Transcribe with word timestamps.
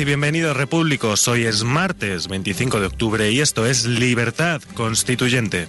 Y 0.00 0.04
bienvenidos 0.04 0.56
repúblicos. 0.56 1.28
Hoy 1.28 1.44
es 1.44 1.62
martes 1.62 2.26
25 2.26 2.80
de 2.80 2.86
octubre 2.86 3.30
y 3.30 3.40
esto 3.40 3.66
es 3.66 3.84
Libertad 3.84 4.62
Constituyente. 4.74 5.68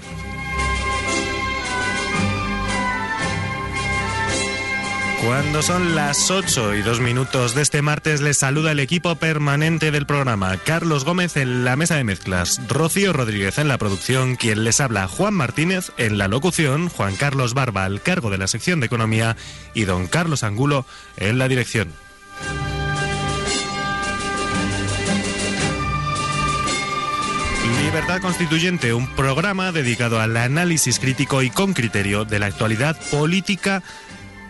Cuando 5.23 5.61
son 5.61 5.95
las 5.95 6.31
8 6.31 6.75
y 6.75 6.81
2 6.81 7.01
minutos 7.01 7.55
de 7.55 7.61
este 7.61 7.81
martes, 7.81 8.21
les 8.21 8.37
saluda 8.37 8.71
el 8.71 8.79
equipo 8.79 9.15
permanente 9.15 9.91
del 9.91 10.05
programa. 10.05 10.57
Carlos 10.57 11.03
Gómez 11.03 11.35
en 11.35 11.65
la 11.65 11.75
mesa 11.75 11.95
de 11.95 12.03
mezclas, 12.03 12.61
Rocío 12.67 13.11
Rodríguez 13.11 13.57
en 13.57 13.67
la 13.67 13.77
producción, 13.77 14.37
quien 14.37 14.63
les 14.63 14.79
habla 14.79 15.07
Juan 15.07 15.33
Martínez 15.33 15.91
en 15.97 16.17
la 16.17 16.27
locución, 16.27 16.89
Juan 16.89 17.15
Carlos 17.15 17.53
Barba 17.53 17.85
al 17.85 18.01
cargo 18.01 18.29
de 18.29 18.37
la 18.37 18.47
sección 18.47 18.79
de 18.79 18.85
economía 18.85 19.35
y 19.73 19.83
don 19.83 20.07
Carlos 20.07 20.43
Angulo 20.43 20.85
en 21.17 21.37
la 21.37 21.47
dirección. 21.47 22.04
Libertad 27.95 28.19
Constituyente, 28.19 28.93
un 28.93 29.07
programa 29.07 29.71
dedicado 29.71 30.19
al 30.19 30.35
análisis 30.35 30.99
crítico 30.99 31.41
y 31.43 31.49
con 31.49 31.73
criterio 31.73 32.25
de 32.25 32.39
la 32.39 32.47
actualidad 32.47 32.97
política 33.09 33.83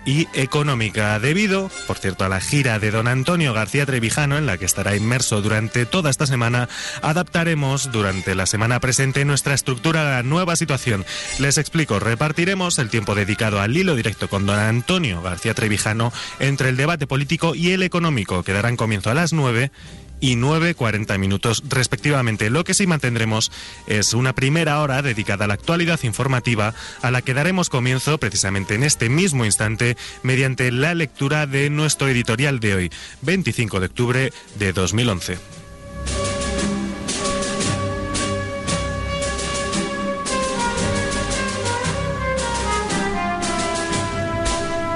y 0.04 0.28
económica, 0.34 1.20
debido, 1.20 1.70
por 1.86 2.00
cierto, 2.00 2.26
a 2.26 2.30
la 2.30 2.42
gira 2.42 2.80
de 2.80 2.90
don 2.90 3.08
Antonio 3.08 3.54
García 3.54 3.86
Trevijano, 3.86 4.40
en 4.40 4.48
la 4.48 4.58
que 4.58 4.66
estará 4.66 4.96
inmerso 4.96 5.44
durante 5.44 5.86
toda 5.86 6.10
esta 6.10 6.26
semana, 6.26 6.70
adaptaremos 7.04 7.92
durante 7.92 8.34
la 8.34 8.48
semana 8.48 8.80
presente 8.80 9.26
nuestra 9.26 9.54
estructura 9.54 10.02
a 10.02 10.16
la 10.16 10.24
nueva 10.24 10.56
situación. 10.56 11.06
Les 11.38 11.59
explico, 11.59 12.00
repartiremos 12.00 12.80
el 12.80 12.90
tiempo 12.90 13.14
dedicado 13.14 13.62
al 13.62 13.78
hilo 13.78 13.94
directo 13.94 14.28
con 14.28 14.48
don 14.48 14.58
Antonio 14.58 15.22
García 15.22 15.54
Trevijano 15.54 16.12
entre 16.40 16.70
el 16.70 16.78
debate 16.78 17.06
político 17.06 17.54
y 17.54 17.74
el 17.74 17.84
económico, 17.84 18.42
que 18.42 18.54
darán 18.54 18.76
comienzo 18.76 19.12
a 19.12 19.14
las 19.14 19.34
9 19.34 19.70
y 20.20 20.36
9.40 20.36 21.18
minutos 21.18 21.64
respectivamente. 21.68 22.50
Lo 22.50 22.64
que 22.64 22.74
sí 22.74 22.88
mantendremos 22.88 23.52
es 23.88 24.14
una 24.14 24.34
primera 24.34 24.82
hora 24.82 25.02
dedicada 25.02 25.46
a 25.46 25.48
la 25.48 25.54
actualidad 25.56 26.00
informativa 26.04 26.74
a 27.02 27.12
la 27.12 27.22
que 27.22 27.34
daremos 27.34 27.70
comienzo 27.70 28.18
precisamente 28.18 28.76
en 28.76 28.84
este 28.84 29.10
mismo 29.10 29.46
instante 29.46 29.98
mediante 30.24 30.72
la 30.72 30.94
lectura 30.94 31.48
de 31.48 31.70
nuestro 31.70 32.08
editorial 32.08 32.60
de 32.60 32.76
hoy, 32.76 32.92
25 33.22 33.80
de 33.80 33.86
octubre 33.86 34.34
de 34.58 34.74
2011. 34.74 35.38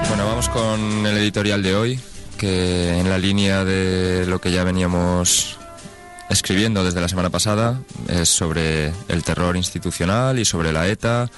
Bueno, 0.08 0.26
vamos 0.26 0.48
con 0.48 1.06
el 1.06 1.16
editorial 1.18 1.62
de 1.62 1.76
hoy, 1.76 2.00
que 2.40 2.98
en 2.98 3.10
la 3.10 3.18
línea 3.18 3.66
de 3.66 4.24
lo 4.24 4.40
que 4.40 4.50
ya 4.50 4.64
veníamos 4.64 5.58
escribiendo 6.30 6.82
desde 6.82 7.02
la 7.02 7.08
semana 7.10 7.28
pasada 7.28 7.82
es 8.08 8.30
sobre 8.30 8.94
el 9.08 9.22
terror 9.24 9.58
institucional 9.58 10.38
y 10.38 10.46
sobre 10.46 10.72
la 10.72 10.88
ETA 10.88 11.30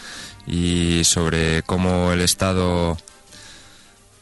y 0.46 1.02
sobre 1.02 1.64
cómo 1.64 2.12
el 2.12 2.20
Estado 2.20 2.96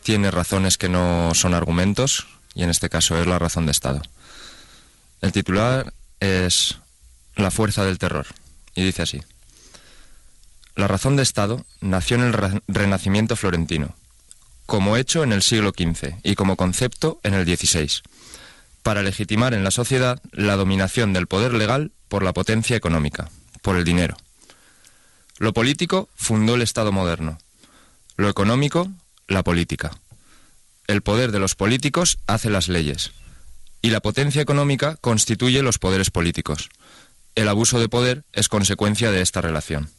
tiene 0.02 0.30
razones 0.30 0.78
que 0.78 0.88
no 0.88 1.32
son 1.34 1.52
argumentos 1.52 2.26
y 2.54 2.62
en 2.62 2.70
este 2.70 2.88
caso 2.88 3.20
es 3.20 3.26
la 3.26 3.38
razón 3.38 3.66
de 3.66 3.72
Estado. 3.72 4.00
El 5.20 5.32
titular 5.32 5.92
es 6.18 6.78
La 7.36 7.50
fuerza 7.50 7.84
del 7.84 7.98
terror 7.98 8.26
y 8.74 8.84
dice 8.84 9.02
así. 9.02 9.22
La 10.76 10.88
razón 10.88 11.16
de 11.16 11.24
Estado 11.24 11.62
nació 11.82 12.16
en 12.16 12.22
el 12.22 12.62
Renacimiento 12.68 13.36
florentino 13.36 13.94
como 14.70 14.96
hecho 14.96 15.24
en 15.24 15.32
el 15.32 15.42
siglo 15.42 15.72
XV 15.76 16.14
y 16.22 16.36
como 16.36 16.54
concepto 16.54 17.18
en 17.24 17.34
el 17.34 17.44
XVI, 17.44 17.90
para 18.84 19.02
legitimar 19.02 19.52
en 19.52 19.64
la 19.64 19.72
sociedad 19.72 20.22
la 20.30 20.54
dominación 20.54 21.12
del 21.12 21.26
poder 21.26 21.54
legal 21.54 21.90
por 22.06 22.22
la 22.22 22.32
potencia 22.32 22.76
económica, 22.76 23.32
por 23.62 23.74
el 23.76 23.82
dinero. 23.82 24.16
Lo 25.38 25.52
político 25.52 26.08
fundó 26.14 26.54
el 26.54 26.62
Estado 26.62 26.92
moderno, 26.92 27.38
lo 28.14 28.28
económico, 28.28 28.88
la 29.26 29.42
política. 29.42 29.90
El 30.86 31.02
poder 31.02 31.32
de 31.32 31.40
los 31.40 31.56
políticos 31.56 32.18
hace 32.28 32.48
las 32.48 32.68
leyes, 32.68 33.10
y 33.82 33.90
la 33.90 33.98
potencia 33.98 34.40
económica 34.40 34.94
constituye 35.00 35.64
los 35.64 35.80
poderes 35.80 36.12
políticos. 36.12 36.68
El 37.34 37.48
abuso 37.48 37.80
de 37.80 37.88
poder 37.88 38.22
es 38.32 38.48
consecuencia 38.48 39.10
de 39.10 39.20
esta 39.20 39.40
relación. 39.40 39.90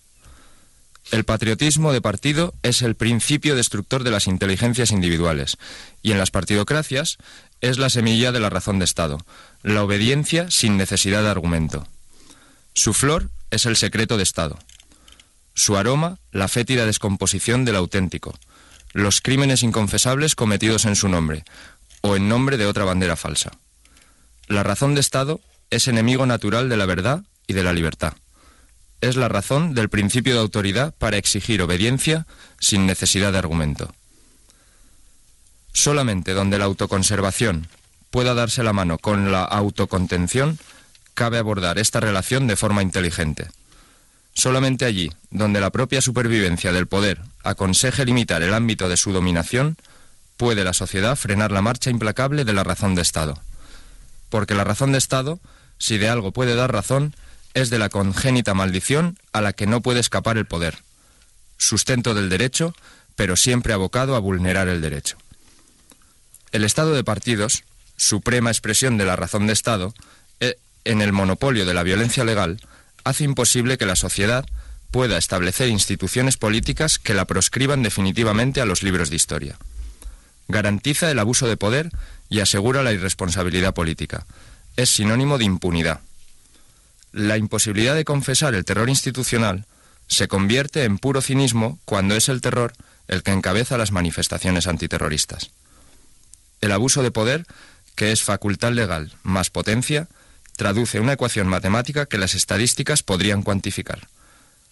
El 1.10 1.26
patriotismo 1.26 1.92
de 1.92 2.02
partido 2.02 2.54
es 2.62 2.82
el 2.82 2.96
principio 2.96 3.56
destructor 3.56 4.04
de 4.04 4.12
las 4.12 4.28
inteligencias 4.28 4.92
individuales 4.92 5.58
y 6.02 6.12
en 6.12 6.20
las 6.20 6.32
partidocracias 6.32 7.18
es 7.60 7.80
la 7.80 7.90
semilla 7.90 8.32
de 8.32 8.40
la 8.40 8.50
razón 8.50 8.80
de 8.80 8.86
Estado, 8.86 9.18
la 9.64 9.84
obediencia 9.84 10.50
sin 10.52 10.78
necesidad 10.78 11.24
de 11.24 11.30
argumento. 11.30 11.88
Su 12.74 12.94
flor 12.94 13.30
es 13.50 13.66
el 13.66 13.76
secreto 13.76 14.16
de 14.16 14.24
Estado. 14.24 14.58
Su 15.54 15.76
aroma, 15.76 16.18
la 16.32 16.48
fétida 16.48 16.86
descomposición 16.86 17.66
del 17.66 17.76
auténtico, 17.76 18.38
los 18.94 19.22
crímenes 19.22 19.64
inconfesables 19.64 20.36
cometidos 20.36 20.86
en 20.86 20.96
su 20.96 21.10
nombre 21.10 21.44
o 22.02 22.16
en 22.16 22.30
nombre 22.30 22.58
de 22.58 22.68
otra 22.68 22.86
bandera 22.86 23.18
falsa. 23.18 23.52
La 24.48 24.64
razón 24.64 24.96
de 24.96 25.02
Estado 25.02 25.42
es 25.72 25.88
enemigo 25.88 26.26
natural 26.26 26.70
de 26.70 26.78
la 26.78 26.86
verdad 26.86 27.24
y 27.48 27.54
de 27.54 27.64
la 27.64 27.74
libertad 27.74 28.14
es 29.02 29.16
la 29.16 29.28
razón 29.28 29.74
del 29.74 29.90
principio 29.90 30.34
de 30.34 30.40
autoridad 30.40 30.94
para 30.98 31.18
exigir 31.18 31.62
obediencia 31.62 32.26
sin 32.60 32.86
necesidad 32.86 33.32
de 33.32 33.40
argumento. 33.40 33.94
Solamente 35.74 36.34
donde 36.34 36.60
la 36.60 36.66
autoconservación 36.66 37.68
pueda 38.12 38.34
darse 38.34 38.64
la 38.64 38.74
mano 38.74 38.98
con 38.98 39.32
la 39.32 39.44
autocontención, 39.44 40.60
cabe 41.14 41.38
abordar 41.38 41.80
esta 41.80 42.00
relación 42.00 42.48
de 42.48 42.56
forma 42.56 42.82
inteligente. 42.82 43.48
Solamente 44.34 44.86
allí, 44.86 45.12
donde 45.30 45.60
la 45.60 45.72
propia 45.72 46.02
supervivencia 46.02 46.72
del 46.72 46.88
poder 46.88 47.22
aconseje 47.44 48.06
limitar 48.06 48.44
el 48.44 48.54
ámbito 48.54 48.88
de 48.88 48.98
su 48.98 49.12
dominación, 49.12 49.78
puede 50.38 50.64
la 50.64 50.74
sociedad 50.74 51.16
frenar 51.16 51.52
la 51.52 51.62
marcha 51.62 51.90
implacable 51.90 52.46
de 52.46 52.54
la 52.54 52.64
razón 52.64 52.96
de 52.96 53.02
Estado. 53.02 53.40
Porque 54.30 54.56
la 54.56 54.64
razón 54.64 54.92
de 54.92 54.98
Estado, 54.98 55.40
si 55.78 55.98
de 55.98 56.10
algo 56.10 56.32
puede 56.32 56.56
dar 56.56 56.72
razón, 56.72 57.14
es 57.54 57.70
de 57.70 57.80
la 57.80 57.90
congénita 57.90 58.54
maldición 58.54 59.18
a 59.34 59.42
la 59.42 59.54
que 59.54 59.68
no 59.68 59.82
puede 59.82 60.00
escapar 60.00 60.38
el 60.38 60.46
poder, 60.46 60.80
sustento 61.58 62.14
del 62.14 62.30
derecho, 62.30 62.74
pero 63.16 63.36
siempre 63.36 63.74
abocado 63.74 64.16
a 64.16 64.20
vulnerar 64.20 64.68
el 64.68 64.82
derecho. 64.82 65.18
El 66.52 66.64
Estado 66.64 66.94
de 66.94 67.04
partidos, 67.04 67.64
suprema 67.98 68.50
expresión 68.50 68.98
de 68.98 69.06
la 69.06 69.16
razón 69.16 69.48
de 69.48 69.54
Estado, 69.54 69.94
e, 70.40 70.58
en 70.86 71.02
el 71.02 71.14
monopolio 71.14 71.66
de 71.66 71.74
la 71.74 71.84
violencia 71.84 72.24
legal, 72.24 72.60
hace 73.04 73.24
imposible 73.24 73.78
que 73.78 73.86
la 73.86 73.96
sociedad 73.96 74.46
pueda 74.92 75.18
establecer 75.18 75.70
instituciones 75.70 76.38
políticas 76.38 77.00
que 77.00 77.14
la 77.14 77.26
proscriban 77.26 77.84
definitivamente 77.84 78.60
a 78.62 78.66
los 78.66 78.84
libros 78.84 79.10
de 79.10 79.16
historia. 79.16 79.58
Garantiza 80.48 81.10
el 81.10 81.20
abuso 81.20 81.48
de 81.48 81.56
poder 81.56 81.90
y 82.30 82.42
asegura 82.42 82.84
la 82.84 82.92
irresponsabilidad 82.92 83.74
política. 83.74 84.26
Es 84.76 84.90
sinónimo 84.90 85.38
de 85.38 85.46
impunidad 85.46 86.02
la 87.12 87.38
imposibilidad 87.38 87.96
de 87.96 88.06
confesar 88.06 88.56
el 88.56 88.66
terror 88.66 88.90
institucional 88.90 89.66
se 90.08 90.28
convierte 90.28 90.84
en 90.84 90.98
puro 90.98 91.22
cinismo 91.22 91.80
cuando 91.86 92.16
es 92.16 92.30
el 92.30 92.42
terror 92.42 92.74
el 93.08 93.24
que 93.24 93.32
encabeza 93.32 93.78
las 93.78 93.92
manifestaciones 93.92 94.68
antiterroristas. 94.68 95.52
El 96.62 96.72
abuso 96.72 97.04
de 97.04 97.12
poder, 97.12 97.46
que 97.96 98.12
es 98.12 98.24
facultad 98.24 98.72
legal 98.72 99.14
más 99.24 99.50
potencia, 99.50 100.08
traduce 100.56 101.00
una 101.00 101.14
ecuación 101.14 101.48
matemática 101.48 102.06
que 102.06 102.18
las 102.18 102.36
estadísticas 102.36 103.04
podrían 103.04 103.42
cuantificar. 103.42 104.08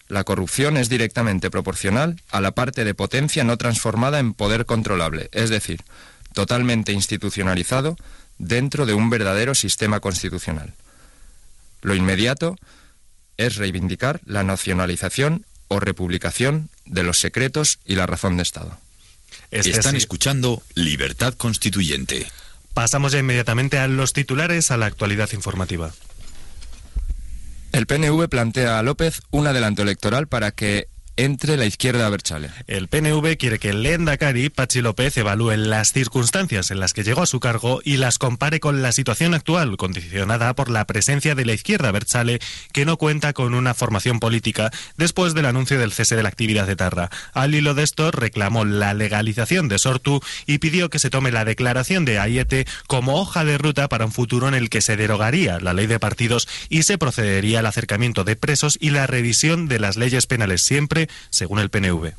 La 0.08 0.24
corrupción 0.24 0.76
es 0.76 0.88
directamente 0.88 1.50
proporcional 1.50 2.20
a 2.30 2.40
la 2.40 2.52
parte 2.52 2.84
de 2.84 2.94
potencia 2.94 3.44
no 3.44 3.56
transformada 3.56 4.18
en 4.18 4.34
poder 4.34 4.66
controlable, 4.66 5.28
es 5.32 5.50
decir, 5.50 5.82
totalmente 6.32 6.92
institucionalizado 6.92 7.96
dentro 8.38 8.86
de 8.86 8.94
un 8.94 9.10
verdadero 9.10 9.54
sistema 9.54 10.00
constitucional. 10.00 10.74
Lo 11.82 11.94
inmediato 11.94 12.56
es 13.36 13.56
reivindicar 13.56 14.20
la 14.24 14.42
nacionalización 14.42 15.46
o 15.68 15.80
republicación 15.80 16.68
de 16.84 17.02
los 17.02 17.18
secretos 17.18 17.78
y 17.84 17.94
la 17.94 18.06
razón 18.06 18.36
de 18.36 18.42
Estado. 18.42 18.78
Este 19.50 19.70
Están 19.70 19.96
escuchando 19.96 20.62
Libertad 20.74 21.34
Constituyente. 21.34 22.26
Pasamos 22.74 23.12
ya 23.12 23.18
inmediatamente 23.18 23.78
a 23.78 23.88
los 23.88 24.12
titulares, 24.12 24.70
a 24.70 24.76
la 24.76 24.86
actualidad 24.86 25.30
informativa. 25.32 25.92
El 27.72 27.86
PNV 27.86 28.28
plantea 28.28 28.78
a 28.78 28.82
López 28.82 29.22
un 29.30 29.46
adelanto 29.46 29.82
electoral 29.82 30.26
para 30.26 30.50
que 30.50 30.88
entre 31.20 31.58
la 31.58 31.66
izquierda 31.66 32.08
Berchale. 32.08 32.50
El 32.66 32.88
PNV 32.88 33.36
quiere 33.36 33.58
que 33.58 33.68
el 33.68 33.84
Endacari, 33.84 34.48
Pachi 34.48 34.80
López, 34.80 35.14
evalúe 35.18 35.54
las 35.56 35.92
circunstancias 35.92 36.70
en 36.70 36.80
las 36.80 36.94
que 36.94 37.04
llegó 37.04 37.20
a 37.20 37.26
su 37.26 37.40
cargo 37.40 37.82
y 37.84 37.98
las 37.98 38.16
compare 38.16 38.58
con 38.58 38.80
la 38.80 38.90
situación 38.90 39.34
actual, 39.34 39.76
condicionada 39.76 40.54
por 40.54 40.70
la 40.70 40.86
presencia 40.86 41.34
de 41.34 41.44
la 41.44 41.52
izquierda 41.52 41.92
Berchale, 41.92 42.40
que 42.72 42.86
no 42.86 42.96
cuenta 42.96 43.34
con 43.34 43.52
una 43.52 43.74
formación 43.74 44.18
política 44.18 44.70
después 44.96 45.34
del 45.34 45.44
anuncio 45.44 45.78
del 45.78 45.92
cese 45.92 46.16
de 46.16 46.22
la 46.22 46.30
actividad 46.30 46.66
de 46.66 46.76
Tarra. 46.76 47.10
Al 47.34 47.54
hilo 47.54 47.74
de 47.74 47.82
esto, 47.82 48.10
reclamó 48.10 48.64
la 48.64 48.94
legalización 48.94 49.68
de 49.68 49.78
Sortu 49.78 50.22
y 50.46 50.56
pidió 50.56 50.88
que 50.88 50.98
se 50.98 51.10
tome 51.10 51.32
la 51.32 51.44
declaración 51.44 52.06
de 52.06 52.18
Ayete 52.18 52.66
como 52.86 53.20
hoja 53.20 53.44
de 53.44 53.58
ruta 53.58 53.88
para 53.88 54.06
un 54.06 54.12
futuro 54.12 54.48
en 54.48 54.54
el 54.54 54.70
que 54.70 54.80
se 54.80 54.96
derogaría 54.96 55.60
la 55.60 55.74
ley 55.74 55.86
de 55.86 55.98
partidos 55.98 56.48
y 56.70 56.84
se 56.84 56.96
procedería 56.96 57.58
al 57.58 57.66
acercamiento 57.66 58.24
de 58.24 58.36
presos 58.36 58.78
y 58.80 58.88
la 58.88 59.06
revisión 59.06 59.68
de 59.68 59.80
las 59.80 59.98
leyes 59.98 60.26
penales 60.26 60.62
siempre 60.62 61.09
según 61.30 61.58
el 61.58 61.70
PNV. 61.70 62.12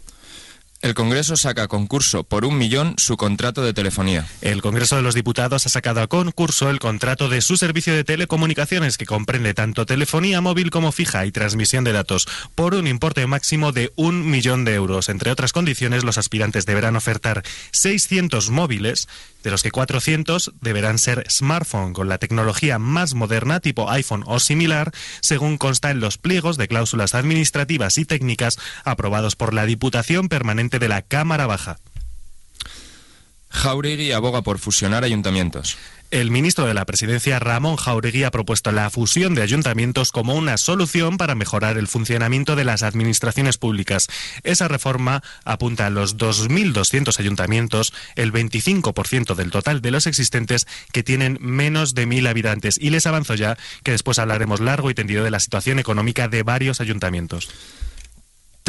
El 0.82 0.96
Congreso 0.96 1.38
saca 1.38 1.64
a 1.64 1.68
concurso 1.68 2.24
por 2.24 2.44
un 2.44 2.58
millón 2.58 2.96
su 2.98 3.16
contrato 3.16 3.62
de 3.62 3.72
telefonía. 3.72 4.28
El 4.42 4.64
Congreso 4.64 4.96
de 4.96 5.04
los 5.04 5.14
Diputados 5.14 5.68
ha 5.68 5.70
sacado 5.70 6.02
a 6.02 6.08
concurso 6.08 6.72
el 6.72 6.80
contrato 6.80 7.30
de 7.30 7.42
su 7.42 7.56
servicio 7.56 7.94
de 7.94 8.04
telecomunicaciones 8.04 8.98
que 8.98 9.06
comprende 9.06 9.54
tanto 9.54 9.86
telefonía 9.86 10.42
móvil 10.42 10.72
como 10.72 10.92
fija 10.92 11.24
y 11.28 11.32
transmisión 11.32 11.84
de 11.84 11.92
datos 11.92 12.28
por 12.56 12.74
un 12.74 12.88
importe 12.88 13.28
máximo 13.28 13.72
de 13.72 13.94
un 13.96 14.28
millón 14.28 14.66
de 14.66 14.74
euros. 14.74 15.10
Entre 15.10 15.30
otras 15.30 15.54
condiciones, 15.54 16.04
los 16.04 16.18
aspirantes 16.18 16.66
deberán 16.66 16.96
ofertar 16.96 17.44
600 17.74 18.50
móviles 18.50 19.08
de 19.44 19.52
los 19.52 19.64
que 19.64 19.72
400 19.72 20.54
deberán 20.62 20.98
ser 20.98 21.26
smartphone 21.30 21.94
con 21.94 22.10
la 22.10 22.18
tecnología 22.18 22.80
más 22.80 23.14
moderna 23.14 23.60
tipo 23.60 23.90
iPhone 23.90 24.24
o 24.28 24.40
similar, 24.40 24.92
según 25.22 25.58
consta 25.58 25.92
en 25.92 26.00
los 26.00 26.18
pliegos 26.18 26.58
de 26.58 26.68
cláusulas 26.68 27.16
administrativas 27.16 27.98
y 27.98 28.06
técnicas 28.06 28.58
aprobados 28.84 29.36
por 29.36 29.54
la 29.54 29.66
Diputación 29.66 30.30
Permanente 30.30 30.80
de 30.80 30.90
la 30.90 31.02
Cámara 31.02 31.48
Baja. 31.48 31.78
Jauregui 33.50 34.12
aboga 34.12 34.42
por 34.42 34.60
fusionar 34.60 35.04
ayuntamientos. 35.04 35.78
El 36.12 36.30
ministro 36.30 36.66
de 36.66 36.74
la 36.74 36.84
Presidencia, 36.84 37.40
Ramón 37.40 37.78
Jauregui, 37.78 38.26
ha 38.26 38.32
propuesto 38.32 38.74
la 38.74 38.90
fusión 38.90 39.34
de 39.34 39.44
ayuntamientos 39.44 40.12
como 40.12 40.36
una 40.36 40.58
solución 40.58 41.16
para 41.16 41.36
mejorar 41.36 41.78
el 41.78 41.88
funcionamiento 41.88 42.58
de 42.58 42.66
las 42.66 42.84
administraciones 42.84 43.58
públicas. 43.58 44.08
Esa 44.44 44.68
reforma 44.68 45.24
apunta 45.46 45.86
a 45.86 45.90
los 45.90 46.18
2.200 46.18 47.18
ayuntamientos, 47.18 47.94
el 48.16 48.34
25% 48.34 49.36
del 49.36 49.52
total 49.52 49.82
de 49.82 49.92
los 49.92 50.06
existentes 50.06 50.68
que 50.92 51.02
tienen 51.02 51.38
menos 51.40 51.96
de 51.96 52.06
1.000 52.06 52.28
habitantes. 52.28 52.78
Y 52.78 52.90
les 52.90 53.08
avanzo 53.08 53.36
ya 53.36 53.58
que 53.84 53.92
después 53.92 54.20
hablaremos 54.20 54.60
largo 54.60 54.92
y 54.92 54.94
tendido 54.94 55.24
de 55.24 55.32
la 55.32 55.40
situación 55.40 55.80
económica 55.80 56.28
de 56.28 56.44
varios 56.44 56.82
ayuntamientos. 56.82 57.48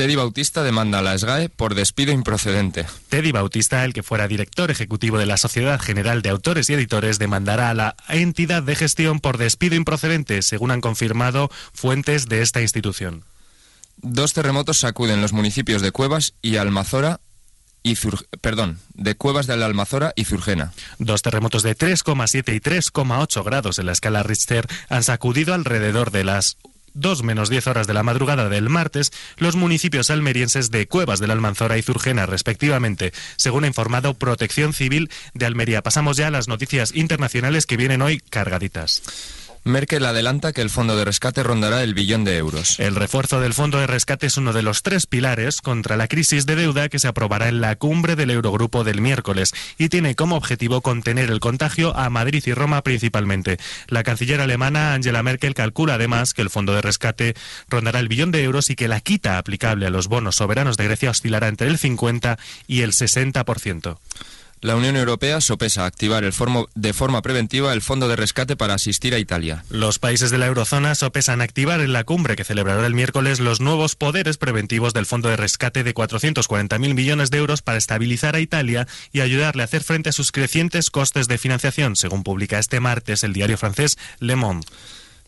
Teddy 0.02 0.16
Bautista 0.16 0.64
demanda 0.64 0.98
a 0.98 1.02
la 1.02 1.16
SGAE 1.16 1.48
por 1.48 1.76
despido 1.76 2.10
improcedente. 2.10 2.86
Teddy 3.08 3.30
Bautista, 3.30 3.84
el 3.84 3.92
que 3.92 4.02
fuera 4.02 4.26
director 4.26 4.68
ejecutivo 4.72 5.16
de 5.16 5.26
la 5.26 5.36
Sociedad 5.36 5.80
General 5.80 6.22
de 6.22 6.30
Autores 6.30 6.68
y 6.68 6.74
Editores, 6.74 7.20
demandará 7.20 7.70
a 7.70 7.74
la 7.74 7.94
entidad 8.08 8.64
de 8.64 8.74
gestión 8.74 9.20
por 9.20 9.38
despido 9.38 9.76
improcedente, 9.76 10.42
según 10.42 10.72
han 10.72 10.80
confirmado 10.80 11.52
fuentes 11.72 12.26
de 12.26 12.42
esta 12.42 12.60
institución. 12.60 13.22
Dos 13.98 14.32
terremotos 14.32 14.78
sacuden 14.78 15.22
los 15.22 15.32
municipios 15.32 15.82
de 15.82 15.92
Cuevas 15.92 16.34
y 16.42 16.56
Almazora 16.56 17.20
y 17.84 17.96
perdón, 18.40 18.80
de 18.94 19.14
Cuevas 19.14 19.46
de 19.46 19.56
la 19.56 19.66
Almazora 19.66 20.12
y 20.16 20.24
Zurgena. 20.24 20.72
Dos 20.98 21.22
terremotos 21.22 21.62
de 21.62 21.76
3,7 21.76 22.56
y 22.56 22.58
3,8 22.58 23.44
grados 23.44 23.78
en 23.78 23.86
la 23.86 23.92
escala 23.92 24.24
Richter 24.24 24.66
han 24.88 25.04
sacudido 25.04 25.54
alrededor 25.54 26.10
de 26.10 26.24
las 26.24 26.56
2 26.94 27.22
menos 27.22 27.48
10 27.50 27.66
horas 27.66 27.86
de 27.86 27.94
la 27.94 28.02
madrugada 28.02 28.48
del 28.48 28.68
martes, 28.68 29.12
los 29.36 29.56
municipios 29.56 30.10
almerienses 30.10 30.70
de 30.70 30.86
Cuevas 30.86 31.20
del 31.20 31.30
Almanzora 31.30 31.78
y 31.78 31.82
Zurgena, 31.82 32.26
respectivamente, 32.26 33.12
según 33.36 33.64
ha 33.64 33.68
informado 33.68 34.14
Protección 34.14 34.72
Civil 34.72 35.10
de 35.34 35.46
Almería. 35.46 35.82
Pasamos 35.82 36.16
ya 36.16 36.28
a 36.28 36.30
las 36.30 36.48
noticias 36.48 36.94
internacionales 36.94 37.66
que 37.66 37.76
vienen 37.76 38.02
hoy 38.02 38.20
cargaditas. 38.30 39.02
Merkel 39.64 40.04
adelanta 40.04 40.52
que 40.52 40.60
el 40.60 40.70
fondo 40.70 40.96
de 40.96 41.04
rescate 41.04 41.44
rondará 41.44 41.84
el 41.84 41.94
billón 41.94 42.24
de 42.24 42.36
euros. 42.36 42.80
El 42.80 42.96
refuerzo 42.96 43.40
del 43.40 43.54
fondo 43.54 43.78
de 43.78 43.86
rescate 43.86 44.26
es 44.26 44.36
uno 44.36 44.52
de 44.52 44.62
los 44.62 44.82
tres 44.82 45.06
pilares 45.06 45.60
contra 45.60 45.96
la 45.96 46.08
crisis 46.08 46.46
de 46.46 46.56
deuda 46.56 46.88
que 46.88 46.98
se 46.98 47.06
aprobará 47.06 47.48
en 47.48 47.60
la 47.60 47.76
cumbre 47.76 48.16
del 48.16 48.30
Eurogrupo 48.30 48.82
del 48.82 49.00
miércoles 49.00 49.54
y 49.78 49.88
tiene 49.88 50.16
como 50.16 50.34
objetivo 50.34 50.80
contener 50.80 51.30
el 51.30 51.38
contagio 51.38 51.96
a 51.96 52.10
Madrid 52.10 52.42
y 52.44 52.54
Roma 52.54 52.82
principalmente. 52.82 53.58
La 53.86 54.02
canciller 54.02 54.40
alemana 54.40 54.94
Angela 54.94 55.22
Merkel 55.22 55.54
calcula 55.54 55.94
además 55.94 56.34
que 56.34 56.42
el 56.42 56.50
fondo 56.50 56.74
de 56.74 56.82
rescate 56.82 57.34
rondará 57.68 58.00
el 58.00 58.08
billón 58.08 58.32
de 58.32 58.42
euros 58.42 58.68
y 58.68 58.74
que 58.74 58.88
la 58.88 59.00
quita 59.00 59.38
aplicable 59.38 59.86
a 59.86 59.90
los 59.90 60.08
bonos 60.08 60.36
soberanos 60.36 60.76
de 60.76 60.84
Grecia 60.84 61.10
oscilará 61.10 61.46
entre 61.46 61.68
el 61.68 61.78
50 61.78 62.36
y 62.66 62.80
el 62.80 62.90
60%. 62.90 63.96
La 64.62 64.76
Unión 64.76 64.94
Europea 64.94 65.40
sopesa 65.40 65.86
activar 65.86 66.22
de 66.22 66.92
forma 66.92 67.22
preventiva 67.22 67.72
el 67.72 67.82
fondo 67.82 68.06
de 68.06 68.14
rescate 68.14 68.54
para 68.54 68.74
asistir 68.74 69.12
a 69.12 69.18
Italia. 69.18 69.64
Los 69.70 69.98
países 69.98 70.30
de 70.30 70.38
la 70.38 70.46
eurozona 70.46 70.94
sopesan 70.94 71.40
activar 71.40 71.80
en 71.80 71.92
la 71.92 72.04
cumbre 72.04 72.36
que 72.36 72.44
celebrará 72.44 72.86
el 72.86 72.94
miércoles 72.94 73.40
los 73.40 73.60
nuevos 73.60 73.96
poderes 73.96 74.36
preventivos 74.36 74.94
del 74.94 75.04
fondo 75.04 75.28
de 75.28 75.36
rescate 75.36 75.82
de 75.82 75.92
440.000 75.92 76.94
millones 76.94 77.32
de 77.32 77.38
euros 77.38 77.60
para 77.60 77.76
estabilizar 77.76 78.36
a 78.36 78.40
Italia 78.40 78.86
y 79.10 79.20
ayudarle 79.20 79.62
a 79.62 79.64
hacer 79.64 79.82
frente 79.82 80.10
a 80.10 80.12
sus 80.12 80.30
crecientes 80.30 80.90
costes 80.90 81.26
de 81.26 81.38
financiación, 81.38 81.96
según 81.96 82.22
publica 82.22 82.60
este 82.60 82.78
martes 82.78 83.24
el 83.24 83.32
diario 83.32 83.58
francés 83.58 83.98
Le 84.20 84.36
Monde 84.36 84.68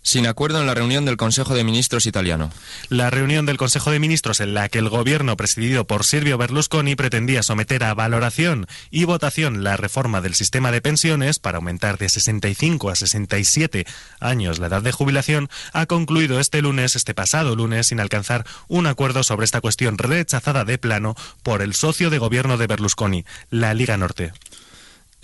sin 0.04 0.28
acuerdo 0.28 0.60
en 0.60 0.66
la 0.68 0.74
reunión 0.74 1.04
del 1.04 1.16
Consejo 1.16 1.54
de 1.54 1.64
Ministros 1.64 2.06
italiano. 2.06 2.52
La 2.90 3.10
reunión 3.10 3.46
del 3.46 3.56
Consejo 3.56 3.90
de 3.90 3.98
Ministros 3.98 4.38
en 4.38 4.54
la 4.54 4.68
que 4.68 4.78
el 4.78 4.90
gobierno 4.90 5.36
presidido 5.36 5.86
por 5.86 6.04
Silvio 6.04 6.38
Berlusconi 6.38 6.94
pretendía 6.94 7.42
someter 7.42 7.82
a 7.82 7.94
valoración 7.94 8.66
y 8.90 9.04
votación 9.04 9.64
la 9.64 9.76
reforma 9.76 10.20
del 10.20 10.34
sistema 10.34 10.70
de 10.70 10.82
pensiones 10.82 11.40
para 11.40 11.56
aumentar 11.56 11.98
de 11.98 12.08
65 12.08 12.90
a 12.90 12.94
67 12.94 13.86
años 14.20 14.58
la 14.58 14.66
edad 14.66 14.82
de 14.82 14.92
jubilación 14.92 15.48
ha 15.72 15.86
concluido 15.86 16.38
este 16.38 16.60
lunes, 16.60 16.96
este 16.96 17.14
pasado 17.14 17.56
lunes, 17.56 17.86
sin 17.86 17.98
alcanzar 17.98 18.44
un 18.68 18.86
acuerdo 18.86 19.22
sobre 19.22 19.46
esta 19.46 19.62
cuestión 19.62 19.96
rechazada 19.96 20.64
de 20.64 20.78
plano 20.78 21.16
por 21.42 21.62
el 21.62 21.74
socio 21.74 22.10
de 22.10 22.18
gobierno 22.18 22.58
de 22.58 22.66
Berlusconi, 22.66 23.24
la 23.50 23.72
Liga 23.72 23.96
Norte. 23.96 24.32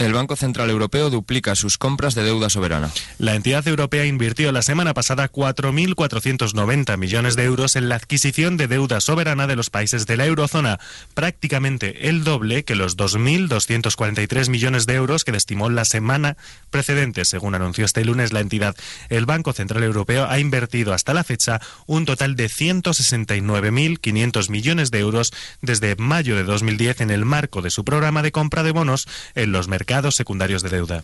El 0.01 0.15
Banco 0.15 0.35
Central 0.35 0.71
Europeo 0.71 1.11
duplica 1.11 1.55
sus 1.55 1.77
compras 1.77 2.15
de 2.15 2.23
deuda 2.23 2.49
soberana. 2.49 2.91
La 3.19 3.35
entidad 3.35 3.69
europea 3.69 4.07
invirtió 4.07 4.51
la 4.51 4.63
semana 4.63 4.95
pasada 4.95 5.31
4.490 5.31 6.97
millones 6.97 7.37
de 7.37 7.45
euros 7.45 7.77
en 7.77 7.91
la 7.91 7.97
adquisición 7.97 8.57
de 8.57 8.67
deuda 8.67 9.03
soberana 9.03 9.47
de 9.47 9.57
los 9.57 9.69
países 9.69 10.07
de 10.07 10.17
la 10.17 10.25
eurozona, 10.25 10.81
prácticamente 11.13 12.09
el 12.09 12.25
doble 12.25 12.65
que 12.65 12.77
los 12.77 12.97
2.243 12.97 14.49
millones 14.49 14.87
de 14.87 14.95
euros 14.95 15.25
que 15.25 15.33
estimó 15.33 15.69
la 15.69 15.85
semana 15.85 16.39
precedente, 16.71 17.27
según 17.27 17.55
anunció 17.55 17.85
este 17.85 18.03
lunes 18.03 18.33
la 18.33 18.41
entidad. 18.41 18.75
El 19.11 19.27
Banco 19.27 19.53
Central 19.53 19.83
Europeo 19.83 20.27
ha 20.31 20.39
invertido 20.39 20.95
hasta 20.95 21.13
la 21.13 21.25
fecha 21.25 21.61
un 21.85 22.07
total 22.07 22.37
de 22.37 22.47
169.500 22.47 24.49
millones 24.49 24.91
de 24.91 25.01
euros 25.01 25.35
desde 25.61 25.95
mayo 25.97 26.37
de 26.37 26.45
2010 26.45 27.03
en 27.03 27.11
el 27.11 27.27
marco 27.27 27.61
de 27.61 27.69
su 27.69 27.85
programa 27.85 28.23
de 28.23 28.33
compra 28.33 28.63
de 28.63 28.73
bonos 28.73 29.07
en 29.35 29.53
los 29.53 29.69
mercados 29.69 29.90
secundarios 30.15 30.63
de 30.63 30.69
deuda. 30.69 31.03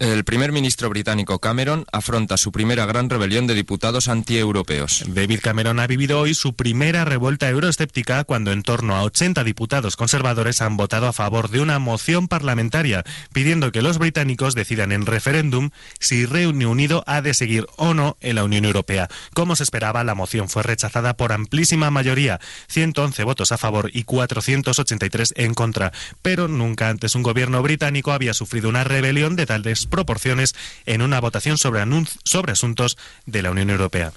El 0.00 0.24
primer 0.24 0.50
ministro 0.50 0.90
británico 0.90 1.38
Cameron 1.38 1.86
afronta 1.92 2.36
su 2.36 2.50
primera 2.50 2.84
gran 2.84 3.08
rebelión 3.08 3.46
de 3.46 3.54
diputados 3.54 4.08
antieuropeos. 4.08 5.04
David 5.06 5.38
Cameron 5.40 5.78
ha 5.78 5.86
vivido 5.86 6.18
hoy 6.18 6.34
su 6.34 6.54
primera 6.54 7.04
revuelta 7.04 7.48
euroescéptica 7.48 8.24
cuando 8.24 8.50
en 8.50 8.64
torno 8.64 8.96
a 8.96 9.04
80 9.04 9.44
diputados 9.44 9.94
conservadores 9.94 10.62
han 10.62 10.76
votado 10.76 11.06
a 11.06 11.12
favor 11.12 11.48
de 11.48 11.60
una 11.60 11.78
moción 11.78 12.26
parlamentaria 12.26 13.04
pidiendo 13.32 13.70
que 13.70 13.82
los 13.82 13.98
británicos 13.98 14.56
decidan 14.56 14.90
en 14.90 15.06
referéndum 15.06 15.70
si 16.00 16.26
Reino 16.26 16.70
Unido 16.70 17.04
ha 17.06 17.22
de 17.22 17.32
seguir 17.32 17.68
o 17.76 17.94
no 17.94 18.16
en 18.20 18.34
la 18.34 18.44
Unión 18.44 18.64
Europea. 18.64 19.08
Como 19.32 19.54
se 19.54 19.62
esperaba, 19.62 20.02
la 20.02 20.16
moción 20.16 20.48
fue 20.48 20.64
rechazada 20.64 21.16
por 21.16 21.32
amplísima 21.32 21.92
mayoría, 21.92 22.40
111 22.66 23.22
votos 23.22 23.52
a 23.52 23.58
favor 23.58 23.90
y 23.92 24.02
483 24.02 25.34
en 25.36 25.54
contra. 25.54 25.92
Pero 26.20 26.48
nunca 26.48 26.88
antes 26.88 27.14
un 27.14 27.22
gobierno 27.22 27.62
británico 27.62 28.10
había 28.10 28.34
sufrido 28.34 28.68
una 28.68 28.82
rebelión 28.82 29.36
de 29.36 29.46
tal 29.46 29.62
proporciones 29.86 30.54
en 30.86 31.02
una 31.02 31.20
votación 31.20 31.58
sobre, 31.58 31.84
sobre 32.24 32.52
asuntos 32.52 32.96
de 33.26 33.42
la 33.42 33.50
Unión 33.50 33.70
Europea. 33.70 34.12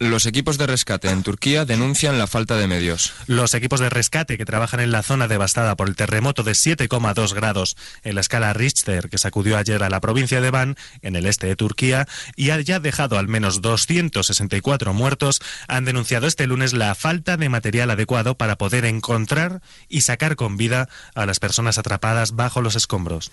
Los 0.00 0.26
equipos 0.26 0.58
de 0.58 0.68
rescate 0.68 1.10
en 1.10 1.24
Turquía 1.24 1.64
denuncian 1.64 2.18
la 2.18 2.28
falta 2.28 2.56
de 2.56 2.68
medios. 2.68 3.14
Los 3.26 3.52
equipos 3.54 3.80
de 3.80 3.90
rescate 3.90 4.38
que 4.38 4.44
trabajan 4.44 4.78
en 4.78 4.92
la 4.92 5.02
zona 5.02 5.26
devastada 5.26 5.74
por 5.74 5.88
el 5.88 5.96
terremoto 5.96 6.44
de 6.44 6.52
7,2 6.52 7.34
grados 7.34 7.76
en 8.04 8.14
la 8.14 8.20
escala 8.20 8.52
Richter 8.52 9.08
que 9.10 9.18
sacudió 9.18 9.56
ayer 9.56 9.82
a 9.82 9.90
la 9.90 10.00
provincia 10.00 10.40
de 10.40 10.52
Van, 10.52 10.76
en 11.02 11.16
el 11.16 11.26
este 11.26 11.48
de 11.48 11.56
Turquía, 11.56 12.06
y 12.36 12.50
ha 12.50 12.60
ya 12.60 12.78
dejado 12.78 13.18
al 13.18 13.26
menos 13.26 13.60
264 13.60 14.94
muertos, 14.94 15.40
han 15.66 15.84
denunciado 15.84 16.28
este 16.28 16.46
lunes 16.46 16.74
la 16.74 16.94
falta 16.94 17.36
de 17.36 17.48
material 17.48 17.90
adecuado 17.90 18.36
para 18.36 18.56
poder 18.56 18.84
encontrar 18.84 19.62
y 19.88 20.02
sacar 20.02 20.36
con 20.36 20.56
vida 20.56 20.88
a 21.16 21.26
las 21.26 21.40
personas 21.40 21.76
atrapadas 21.76 22.36
bajo 22.36 22.62
los 22.62 22.76
escombros. 22.76 23.32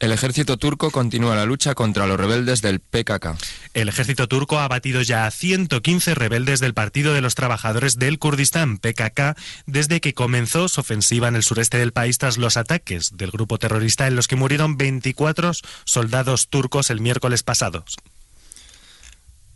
El 0.00 0.12
ejército 0.12 0.56
turco 0.58 0.92
continúa 0.92 1.34
la 1.34 1.44
lucha 1.44 1.74
contra 1.74 2.06
los 2.06 2.20
rebeldes 2.20 2.62
del 2.62 2.78
PKK. 2.78 3.36
El 3.74 3.88
ejército 3.88 4.28
turco 4.28 4.60
ha 4.60 4.68
batido 4.68 5.02
ya 5.02 5.26
a 5.26 5.30
115 5.32 6.14
rebeldes 6.14 6.60
del 6.60 6.72
Partido 6.72 7.14
de 7.14 7.20
los 7.20 7.34
Trabajadores 7.34 7.98
del 7.98 8.20
Kurdistán, 8.20 8.78
PKK, 8.78 9.36
desde 9.66 10.00
que 10.00 10.14
comenzó 10.14 10.68
su 10.68 10.80
ofensiva 10.80 11.26
en 11.26 11.34
el 11.34 11.42
sureste 11.42 11.78
del 11.78 11.92
país 11.92 12.18
tras 12.18 12.38
los 12.38 12.56
ataques 12.56 13.16
del 13.16 13.32
grupo 13.32 13.58
terrorista 13.58 14.06
en 14.06 14.14
los 14.14 14.28
que 14.28 14.36
murieron 14.36 14.76
24 14.76 15.50
soldados 15.84 16.48
turcos 16.48 16.90
el 16.90 17.00
miércoles 17.00 17.42
pasado. 17.42 17.84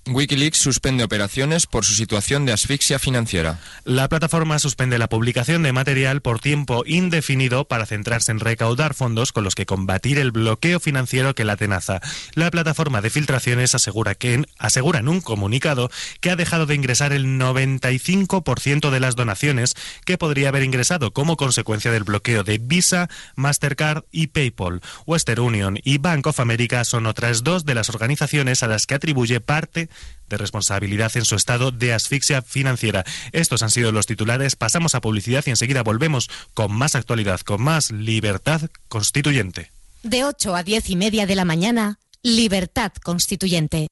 Wikileaks 0.09 0.59
suspende 0.59 1.05
operaciones 1.05 1.69
por 1.69 1.85
su 1.85 1.95
situación 1.95 2.45
de 2.45 2.53
asfixia 2.53 2.99
financiera. 2.99 3.61
La 3.85 4.09
plataforma 4.09 4.59
suspende 4.59 4.99
la 4.99 5.09
publicación 5.09 5.63
de 5.63 5.73
material 5.73 6.23
por 6.23 6.41
tiempo 6.41 6.83
indefinido 6.85 7.67
para 7.67 7.87
centrarse 7.87 8.33
en 8.33 8.41
recaudar 8.41 8.95
fondos 8.95 9.31
con 9.31 9.45
los 9.45 9.55
que 9.55 9.65
combatir 9.65 10.19
el 10.19 10.33
bloqueo 10.33 10.81
financiero 10.81 11.37
que 11.37 11.45
la 11.45 11.57
tenaza. 11.57 12.01
La 12.35 12.51
plataforma 12.51 13.01
de 13.01 13.11
filtraciones 13.11 13.77
asegura, 13.77 14.17
que, 14.17 14.35
en 14.35 15.09
un 15.09 15.21
comunicado 15.21 15.89
que 16.21 16.31
ha 16.31 16.37
dejado 16.37 16.67
de 16.67 16.75
ingresar 16.75 17.13
el 17.13 17.39
95% 17.39 18.91
de 18.91 19.01
las 19.01 19.15
donaciones 19.15 19.75
que 20.05 20.19
podría 20.19 20.49
haber 20.49 20.65
ingresado 20.65 21.13
como 21.13 21.37
consecuencia 21.37 21.93
del 21.93 22.03
bloqueo 22.03 22.43
de 22.43 22.59
Visa, 22.59 23.09
Mastercard 23.37 24.03
y 24.11 24.29
PayPal. 24.29 24.81
Western 25.07 25.43
Union 25.43 25.79
y 25.85 25.99
Bank 25.99 26.27
of 26.27 26.41
America 26.41 26.85
son 26.85 27.07
otras 27.07 27.45
dos 27.45 27.65
de 27.65 27.77
las 27.77 27.89
organizaciones 27.89 28.65
a 28.65 28.67
las 28.67 28.87
que 28.87 28.95
atribuye 28.95 29.41
parte 29.41 29.89
de 30.33 30.39
responsabilidad 30.39 31.13
en 31.17 31.25
su 31.25 31.37
estado 31.37 31.71
de 31.71 31.93
asfixia 31.93 32.43
financiera. 32.43 33.05
Estos 33.33 33.63
han 33.63 33.71
sido 33.71 33.93
los 33.93 34.07
titulares. 34.07 34.57
Pasamos 34.57 34.95
a 34.95 35.01
publicidad 35.01 35.45
y 35.47 35.51
enseguida 35.51 35.83
volvemos 35.83 36.31
con 36.55 36.73
más 36.73 36.97
actualidad, 36.97 37.41
con 37.41 37.63
más 37.63 37.93
libertad 37.93 38.63
constituyente. 38.89 39.71
De 40.03 40.25
8 40.25 40.57
a 40.57 40.63
10 40.63 40.91
y 40.91 40.97
media 40.97 41.27
de 41.27 41.37
la 41.37 41.45
mañana, 41.45 41.99
Libertad 42.23 42.93
Constituyente. 43.03 43.89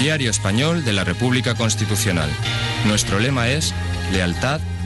Diario 0.00 0.30
Español 0.30 0.84
de 0.84 0.92
la 0.92 1.04
República 1.04 1.54
Constitucional. 1.54 2.30
Nuestro 2.86 3.18
lema 3.18 3.48
es 3.48 3.74
lealtad, 4.12 4.60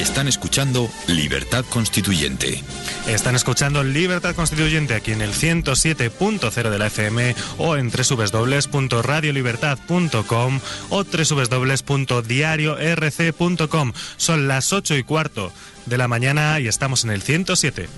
Están 0.00 0.26
escuchando 0.28 0.88
Libertad 1.08 1.66
Constituyente. 1.68 2.62
Están 3.06 3.36
escuchando 3.36 3.84
Libertad 3.84 4.34
Constituyente 4.34 4.94
aquí 4.94 5.12
en 5.12 5.20
el 5.20 5.34
107.0 5.34 6.70
de 6.70 6.78
la 6.78 6.86
FM 6.86 7.36
o 7.58 7.76
en 7.76 7.90
www.radiolibertad.com 7.90 10.60
o 10.88 11.04
www.diariorc.com. 11.04 13.92
Son 14.16 14.48
las 14.48 14.72
8 14.72 14.96
y 14.96 15.02
cuarto 15.02 15.52
de 15.84 15.98
la 15.98 16.08
mañana 16.08 16.58
y 16.60 16.68
estamos 16.68 17.04
en 17.04 17.10
el 17.10 17.20
107. 17.20 17.90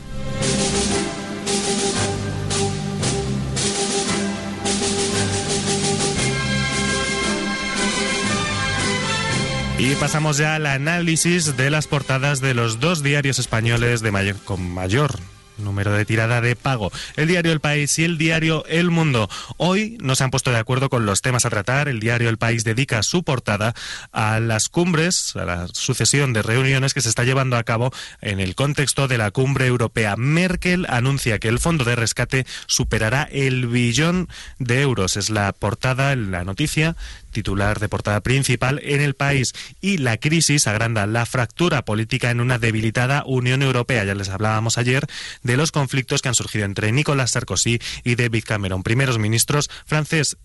Y 9.82 9.96
pasamos 9.96 10.36
ya 10.36 10.54
al 10.54 10.66
análisis 10.66 11.56
de 11.56 11.68
las 11.68 11.88
portadas 11.88 12.40
de 12.40 12.54
los 12.54 12.78
dos 12.78 13.02
diarios 13.02 13.40
españoles 13.40 14.00
de 14.00 14.12
mayor, 14.12 14.36
con 14.44 14.70
mayor 14.72 15.18
número 15.58 15.92
de 15.92 16.04
tirada 16.04 16.40
de 16.40 16.54
pago. 16.54 16.92
El 17.16 17.26
diario 17.26 17.50
El 17.50 17.58
País 17.58 17.98
y 17.98 18.04
el 18.04 18.16
diario 18.16 18.64
El 18.66 18.90
Mundo. 18.90 19.28
Hoy 19.56 19.98
no 20.00 20.14
se 20.14 20.22
han 20.22 20.30
puesto 20.30 20.52
de 20.52 20.58
acuerdo 20.58 20.88
con 20.88 21.04
los 21.04 21.20
temas 21.20 21.46
a 21.46 21.50
tratar. 21.50 21.88
El 21.88 21.98
diario 21.98 22.28
El 22.28 22.38
País 22.38 22.62
dedica 22.62 23.02
su 23.02 23.24
portada 23.24 23.74
a 24.12 24.38
las 24.38 24.68
cumbres, 24.68 25.34
a 25.34 25.44
la 25.44 25.68
sucesión 25.72 26.32
de 26.32 26.42
reuniones 26.42 26.94
que 26.94 27.00
se 27.00 27.08
está 27.08 27.24
llevando 27.24 27.56
a 27.56 27.64
cabo 27.64 27.92
en 28.20 28.38
el 28.38 28.54
contexto 28.54 29.08
de 29.08 29.18
la 29.18 29.32
cumbre 29.32 29.66
europea. 29.66 30.14
Merkel 30.16 30.86
anuncia 30.88 31.40
que 31.40 31.48
el 31.48 31.58
fondo 31.58 31.84
de 31.84 31.96
rescate 31.96 32.46
superará 32.66 33.24
el 33.32 33.66
billón 33.66 34.28
de 34.60 34.80
euros. 34.80 35.16
Es 35.16 35.28
la 35.28 35.52
portada, 35.52 36.14
la 36.14 36.44
noticia 36.44 36.96
titular 37.32 37.80
de 37.80 37.88
portada 37.88 38.20
principal 38.20 38.80
en 38.84 39.00
el 39.00 39.14
país. 39.14 39.52
Y 39.80 39.98
la 39.98 40.16
crisis 40.18 40.66
agranda 40.66 41.06
la 41.06 41.26
fractura 41.26 41.84
política 41.84 42.30
en 42.30 42.40
una 42.40 42.58
debilitada 42.58 43.24
Unión 43.26 43.62
Europea. 43.62 44.04
Ya 44.04 44.14
les 44.14 44.28
hablábamos 44.28 44.78
ayer 44.78 45.06
de 45.42 45.56
los 45.56 45.72
conflictos 45.72 46.22
que 46.22 46.28
han 46.28 46.34
surgido 46.34 46.64
entre 46.64 46.92
Nicolás 46.92 47.32
Sarkozy 47.32 47.80
y 48.04 48.14
David 48.14 48.44
Cameron, 48.46 48.82
primeros 48.82 49.18
ministros 49.18 49.70
francés 49.86 50.36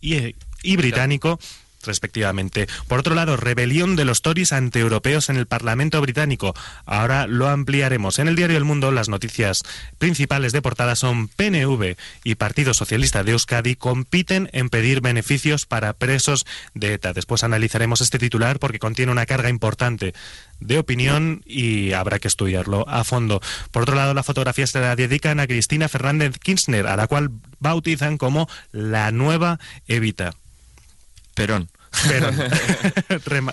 y, 0.00 0.34
y 0.62 0.76
británico 0.76 1.38
respectivamente. 1.88 2.68
Por 2.86 3.00
otro 3.00 3.16
lado, 3.16 3.36
rebelión 3.36 3.96
de 3.96 4.04
los 4.04 4.22
Tories 4.22 4.52
antieuropeos 4.52 5.28
en 5.28 5.36
el 5.36 5.46
Parlamento 5.46 6.00
británico. 6.00 6.54
Ahora 6.86 7.26
lo 7.26 7.48
ampliaremos. 7.48 8.20
En 8.20 8.28
el 8.28 8.36
diario 8.36 8.56
El 8.56 8.64
Mundo, 8.64 8.92
las 8.92 9.08
noticias 9.08 9.64
principales 9.98 10.52
de 10.52 10.62
portada 10.62 10.94
son 10.94 11.26
PNV 11.26 11.96
y 12.22 12.36
Partido 12.36 12.74
Socialista 12.74 13.24
de 13.24 13.32
Euskadi 13.32 13.74
compiten 13.74 14.48
en 14.52 14.68
pedir 14.68 15.00
beneficios 15.00 15.66
para 15.66 15.94
presos 15.94 16.46
de 16.74 16.94
ETA. 16.94 17.12
Después 17.12 17.42
analizaremos 17.42 18.00
este 18.00 18.18
titular 18.18 18.60
porque 18.60 18.78
contiene 18.78 19.10
una 19.10 19.26
carga 19.26 19.48
importante 19.48 20.14
de 20.60 20.78
opinión 20.78 21.42
y 21.46 21.92
habrá 21.92 22.18
que 22.18 22.28
estudiarlo 22.28 22.88
a 22.88 23.04
fondo. 23.04 23.40
Por 23.70 23.82
otro 23.82 23.94
lado, 23.94 24.14
la 24.14 24.22
fotografía 24.22 24.66
se 24.66 24.80
la 24.80 24.96
dedican 24.96 25.40
a 25.40 25.46
Cristina 25.46 25.88
Fernández 25.88 26.38
Kirchner, 26.38 26.86
a 26.86 26.96
la 26.96 27.06
cual 27.06 27.30
bautizan 27.60 28.18
como 28.18 28.48
la 28.72 29.10
nueva 29.10 29.58
Evita. 29.86 30.34
Perón. 31.34 31.70
Perón. 32.08 32.36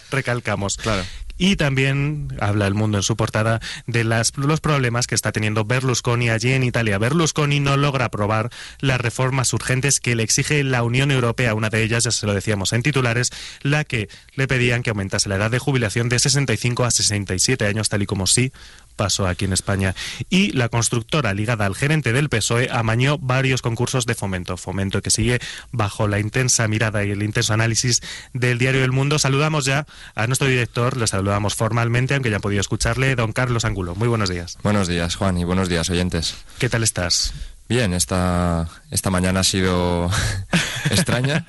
recalcamos. 0.11 0.77
Claro. 0.77 1.03
Y 1.37 1.57
también 1.57 2.29
habla 2.39 2.65
el 2.65 2.73
mundo 2.73 2.97
en 2.97 3.03
su 3.03 3.17
portada 3.17 3.59
de 3.87 4.05
las, 4.05 4.37
los 4.37 4.61
problemas 4.61 5.05
que 5.05 5.15
está 5.15 5.33
teniendo 5.33 5.65
Berlusconi 5.65 6.29
allí 6.29 6.53
en 6.53 6.63
Italia. 6.63 6.97
Berlusconi 6.97 7.59
no 7.59 7.75
logra 7.75 8.05
aprobar 8.05 8.51
las 8.79 9.01
reformas 9.01 9.51
urgentes 9.51 9.99
que 9.99 10.15
le 10.15 10.23
exige 10.23 10.63
la 10.63 10.83
Unión 10.83 11.11
Europea. 11.11 11.53
Una 11.53 11.69
de 11.69 11.83
ellas, 11.83 12.05
ya 12.05 12.11
se 12.11 12.25
lo 12.25 12.33
decíamos 12.33 12.71
en 12.71 12.83
titulares, 12.83 13.31
la 13.61 13.83
que 13.83 14.07
le 14.35 14.47
pedían 14.47 14.81
que 14.81 14.91
aumentase 14.91 15.27
la 15.27 15.35
edad 15.35 15.51
de 15.51 15.59
jubilación 15.59 16.07
de 16.07 16.19
65 16.19 16.85
a 16.85 16.91
67 16.91 17.65
años, 17.65 17.89
tal 17.89 18.01
y 18.01 18.05
como 18.05 18.27
sí 18.27 18.53
pasó 18.95 19.27
aquí 19.27 19.45
en 19.45 19.53
España. 19.53 19.95
Y 20.29 20.51
la 20.51 20.69
constructora 20.69 21.33
ligada 21.33 21.65
al 21.65 21.75
gerente 21.75 22.13
del 22.13 22.29
PSOE 22.29 22.69
amañó 22.71 23.17
varios 23.17 23.61
concursos 23.61 24.05
de 24.05 24.15
fomento. 24.15 24.57
Fomento 24.57 25.01
que 25.01 25.11
sigue 25.11 25.39
bajo 25.71 26.07
la 26.07 26.19
intensa 26.19 26.67
mirada 26.67 27.03
y 27.03 27.11
el 27.11 27.23
intenso 27.23 27.53
análisis 27.53 28.01
del 28.33 28.57
diario 28.57 28.83
El 28.83 28.91
Mundo. 28.91 29.19
Saludamos 29.19 29.65
ya 29.65 29.85
a 30.15 30.27
nuestro 30.27 30.47
director, 30.47 30.97
le 30.97 31.07
saludamos 31.07 31.55
formalmente, 31.55 32.13
aunque 32.13 32.29
ya 32.29 32.37
han 32.37 32.41
podido 32.41 32.61
escucharle, 32.61 33.15
don 33.15 33.33
Carlos 33.33 33.65
Angulo. 33.65 33.95
Muy 33.95 34.07
buenos 34.07 34.29
días. 34.29 34.57
Buenos 34.63 34.87
días, 34.87 35.15
Juan, 35.15 35.37
y 35.37 35.43
buenos 35.43 35.69
días, 35.69 35.89
oyentes. 35.89 36.35
¿Qué 36.57 36.69
tal 36.69 36.83
estás? 36.83 37.33
Bien, 37.67 37.93
esta, 37.93 38.67
esta 38.91 39.09
mañana 39.09 39.39
ha 39.39 39.43
sido 39.43 40.09
extraña. 40.91 41.43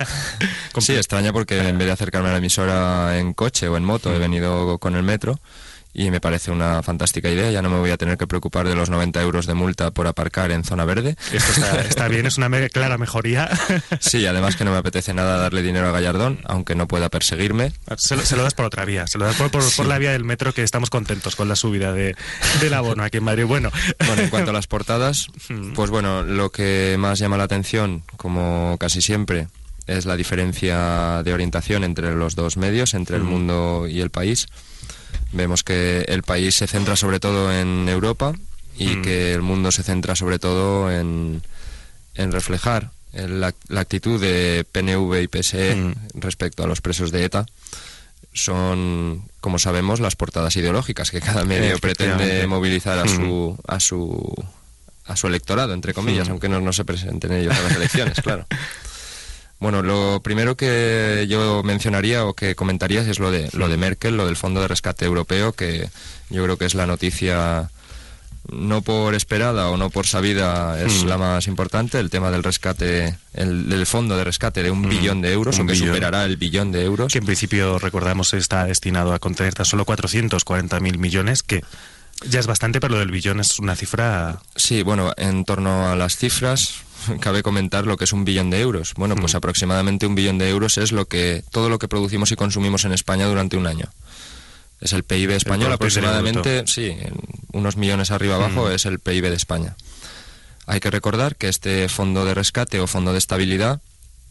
sí, 0.79 0.95
extraña 0.95 1.31
porque 1.31 1.59
en 1.59 1.77
vez 1.77 1.85
de 1.85 1.93
acercarme 1.93 2.29
a 2.29 2.31
la 2.31 2.37
emisora 2.39 3.19
en 3.19 3.33
coche 3.33 3.67
o 3.67 3.77
en 3.77 3.83
moto, 3.83 4.13
he 4.13 4.17
venido 4.17 4.79
con 4.79 4.95
el 4.95 5.03
metro 5.03 5.39
y 5.97 6.11
me 6.11 6.21
parece 6.21 6.51
una 6.51 6.83
fantástica 6.83 7.27
idea. 7.27 7.49
Ya 7.49 7.63
no 7.63 7.71
me 7.71 7.79
voy 7.79 7.89
a 7.89 7.97
tener 7.97 8.19
que 8.19 8.27
preocupar 8.27 8.67
de 8.67 8.75
los 8.75 8.91
90 8.91 9.19
euros 9.23 9.47
de 9.47 9.55
multa 9.55 9.89
por 9.89 10.05
aparcar 10.05 10.51
en 10.51 10.63
zona 10.63 10.85
verde. 10.85 11.15
Esto 11.33 11.59
está, 11.89 12.07
bien, 12.07 12.27
es 12.27 12.37
una 12.37 12.49
clara 12.69 12.97
mejoría. 12.97 13.49
Sí, 13.99 14.25
además 14.27 14.55
que 14.55 14.63
no 14.63 14.71
me 14.71 14.77
apetece 14.77 15.13
nada 15.13 15.37
darle 15.37 15.63
dinero 15.63 15.87
a 15.87 15.91
Gallardón, 15.91 16.39
aunque 16.45 16.75
no 16.75 16.87
pueda 16.87 17.09
perseguirme. 17.09 17.71
Se 17.97 18.15
lo, 18.15 18.43
das 18.43 18.53
por 18.53 18.65
otra 18.65 18.85
vía, 18.85 19.07
se 19.07 19.17
lo 19.17 19.25
das 19.25 19.35
por, 19.37 19.85
la 19.87 19.97
vía 19.97 20.11
del 20.11 20.23
metro, 20.23 20.53
que 20.53 20.61
estamos 20.61 20.91
contentos 20.91 21.35
con 21.35 21.47
la 21.47 21.55
subida 21.55 21.93
de, 21.93 22.15
del 22.61 22.73
abono 22.73 23.03
aquí 23.03 23.17
en 23.17 23.23
Madrid. 23.23 23.45
Bueno. 23.45 23.71
bueno, 24.05 24.21
en 24.21 24.29
cuanto 24.29 24.51
a 24.51 24.53
las 24.53 24.67
portadas, 24.67 25.29
pues 25.73 25.89
bueno, 25.89 26.21
lo 26.21 26.51
que 26.51 26.95
más 26.99 27.17
llama 27.17 27.37
la 27.37 27.45
atención, 27.45 28.03
como 28.17 28.77
casi 28.79 29.01
siempre, 29.01 29.47
es 29.87 30.05
la 30.05 30.15
diferencia 30.15 31.23
de 31.23 31.33
orientación 31.33 31.83
entre 31.83 32.13
los 32.13 32.35
dos 32.35 32.57
medios, 32.57 32.93
entre 32.93 33.17
el 33.17 33.23
mundo 33.23 33.87
y 33.89 34.01
el 34.01 34.11
país. 34.11 34.47
Vemos 35.31 35.63
que 35.63 36.01
el 36.07 36.23
país 36.23 36.55
se 36.55 36.67
centra 36.67 36.95
sobre 36.95 37.19
todo 37.19 37.51
en 37.53 37.87
Europa 37.89 38.33
y 38.77 38.87
Mm. 38.97 39.01
que 39.01 39.33
el 39.33 39.41
mundo 39.41 39.71
se 39.71 39.83
centra 39.83 40.15
sobre 40.15 40.39
todo 40.39 40.91
en, 40.91 41.41
en 42.15 42.31
reflejar 42.31 42.91
la, 43.13 43.53
la 43.67 43.81
actitud 43.81 44.21
de 44.21 44.65
PNV 44.71 45.21
y 45.23 45.27
PSE 45.27 45.75
Mm. 45.75 45.93
Respecto 46.15 46.63
a 46.63 46.67
los 46.67 46.81
presos 46.81 47.11
de 47.11 47.25
ETA. 47.25 47.45
Son, 48.33 49.23
como 49.41 49.57
sabemos, 49.57 49.99
las 49.99 50.15
portadas 50.15 50.55
ideológicas 50.55 51.09
que 51.09 51.21
cada 51.21 51.43
medio 51.43 51.79
pretende 51.79 52.45
movilizar 52.47 52.99
a 52.99 53.05
Mm. 53.05 53.07
su, 53.15 53.57
a 53.67 53.79
su 53.79 54.45
a 55.05 55.15
su 55.15 55.27
electorado, 55.27 55.73
entre 55.73 55.93
comillas, 55.93 56.27
Mm. 56.27 56.31
aunque 56.31 56.49
no, 56.49 56.59
no 56.59 56.73
se 56.73 56.83
presenten 56.83 57.31
ellos 57.31 57.55
a 57.57 57.61
las 57.63 57.71
elecciones, 57.77 58.19
claro. 58.21 58.45
Bueno, 59.59 59.81
lo 59.81 60.21
primero 60.23 60.55
que 60.55 61.25
yo 61.27 61.63
mencionaría 61.63 62.25
o 62.25 62.33
que 62.33 62.53
comentaría 62.55 63.01
es 63.01 63.19
lo 63.19 63.31
de, 63.31 63.49
lo 63.53 63.67
de 63.69 63.77
Merkel, 63.77 64.15
lo 64.15 64.25
del 64.27 64.35
Fondo 64.35 64.61
de 64.61 64.67
Rescate 64.67 65.05
Europeo, 65.05 65.53
que 65.53 65.89
yo 66.29 66.43
creo 66.43 66.57
que 66.57 66.65
es 66.65 66.75
la 66.75 66.85
noticia 66.85 67.69
no 68.49 68.81
por 68.81 69.13
esperada 69.13 69.67
o 69.69 69.75
no 69.75 69.89
por 69.89 70.05
sabida 70.07 70.81
es 70.81 71.03
Mm. 71.03 71.07
la 71.07 71.17
más 71.17 71.47
importante, 71.47 71.99
el 71.99 72.09
tema 72.09 72.31
del 72.31 72.43
rescate, 72.43 73.17
el, 73.33 73.67
del 73.67 73.85
fondo 73.85 74.15
de 74.15 74.23
rescate 74.23 74.63
de 74.63 74.71
un 74.71 74.83
Mm, 74.83 74.89
billón 74.89 75.21
de 75.21 75.33
euros, 75.33 75.57
un 75.57 75.63
o 75.63 75.67
que 75.67 75.73
billón. 75.73 75.87
superará 75.89 76.23
el 76.23 76.37
billón 76.37 76.71
de 76.71 76.85
euros. 76.85 77.11
que 77.11 77.17
en 77.19 77.25
principio, 77.25 77.77
recordamos, 77.79 78.33
está 78.33 78.63
destinado 78.65 79.13
a 79.13 79.19
contener 79.19 79.53
tan 79.53 79.65
solo 79.65 79.85
440.000 79.85 80.97
millones, 80.97 81.43
que 81.43 81.61
ya 82.25 82.39
es 82.39 82.47
bastante, 82.47 82.79
pero 82.79 82.93
lo 82.93 82.99
del 82.99 83.11
billón 83.11 83.39
es 83.41 83.59
una 83.59 83.75
cifra... 83.75 84.39
Sí, 84.55 84.81
bueno, 84.81 85.11
en 85.17 85.43
torno 85.43 85.89
a 85.89 85.95
las 85.97 86.15
cifras, 86.15 86.75
cabe 87.19 87.43
comentar 87.43 87.85
lo 87.85 87.97
que 87.97 88.03
es 88.05 88.13
un 88.13 88.25
billón 88.25 88.49
de 88.49 88.59
euros. 88.61 88.93
Bueno, 88.95 89.15
pues 89.15 89.33
Mm. 89.33 89.37
aproximadamente 89.37 90.05
un 90.07 90.15
billón 90.15 90.37
de 90.37 90.49
euros 90.49 90.77
es 90.77 90.91
lo 90.91 91.05
que 91.05 91.43
todo 91.51 91.69
lo 91.69 91.79
que 91.79 91.87
producimos 91.87 92.31
y 92.31 92.35
consumimos 92.35 92.85
en 92.85 92.93
España 92.93 93.25
durante 93.27 93.57
un 93.57 93.67
año. 93.67 93.89
Es 94.79 94.93
el 94.93 95.03
PIB 95.03 95.31
español, 95.31 95.71
aproximadamente, 95.73 96.63
sí, 96.67 96.95
unos 97.51 97.77
millones 97.77 98.11
arriba 98.11 98.35
abajo 98.35 98.67
Mm. 98.69 98.71
es 98.73 98.85
el 98.85 98.99
PIB 98.99 99.29
de 99.29 99.35
España. 99.35 99.75
Hay 100.67 100.79
que 100.79 100.91
recordar 100.91 101.35
que 101.35 101.47
este 101.47 101.87
fondo 101.89 102.25
de 102.25 102.33
rescate 102.33 102.79
o 102.79 102.87
fondo 102.87 103.11
de 103.11 103.17
estabilidad 103.17 103.81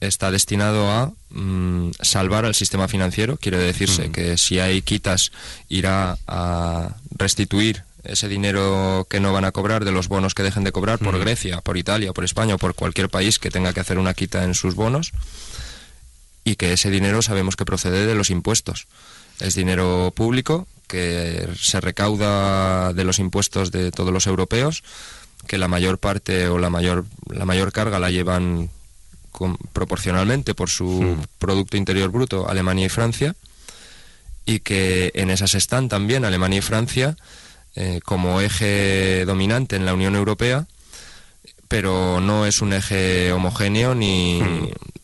está 0.01 0.31
destinado 0.31 0.91
a 0.91 1.13
mm, 1.31 1.93
salvar 2.01 2.45
al 2.45 2.55
sistema 2.55 2.87
financiero. 2.87 3.39
Quiere 3.39 3.57
decirse 3.59 4.09
Mm. 4.09 4.13
que 4.13 4.39
si 4.39 4.61
hay 4.61 4.83
quitas 4.83 5.33
irá 5.69 6.19
a 6.29 6.95
restituir 7.17 7.83
ese 8.09 8.29
dinero 8.29 9.07
que 9.11 9.21
no 9.21 9.33
van 9.33 9.45
a 9.45 9.53
cobrar 9.53 9.85
de 9.85 9.93
los 9.93 10.09
bonos 10.09 10.35
que 10.35 10.43
dejen 10.43 10.65
de 10.65 10.73
cobrar 10.73 10.99
por 10.99 11.15
Mm. 11.17 11.21
Grecia, 11.21 11.61
por 11.61 11.77
Italia, 11.77 12.13
por 12.13 12.25
España 12.25 12.55
o 12.55 12.59
por 12.59 12.75
cualquier 12.75 13.09
país 13.09 13.39
que 13.39 13.51
tenga 13.51 13.73
que 13.73 13.81
hacer 13.81 13.99
una 13.99 14.15
quita 14.15 14.45
en 14.45 14.55
sus 14.55 14.75
bonos 14.75 15.13
y 16.45 16.57
que 16.57 16.73
ese 16.73 16.91
dinero 16.91 17.23
sabemos 17.23 17.57
que 17.57 17.65
procede 17.65 18.07
de 18.07 18.15
los 18.15 18.31
impuestos. 18.31 18.87
Es 19.41 19.55
dinero 19.55 20.13
público 20.15 20.67
que 20.87 21.49
se 21.61 21.81
recauda 21.81 22.93
de 22.93 23.05
los 23.05 23.19
impuestos 23.19 23.71
de 23.73 23.91
todos 23.91 24.13
los 24.13 24.27
europeos, 24.27 24.85
que 25.49 25.59
la 25.59 25.69
mayor 25.69 25.99
parte 25.99 26.49
o 26.49 26.59
la 26.59 26.71
mayor 26.71 27.05
la 27.29 27.45
mayor 27.45 27.73
carga 27.73 27.99
la 27.99 28.11
llevan 28.11 28.71
con- 29.33 29.59
proporcionalmente 29.73 30.55
por 30.55 30.71
su 30.71 31.17
producto 31.39 31.77
interior 31.77 32.11
bruto 32.11 32.49
Alemania 32.49 32.87
y 32.87 32.89
Francia 32.89 33.35
y 34.47 34.61
que 34.61 35.11
en 35.15 35.31
esas 35.31 35.55
están 35.55 35.89
también 35.89 36.25
Alemania 36.25 36.59
y 36.61 36.63
Francia 36.63 37.17
eh, 37.77 38.01
como 38.05 38.41
eje 38.41 39.25
dominante 39.25 39.77
en 39.77 39.87
la 39.87 39.95
Unión 39.95 40.17
Europea 40.17 40.67
pero 41.69 42.21
no 42.21 42.47
es 42.47 42.63
un 42.63 42.73
eje 42.73 43.33
homogéneo 43.33 43.95
ni, 43.95 44.41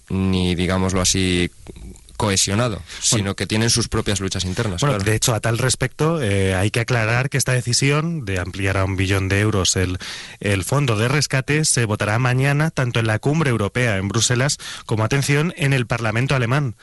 ni 0.08 0.54
digámoslo 0.54 1.00
así 1.00 1.50
cohesionado, 2.16 2.80
sino 3.00 3.34
que 3.34 3.48
tienen 3.48 3.68
sus 3.68 3.88
propias 3.88 4.20
luchas 4.20 4.44
internas. 4.44 4.80
Bueno, 4.80 4.96
claro. 4.96 5.10
de 5.10 5.16
hecho, 5.16 5.34
a 5.34 5.40
tal 5.40 5.58
respecto, 5.58 6.22
eh, 6.22 6.54
hay 6.54 6.70
que 6.70 6.78
aclarar 6.78 7.30
que 7.30 7.36
esta 7.36 7.52
decisión 7.52 8.24
de 8.24 8.38
ampliar 8.38 8.76
a 8.76 8.84
un 8.84 8.96
billón 8.96 9.28
de 9.28 9.40
euros 9.40 9.74
el, 9.74 9.98
el 10.38 10.62
fondo 10.62 10.96
de 10.96 11.08
rescate 11.08 11.64
se 11.64 11.84
votará 11.84 12.20
mañana 12.20 12.70
tanto 12.70 13.00
en 13.00 13.08
la 13.08 13.18
cumbre 13.18 13.50
europea 13.50 13.96
en 13.96 14.06
Bruselas 14.06 14.58
como, 14.86 15.02
atención, 15.02 15.52
en 15.56 15.72
el 15.72 15.86
Parlamento 15.86 16.36
alemán. 16.36 16.76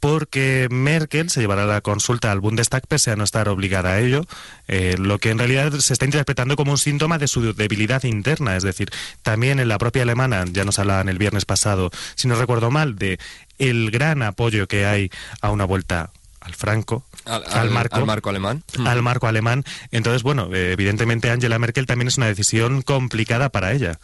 Porque 0.00 0.68
Merkel 0.70 1.28
se 1.30 1.40
llevará 1.40 1.66
la 1.66 1.80
consulta 1.80 2.30
al 2.30 2.40
Bundestag 2.40 2.86
pese 2.86 3.10
a 3.10 3.16
no 3.16 3.24
estar 3.24 3.48
obligada 3.48 3.90
a 3.94 4.00
ello, 4.00 4.24
eh, 4.68 4.94
lo 4.98 5.18
que 5.18 5.30
en 5.30 5.38
realidad 5.38 5.72
se 5.80 5.92
está 5.92 6.04
interpretando 6.04 6.54
como 6.56 6.70
un 6.72 6.78
síntoma 6.78 7.18
de 7.18 7.26
su 7.28 7.52
debilidad 7.54 8.04
interna. 8.04 8.56
Es 8.56 8.62
decir, 8.62 8.90
también 9.22 9.58
en 9.58 9.68
la 9.68 9.78
propia 9.78 10.02
alemana, 10.02 10.44
ya 10.50 10.64
nos 10.64 10.78
hablaban 10.78 11.08
el 11.08 11.18
viernes 11.18 11.44
pasado, 11.44 11.90
si 12.14 12.28
no 12.28 12.36
recuerdo 12.36 12.70
mal, 12.70 12.96
de 12.96 13.18
el 13.58 13.90
gran 13.90 14.22
apoyo 14.22 14.68
que 14.68 14.86
hay 14.86 15.10
a 15.40 15.50
una 15.50 15.64
vuelta 15.64 16.10
al 16.40 16.54
franco, 16.54 17.04
al, 17.24 17.42
al 17.46 17.58
al- 17.58 17.70
marco, 17.70 17.96
al 17.96 18.06
marco 18.06 18.30
alemán. 18.30 18.62
al 18.86 19.02
marco 19.02 19.26
alemán. 19.26 19.64
Entonces, 19.90 20.22
bueno, 20.22 20.48
eh, 20.54 20.72
evidentemente 20.72 21.28
Angela 21.30 21.58
Merkel 21.58 21.86
también 21.86 22.06
es 22.08 22.16
una 22.16 22.26
decisión 22.26 22.82
complicada 22.82 23.48
para 23.48 23.72
ella 23.72 23.98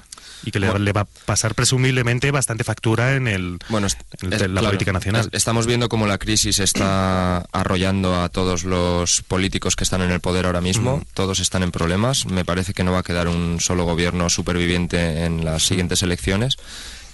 y 0.45 0.51
que 0.51 0.61
le, 0.61 0.69
Bueno. 0.71 0.85
le 0.85 0.93
va 0.93 1.03
a 1.03 1.07
pasar 1.27 1.55
presumiblemente 1.55 2.31
bastante 2.31 2.65
factura 2.65 3.15
en 3.17 3.29
el 3.29 3.59
Bueno, 3.69 3.87
es- 3.87 3.97
en 4.21 4.33
es- 4.33 4.41
la 4.43 4.47
claro, 4.49 4.67
política 4.69 4.93
nacional. 4.93 5.23
es- 5.33 5.39
estamos 5.39 5.67
viendo 5.67 5.89
cómo 5.89 6.07
la 6.07 6.19
crisis 6.19 6.59
está 6.59 7.39
arrollando 7.53 8.23
a 8.23 8.29
todos 8.29 8.65
los 8.65 9.23
políticos 9.23 9.77
que 9.77 9.85
están 9.85 10.03
en 10.03 10.11
el 10.11 10.21
poder 10.21 10.47
ahora 10.47 10.61
mismo. 10.61 10.99
Mm. 10.99 11.03
Todos 11.15 11.41
están 11.41 11.63
en 11.63 11.71
problemas. 11.71 12.27
Me 12.27 12.45
parece 12.45 12.75
que 12.75 12.85
no 12.85 12.93
va 12.93 13.01
a 13.01 13.03
quedar 13.03 13.29
un 13.29 13.59
solo 13.61 13.85
gobierno 13.85 14.29
superviviente 14.31 15.25
en 15.25 15.45
las 15.45 15.65
siguientes 15.67 16.03
elecciones. 16.03 16.57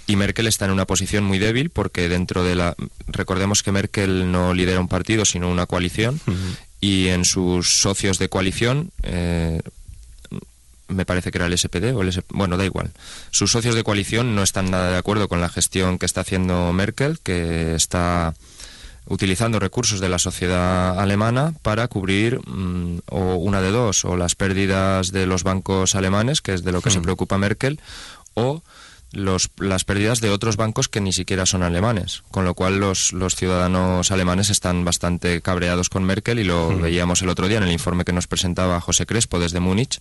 Y 0.07 0.15
Merkel 0.15 0.47
está 0.47 0.65
en 0.65 0.71
una 0.71 0.85
posición 0.85 1.23
muy 1.23 1.37
débil 1.39 1.69
porque 1.69 2.09
dentro 2.09 2.43
de 2.43 2.55
la... 2.55 2.75
Recordemos 3.07 3.63
que 3.63 3.71
Merkel 3.71 4.31
no 4.31 4.53
lidera 4.53 4.79
un 4.79 4.87
partido, 4.87 5.23
sino 5.25 5.49
una 5.49 5.67
coalición. 5.67 6.19
Y 6.81 7.07
en 7.09 7.23
sus 7.23 7.79
socios 7.81 8.17
de 8.19 8.27
coalición... 8.27 8.91
eh, 9.03 9.61
me 10.91 11.05
parece 11.05 11.31
que 11.31 11.37
era 11.37 11.47
el 11.47 11.57
SPD 11.57 11.93
o 11.95 12.01
el 12.01 12.09
SP, 12.13 12.27
bueno, 12.33 12.57
da 12.57 12.65
igual. 12.65 12.91
Sus 13.31 13.51
socios 13.51 13.75
de 13.75 13.83
coalición 13.83 14.35
no 14.35 14.43
están 14.43 14.69
nada 14.71 14.91
de 14.91 14.97
acuerdo 14.97 15.27
con 15.27 15.41
la 15.41 15.49
gestión 15.49 15.97
que 15.97 16.05
está 16.05 16.21
haciendo 16.21 16.71
Merkel, 16.73 17.19
que 17.23 17.73
está 17.75 18.33
utilizando 19.07 19.59
recursos 19.59 19.99
de 19.99 20.09
la 20.09 20.19
sociedad 20.19 20.99
alemana 20.99 21.53
para 21.63 21.87
cubrir 21.87 22.39
mm, 22.47 22.99
o 23.09 23.35
una 23.35 23.61
de 23.61 23.71
dos, 23.71 24.05
o 24.05 24.15
las 24.15 24.35
pérdidas 24.35 25.11
de 25.11 25.25
los 25.25 25.43
bancos 25.43 25.95
alemanes, 25.95 26.41
que 26.41 26.53
es 26.53 26.63
de 26.63 26.71
lo 26.71 26.81
que 26.81 26.91
se 26.91 26.99
Hmm. 26.99 27.03
preocupa 27.03 27.37
Merkel, 27.37 27.79
o 28.35 28.61
los, 29.11 29.49
las 29.57 29.83
pérdidas 29.83 30.21
de 30.21 30.29
otros 30.29 30.55
bancos 30.55 30.87
que 30.87 31.01
ni 31.01 31.11
siquiera 31.11 31.45
son 31.45 31.63
alemanes, 31.63 32.23
con 32.31 32.45
lo 32.45 32.53
cual 32.53 32.79
los, 32.79 33.11
los 33.11 33.35
ciudadanos 33.35 34.09
alemanes 34.11 34.49
están 34.49 34.85
bastante 34.85 35.41
cabreados 35.41 35.89
con 35.89 36.03
Merkel 36.05 36.39
y 36.39 36.45
lo 36.45 36.69
Hmm. 36.71 36.81
veíamos 36.83 37.21
el 37.21 37.29
otro 37.29 37.47
día 37.49 37.57
en 37.57 37.63
el 37.63 37.71
informe 37.73 38.05
que 38.05 38.13
nos 38.13 38.27
presentaba 38.27 38.79
José 38.79 39.05
Crespo 39.05 39.39
desde 39.39 39.59
Múnich, 39.59 39.99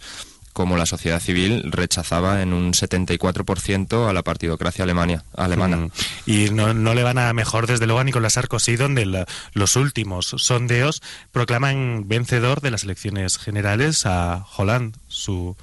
como 0.52 0.76
la 0.76 0.86
sociedad 0.86 1.20
civil 1.20 1.70
rechazaba 1.70 2.42
en 2.42 2.52
un 2.52 2.72
74% 2.72 4.08
a 4.08 4.12
la 4.12 4.22
partidocracia 4.22 4.84
alemania, 4.84 5.24
alemana. 5.36 5.76
Mm. 5.76 5.90
Y 6.26 6.50
no, 6.50 6.74
no 6.74 6.94
le 6.94 7.02
van 7.02 7.18
a 7.18 7.32
mejor, 7.32 7.66
desde 7.66 7.86
luego, 7.86 8.00
a 8.00 8.04
Nicolás 8.04 8.34
Sarkozy, 8.34 8.76
donde 8.76 9.06
la- 9.06 9.26
los 9.52 9.76
últimos 9.76 10.34
sondeos 10.38 11.02
proclaman 11.32 12.08
vencedor 12.08 12.60
de 12.60 12.70
las 12.70 12.84
elecciones 12.84 13.38
generales 13.38 14.06
a 14.06 14.44
Holland, 14.56 14.96
su... 15.08 15.56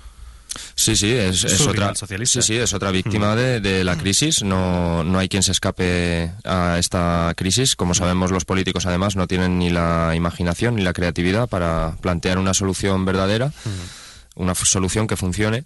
Sí, 0.74 0.96
sí, 0.96 1.12
es, 1.12 1.44
otra. 1.68 1.94
Sí, 1.94 2.42
sí, 2.42 2.56
es 2.56 2.74
otra 2.74 2.90
víctima 2.90 3.36
de, 3.36 3.60
de 3.60 3.84
la 3.84 3.96
crisis. 3.96 4.42
No, 4.42 5.04
no 5.04 5.20
hay 5.20 5.30
quien 5.30 5.44
se 5.44 5.52
escape 5.52 6.32
a 6.46 6.78
esta 6.80 7.32
crisis. 7.38 7.76
Como 7.76 7.94
sabemos, 7.94 8.32
los 8.32 8.44
políticos 8.44 8.88
además 8.88 9.16
no 9.16 9.28
tienen 9.28 9.60
ni 9.60 9.70
la 9.70 10.14
imaginación 10.16 10.76
ni 10.76 10.82
la 10.82 10.94
creatividad 10.94 11.48
para 11.48 11.96
plantear 12.02 12.40
una 12.40 12.56
solución 12.56 13.06
verdadera, 13.06 13.52
una 14.38 14.56
solución 14.56 15.08
que 15.08 15.18
funcione. 15.18 15.66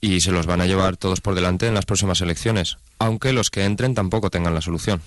Y 0.00 0.20
se 0.20 0.32
los 0.32 0.44
van 0.44 0.60
a 0.60 0.66
llevar 0.66 0.98
todos 0.98 1.22
por 1.22 1.34
delante 1.34 1.66
en 1.66 1.72
las 1.72 1.86
próximas 1.86 2.20
elecciones, 2.20 2.76
aunque 2.98 3.32
los 3.32 3.48
que 3.48 3.64
entren 3.64 3.94
tampoco 3.94 4.28
tengan 4.28 4.52
la 4.52 4.60
solución. 4.60 5.00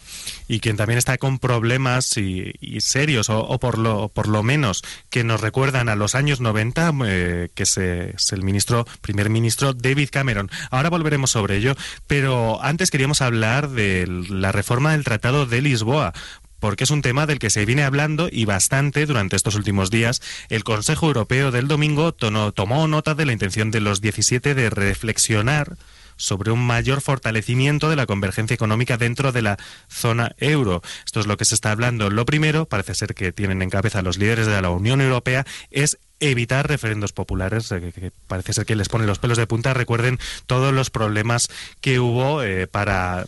y 0.48 0.60
quien 0.60 0.76
también 0.76 0.98
está 0.98 1.20
con 1.20 1.38
problemas 1.38 2.18
y, 2.18 2.52
serios, 2.80 3.30
o, 3.30 3.60
por, 3.60 3.78
lo, 3.78 4.10
por 4.10 4.28
lo 4.28 4.42
menos 4.42 4.82
que 5.12 5.24
nos 5.24 5.42
recuerdan 5.42 5.88
a 5.88 5.96
los 5.96 6.16
años 6.16 6.42
90, 6.42 6.94
eh, 7.06 7.50
que 7.54 7.62
es, 7.62 7.78
es 7.78 8.32
el 8.32 8.42
ministro, 8.42 8.88
primer 9.02 9.30
ministro 9.30 9.74
David 9.74 10.10
Cameron. 10.12 10.50
Ahora 10.72 10.90
volveremos 10.90 11.30
sobre 11.30 11.58
ello, 11.58 11.76
pero 12.08 12.60
antes 12.64 12.90
queríamos 12.90 13.22
hablar 13.22 13.70
de 13.70 14.08
la 14.08 14.52
reforma 14.52 14.94
del 14.94 15.04
Tratado 15.04 15.46
de 15.46 15.62
Lisboa 15.62 16.14
porque 16.60 16.84
es 16.84 16.92
un 16.92 17.02
tema 17.02 17.26
del 17.26 17.40
que 17.40 17.50
se 17.50 17.66
viene 17.66 17.84
hablando 17.84 18.30
y 18.32 18.46
bastante 18.46 19.06
durante 19.06 19.36
estos 19.36 19.56
últimos 19.56 19.90
días. 19.90 20.22
El 20.50 20.64
Consejo 20.64 21.08
Europeo 21.08 21.52
del 21.52 21.68
domingo 21.68 22.14
tomó 22.14 22.88
nota 22.88 23.16
de 23.16 23.26
la 23.26 23.34
intención 23.34 23.72
de 23.72 23.82
los 23.82 24.02
17 24.02 24.56
de 24.56 24.70
reflexionar 24.70 25.78
sobre 26.18 26.52
un 26.52 26.66
mayor 26.66 27.02
fortalecimiento 27.02 27.90
de 27.90 27.96
la 27.96 28.06
convergencia 28.06 28.56
económica 28.56 28.98
dentro 28.98 29.32
de 29.32 29.44
la 29.44 29.58
zona 29.88 30.36
euro. 30.40 30.82
Esto 31.06 31.20
es 31.20 31.28
lo 31.28 31.38
que 31.38 31.46
se 31.46 31.56
está 31.56 31.72
hablando. 31.72 32.10
Lo 32.10 32.26
primero, 32.26 32.66
parece 32.66 32.96
ser 32.96 33.14
que 33.14 33.32
tienen 33.32 33.62
en 33.62 33.70
cabeza 33.70 34.02
los 34.02 34.18
líderes 34.18 34.48
de 34.48 34.62
la 34.62 34.70
Unión 34.70 35.00
Europea, 35.00 35.46
es 35.72 36.00
evitar 36.20 36.68
referendos 36.68 37.14
populares, 37.14 37.72
eh, 37.72 37.92
que 37.94 38.12
parece 38.28 38.54
ser 38.54 38.66
que 38.66 38.76
les 38.76 38.90
pone 38.90 39.06
los 39.06 39.20
pelos 39.20 39.38
de 39.38 39.48
punta. 39.48 39.74
Recuerden 39.74 40.20
todos 40.48 40.74
los 40.74 40.90
problemas 40.90 41.50
que 41.80 42.00
hubo 42.00 42.42
eh, 42.42 42.68
para 42.68 43.28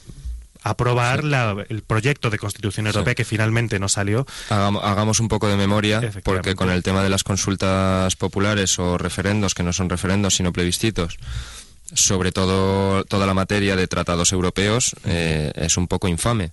aprobar 0.62 1.24
el 1.70 1.82
proyecto 1.84 2.30
de 2.30 2.38
Constitución 2.38 2.88
Europea 2.88 3.16
que 3.16 3.26
finalmente 3.26 3.80
no 3.80 3.90
salió. 3.90 4.26
Hagamos, 4.50 5.20
un 5.20 5.28
poco 5.28 5.48
de 5.48 5.56
memoria, 5.56 6.02
porque 6.24 6.56
con 6.56 6.70
el 6.70 6.84
tema 6.84 7.04
de 7.04 7.10
las 7.10 7.24
consultas 7.24 8.16
populares 8.16 8.78
o 8.80 8.98
referendos, 8.98 9.54
que 9.54 9.64
no 9.64 9.74
son 9.74 9.90
referendos 9.90 10.36
sino 10.36 10.52
plebiscitos, 10.52 11.18
sobre 11.94 12.32
todo 12.32 13.04
toda 13.06 13.26
la 13.26 13.34
materia 13.34 13.76
de 13.76 13.88
tratados 13.88 14.32
europeos, 14.32 14.96
eh, 15.06 15.52
es 15.56 15.78
un 15.78 15.88
poco 15.88 16.08
infame. 16.08 16.52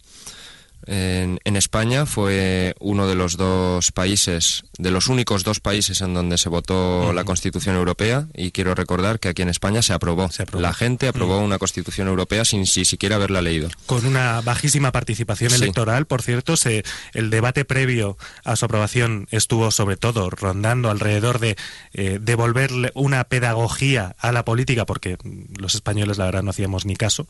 En, 0.86 1.56
España 1.56 2.06
fue 2.06 2.74
uno 2.80 3.08
de 3.08 3.14
los 3.14 3.36
dos 3.36 3.90
países, 3.92 4.64
de 4.78 4.90
los 4.90 5.08
únicos 5.08 5.42
dos 5.42 5.58
países 5.58 6.00
en 6.00 6.14
donde 6.14 6.38
se 6.38 6.48
votó 6.48 7.12
la 7.12 7.24
Constitución 7.24 7.76
Europea 7.76 8.28
y 8.34 8.50
quiero 8.50 8.74
recordar 8.74 9.18
que 9.18 9.28
aquí 9.28 9.42
en 9.42 9.48
España 9.48 9.82
se 9.82 9.94
aprobó. 9.94 10.28
La 10.52 10.74
gente 10.74 11.08
aprobó 11.08 11.38
una 11.38 11.58
Constitución 11.58 12.08
Europea 12.08 12.44
sin, 12.44 12.66
siquiera 12.66 13.16
haberla 13.16 13.42
leído. 13.42 13.68
Con 13.86 14.04
una 14.06 14.40
bajísima 14.42 14.92
participación 14.92 15.52
electoral, 15.52 16.06
por 16.06 16.22
cierto, 16.22 16.56
se, 16.56 16.84
el 17.14 17.30
debate 17.30 17.64
previo 17.64 18.16
a 18.44 18.54
su 18.54 18.66
aprobación 18.66 19.26
estuvo 19.30 19.70
sobre 19.70 19.96
todo 19.96 20.30
rondando 20.30 20.90
alrededor 20.90 21.40
de 21.40 21.56
eh, 21.94 22.18
devolverle 22.20 22.92
una 22.94 23.24
pedagogía 23.24 24.14
a 24.18 24.30
la 24.30 24.44
política, 24.44 24.86
porque 24.86 25.16
los 25.58 25.74
españoles 25.74 26.18
la 26.18 26.26
verdad 26.26 26.42
no 26.42 26.50
hacíamos 26.50 26.84
ni 26.84 26.96
caso. 26.96 27.26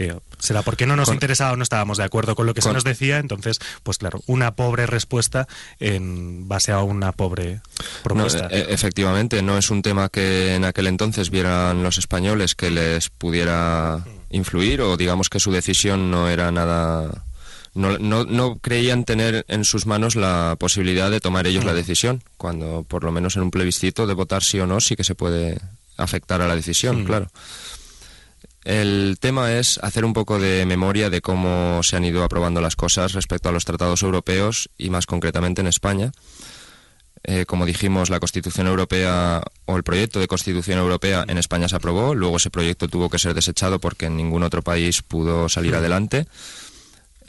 Eh, 0.00 0.18
será 0.38 0.62
porque 0.62 0.86
no 0.86 0.96
nos 0.96 1.10
interesaba 1.10 1.52
o 1.52 1.56
no 1.56 1.62
estábamos 1.62 1.98
de 1.98 2.04
acuerdo 2.04 2.34
con 2.34 2.46
lo 2.46 2.54
que 2.54 2.62
se 2.62 2.72
nos 2.72 2.84
decía, 2.84 3.18
entonces, 3.18 3.60
pues 3.82 3.98
claro, 3.98 4.22
una 4.26 4.54
pobre 4.54 4.86
respuesta 4.86 5.46
en 5.78 6.48
base 6.48 6.72
a 6.72 6.82
una 6.82 7.12
pobre 7.12 7.60
propuesta. 8.02 8.48
E-, 8.50 8.72
efectivamente, 8.72 9.42
no 9.42 9.58
es 9.58 9.70
un 9.70 9.82
tema 9.82 10.08
que 10.08 10.54
en 10.54 10.64
aquel 10.64 10.86
entonces 10.86 11.28
vieran 11.28 11.82
los 11.82 11.98
españoles 11.98 12.54
que 12.54 12.70
les 12.70 13.10
pudiera 13.10 14.02
influir 14.30 14.80
o 14.80 14.96
digamos 14.96 15.28
que 15.28 15.38
su 15.38 15.52
decisión 15.52 16.10
no 16.10 16.28
era 16.28 16.50
nada... 16.50 17.24
No, 17.72 17.98
no, 17.98 18.24
no, 18.24 18.56
creían 18.56 19.04
tener 19.04 19.44
en 19.46 19.64
sus 19.64 19.86
manos 19.86 20.16
la 20.16 20.56
posibilidad 20.58 21.08
de 21.08 21.20
tomar 21.20 21.46
ellos 21.46 21.64
la 21.64 21.72
mm. 21.72 21.76
decisión, 21.76 22.22
cuando 22.36 22.84
por 22.88 23.04
lo 23.04 23.12
menos 23.12 23.36
en 23.36 23.42
un 23.42 23.52
plebiscito 23.52 24.08
de 24.08 24.14
votar 24.14 24.42
sí 24.42 24.58
o 24.58 24.66
no 24.66 24.80
sí 24.80 24.96
que 24.96 25.04
se 25.04 25.14
puede 25.14 25.60
afectar 25.96 26.40
a 26.40 26.48
la 26.48 26.56
decisión, 26.56 27.02
mm. 27.02 27.04
claro. 27.04 27.30
El 28.64 29.16
tema 29.20 29.52
es 29.54 29.78
hacer 29.82 30.04
un 30.04 30.12
poco 30.12 30.38
de 30.38 30.66
memoria 30.66 31.08
de 31.08 31.22
cómo 31.22 31.82
se 31.82 31.96
han 31.96 32.04
ido 32.04 32.22
aprobando 32.22 32.60
las 32.60 32.76
cosas 32.76 33.14
respecto 33.14 33.48
a 33.48 33.52
los 33.52 33.64
tratados 33.64 34.02
europeos 34.02 34.70
y 34.76 34.90
más 34.90 35.06
concretamente 35.06 35.62
en 35.62 35.66
España. 35.66 36.12
Eh, 37.22 37.44
como 37.46 37.66
dijimos, 37.66 38.10
la 38.10 38.20
Constitución 38.20 38.66
Europea 38.66 39.42
o 39.66 39.76
el 39.76 39.82
proyecto 39.82 40.20
de 40.20 40.28
Constitución 40.28 40.78
Europea 40.78 41.24
en 41.28 41.38
España 41.38 41.68
se 41.68 41.76
aprobó, 41.76 42.14
luego 42.14 42.36
ese 42.36 42.50
proyecto 42.50 42.88
tuvo 42.88 43.10
que 43.10 43.18
ser 43.18 43.34
desechado 43.34 43.78
porque 43.78 44.06
en 44.06 44.16
ningún 44.16 44.42
otro 44.42 44.62
país 44.62 45.02
pudo 45.02 45.48
salir 45.48 45.74
adelante. 45.74 46.26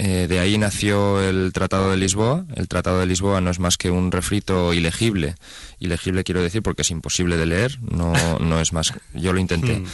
Eh, 0.03 0.25
de 0.27 0.39
ahí 0.39 0.57
nació 0.57 1.21
el 1.21 1.53
Tratado 1.53 1.91
de 1.91 1.97
Lisboa. 1.97 2.43
El 2.55 2.67
Tratado 2.67 2.99
de 2.99 3.05
Lisboa 3.05 3.39
no 3.39 3.51
es 3.51 3.59
más 3.59 3.77
que 3.77 3.91
un 3.91 4.11
refrito 4.11 4.73
ilegible. 4.73 5.35
Ilegible 5.79 6.23
quiero 6.23 6.41
decir 6.41 6.63
porque 6.63 6.81
es 6.81 6.89
imposible 6.89 7.37
de 7.37 7.45
leer, 7.45 7.77
no, 7.83 8.11
no 8.39 8.59
es 8.59 8.73
más. 8.73 8.95
Yo 9.13 9.31
lo 9.31 9.39
intenté. 9.39 9.77
Hmm. 9.77 9.85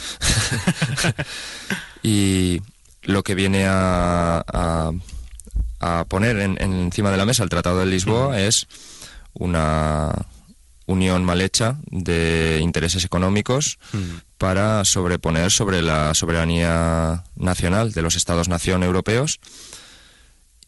y 2.02 2.62
lo 3.02 3.22
que 3.22 3.34
viene 3.34 3.66
a, 3.68 4.42
a, 5.78 6.04
poner 6.06 6.38
en, 6.38 6.56
encima 6.58 7.10
de 7.10 7.18
la 7.18 7.26
mesa 7.26 7.42
el 7.42 7.50
Tratado 7.50 7.80
de 7.80 7.86
Lisboa 7.86 8.30
hmm. 8.30 8.38
es 8.38 8.66
una 9.34 10.10
unión 10.86 11.22
mal 11.22 11.42
hecha 11.42 11.76
de 11.90 12.60
intereses 12.62 13.04
económicos 13.04 13.78
hmm. 13.92 14.20
para 14.38 14.86
sobreponer 14.86 15.50
sobre 15.50 15.82
la 15.82 16.14
soberanía 16.14 17.24
nacional 17.36 17.92
de 17.92 18.00
los 18.00 18.16
Estados-nación 18.16 18.82
europeos 18.84 19.38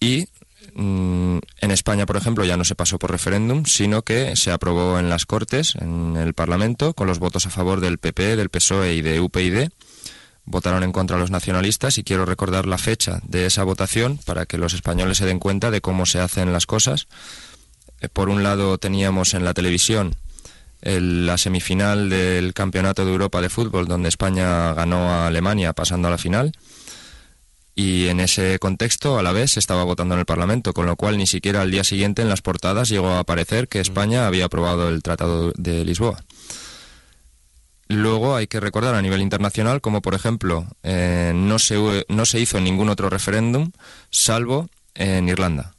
y 0.00 0.26
mm, 0.74 1.38
en 1.60 1.70
España, 1.70 2.06
por 2.06 2.16
ejemplo, 2.16 2.44
ya 2.44 2.56
no 2.56 2.64
se 2.64 2.74
pasó 2.74 2.98
por 2.98 3.10
referéndum, 3.10 3.66
sino 3.66 4.02
que 4.02 4.34
se 4.34 4.50
aprobó 4.50 4.98
en 4.98 5.10
las 5.10 5.26
Cortes, 5.26 5.76
en 5.76 6.16
el 6.16 6.32
Parlamento, 6.32 6.94
con 6.94 7.06
los 7.06 7.18
votos 7.18 7.46
a 7.46 7.50
favor 7.50 7.80
del 7.80 7.98
PP, 7.98 8.36
del 8.36 8.48
PSOE 8.48 8.94
y 8.94 9.02
de 9.02 9.20
UPyD. 9.20 9.68
Votaron 10.46 10.82
en 10.82 10.90
contra 10.90 11.18
los 11.18 11.30
nacionalistas 11.30 11.98
y 11.98 12.02
quiero 12.02 12.24
recordar 12.24 12.66
la 12.66 12.78
fecha 12.78 13.20
de 13.24 13.46
esa 13.46 13.62
votación 13.62 14.18
para 14.24 14.46
que 14.46 14.58
los 14.58 14.72
españoles 14.72 15.18
se 15.18 15.26
den 15.26 15.38
cuenta 15.38 15.70
de 15.70 15.82
cómo 15.82 16.06
se 16.06 16.18
hacen 16.18 16.52
las 16.52 16.66
cosas. 16.66 17.06
Eh, 18.00 18.08
por 18.08 18.30
un 18.30 18.42
lado 18.42 18.78
teníamos 18.78 19.34
en 19.34 19.44
la 19.44 19.54
televisión 19.54 20.16
la 20.82 21.36
semifinal 21.36 22.08
del 22.08 22.54
Campeonato 22.54 23.04
de 23.04 23.12
Europa 23.12 23.42
de 23.42 23.50
Fútbol, 23.50 23.86
donde 23.86 24.08
España 24.08 24.72
ganó 24.72 25.10
a 25.10 25.26
Alemania 25.26 25.74
pasando 25.74 26.08
a 26.08 26.10
la 26.10 26.16
final 26.16 26.52
y 27.74 28.08
en 28.08 28.20
ese 28.20 28.58
contexto 28.58 29.18
a 29.18 29.22
la 29.22 29.32
vez 29.32 29.52
se 29.52 29.60
estaba 29.60 29.84
votando 29.84 30.14
en 30.14 30.20
el 30.20 30.26
Parlamento, 30.26 30.72
con 30.72 30.86
lo 30.86 30.96
cual 30.96 31.16
ni 31.16 31.26
siquiera 31.26 31.62
al 31.62 31.70
día 31.70 31.84
siguiente 31.84 32.22
en 32.22 32.28
las 32.28 32.42
portadas 32.42 32.88
llegó 32.88 33.10
a 33.10 33.20
aparecer 33.20 33.68
que 33.68 33.80
España 33.80 34.26
había 34.26 34.46
aprobado 34.46 34.88
el 34.88 35.02
Tratado 35.02 35.52
de 35.56 35.84
Lisboa. 35.84 36.22
Luego 37.88 38.36
hay 38.36 38.46
que 38.46 38.60
recordar 38.60 38.94
a 38.94 39.02
nivel 39.02 39.20
internacional 39.20 39.80
como, 39.80 40.00
por 40.00 40.14
ejemplo, 40.14 40.66
eh, 40.82 41.32
no, 41.34 41.58
se, 41.58 42.04
no 42.08 42.24
se 42.24 42.38
hizo 42.38 42.60
ningún 42.60 42.88
otro 42.88 43.10
referéndum 43.10 43.72
salvo 44.10 44.68
en 44.94 45.28
Irlanda. 45.28 45.74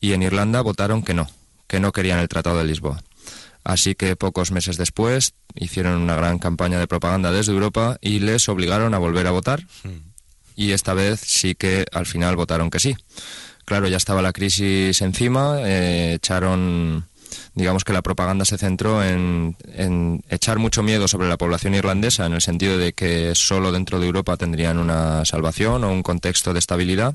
Y 0.00 0.12
en 0.12 0.22
Irlanda 0.22 0.60
votaron 0.60 1.02
que 1.02 1.14
no, 1.14 1.30
que 1.66 1.80
no 1.80 1.92
querían 1.92 2.18
el 2.18 2.28
Tratado 2.28 2.58
de 2.58 2.64
Lisboa. 2.64 3.02
Así 3.64 3.94
que 3.94 4.16
pocos 4.16 4.52
meses 4.52 4.76
después 4.76 5.34
hicieron 5.54 6.00
una 6.00 6.16
gran 6.16 6.38
campaña 6.38 6.78
de 6.78 6.86
propaganda 6.86 7.30
desde 7.30 7.52
Europa 7.52 7.98
y 8.00 8.20
les 8.20 8.48
obligaron 8.48 8.94
a 8.94 8.98
volver 8.98 9.26
a 9.26 9.30
votar 9.30 9.66
y 10.60 10.72
esta 10.72 10.92
vez 10.92 11.20
sí 11.20 11.54
que 11.54 11.86
al 11.90 12.04
final 12.04 12.36
votaron 12.36 12.68
que 12.68 12.80
sí. 12.80 12.94
Claro, 13.64 13.88
ya 13.88 13.96
estaba 13.96 14.20
la 14.20 14.34
crisis 14.34 15.00
encima, 15.00 15.56
eh, 15.60 16.12
echaron, 16.16 17.06
digamos 17.54 17.82
que 17.82 17.94
la 17.94 18.02
propaganda 18.02 18.44
se 18.44 18.58
centró 18.58 19.02
en, 19.02 19.56
echar 20.28 20.58
mucho 20.58 20.82
miedo 20.82 21.08
sobre 21.08 21.30
la 21.30 21.38
población 21.38 21.74
irlandesa 21.74 22.26
en 22.26 22.34
el 22.34 22.42
sentido 22.42 22.76
de 22.76 22.92
que 22.92 23.34
solo 23.34 23.72
dentro 23.72 24.00
de 24.00 24.06
Europa 24.06 24.36
tendrían 24.36 24.76
una 24.76 25.24
salvación 25.24 25.82
o 25.82 25.90
un 25.90 26.02
contexto 26.02 26.52
de 26.52 26.58
estabilidad. 26.58 27.14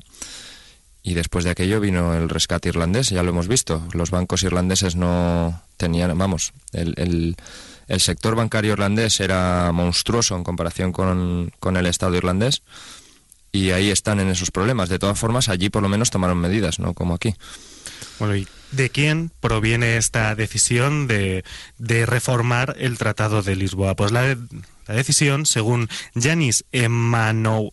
Y 1.04 1.14
después 1.14 1.44
de 1.44 1.52
aquello 1.52 1.78
vino 1.78 2.14
el 2.14 2.28
rescate 2.28 2.70
irlandés, 2.70 3.10
ya 3.10 3.22
lo 3.22 3.30
hemos 3.30 3.46
visto. 3.46 3.86
Los 3.92 4.10
bancos 4.10 4.42
irlandeses 4.42 4.96
no 4.96 5.62
tenían, 5.76 6.18
vamos, 6.18 6.52
el, 6.72 7.36
el, 7.86 8.00
sector 8.00 8.34
bancario 8.34 8.72
irlandés 8.72 9.20
era 9.20 9.70
monstruoso 9.70 10.34
en 10.34 10.42
comparación 10.42 10.90
con, 10.90 11.52
con 11.60 11.76
el 11.76 11.86
Estado 11.86 12.16
irlandés 12.16 12.64
y 13.56 13.70
ahí 13.72 13.90
están 13.90 14.20
en 14.20 14.28
esos 14.28 14.50
problemas. 14.50 14.88
De 14.88 14.98
todas 14.98 15.18
formas, 15.18 15.48
allí 15.48 15.70
por 15.70 15.82
lo 15.82 15.88
menos 15.88 16.10
tomaron 16.10 16.38
medidas, 16.38 16.78
¿no? 16.78 16.94
Como 16.94 17.14
aquí. 17.14 17.34
Bueno, 18.18 18.36
¿y 18.36 18.46
de 18.72 18.90
quién 18.90 19.30
proviene 19.40 19.96
esta 19.96 20.34
decisión 20.34 21.06
de, 21.06 21.44
de 21.78 22.06
reformar 22.06 22.76
el 22.78 22.98
Tratado 22.98 23.42
de 23.42 23.56
Lisboa? 23.56 23.94
Pues 23.94 24.12
la, 24.12 24.36
la 24.86 24.94
decisión, 24.94 25.46
según 25.46 25.88
Yanis 26.14 26.64
Emanou, 26.72 27.72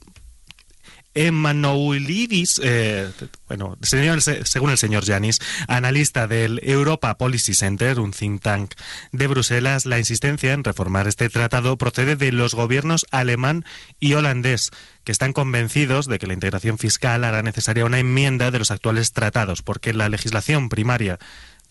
Emanuelidis, 1.15 2.60
eh, 2.63 3.10
bueno, 3.47 3.78
según 3.82 4.69
el 4.69 4.78
señor 4.78 5.04
Yanis, 5.04 5.39
analista 5.67 6.28
del 6.28 6.60
Europa 6.63 7.17
Policy 7.17 7.54
Center, 7.54 7.99
un 7.99 8.12
think 8.12 8.41
tank 8.41 8.73
de 9.12 9.28
Bruselas, 9.28 9.86
la 9.86 9.99
insistencia 9.99 10.54
en 10.54 10.63
reformar 10.63 11.08
este 11.08 11.30
tratado 11.30 11.78
procede 11.78 12.15
de 12.15 12.32
los 12.32 12.56
gobiernos 12.56 13.06
alemán 13.12 13.65
y 13.99 14.13
holandés, 14.13 14.71
que 15.04 15.12
están 15.12 15.34
convencidos 15.34 16.08
de 16.08 16.19
que 16.19 16.28
la 16.28 16.34
integración 16.34 16.78
fiscal 16.78 17.23
hará 17.23 17.43
necesaria 17.43 17.86
una 17.86 17.99
enmienda 17.99 18.52
de 18.52 18.60
los 18.60 18.71
actuales 18.71 19.12
tratados, 19.13 19.62
porque 19.62 19.93
la 19.93 20.10
legislación 20.10 20.69
primaria 20.69 21.19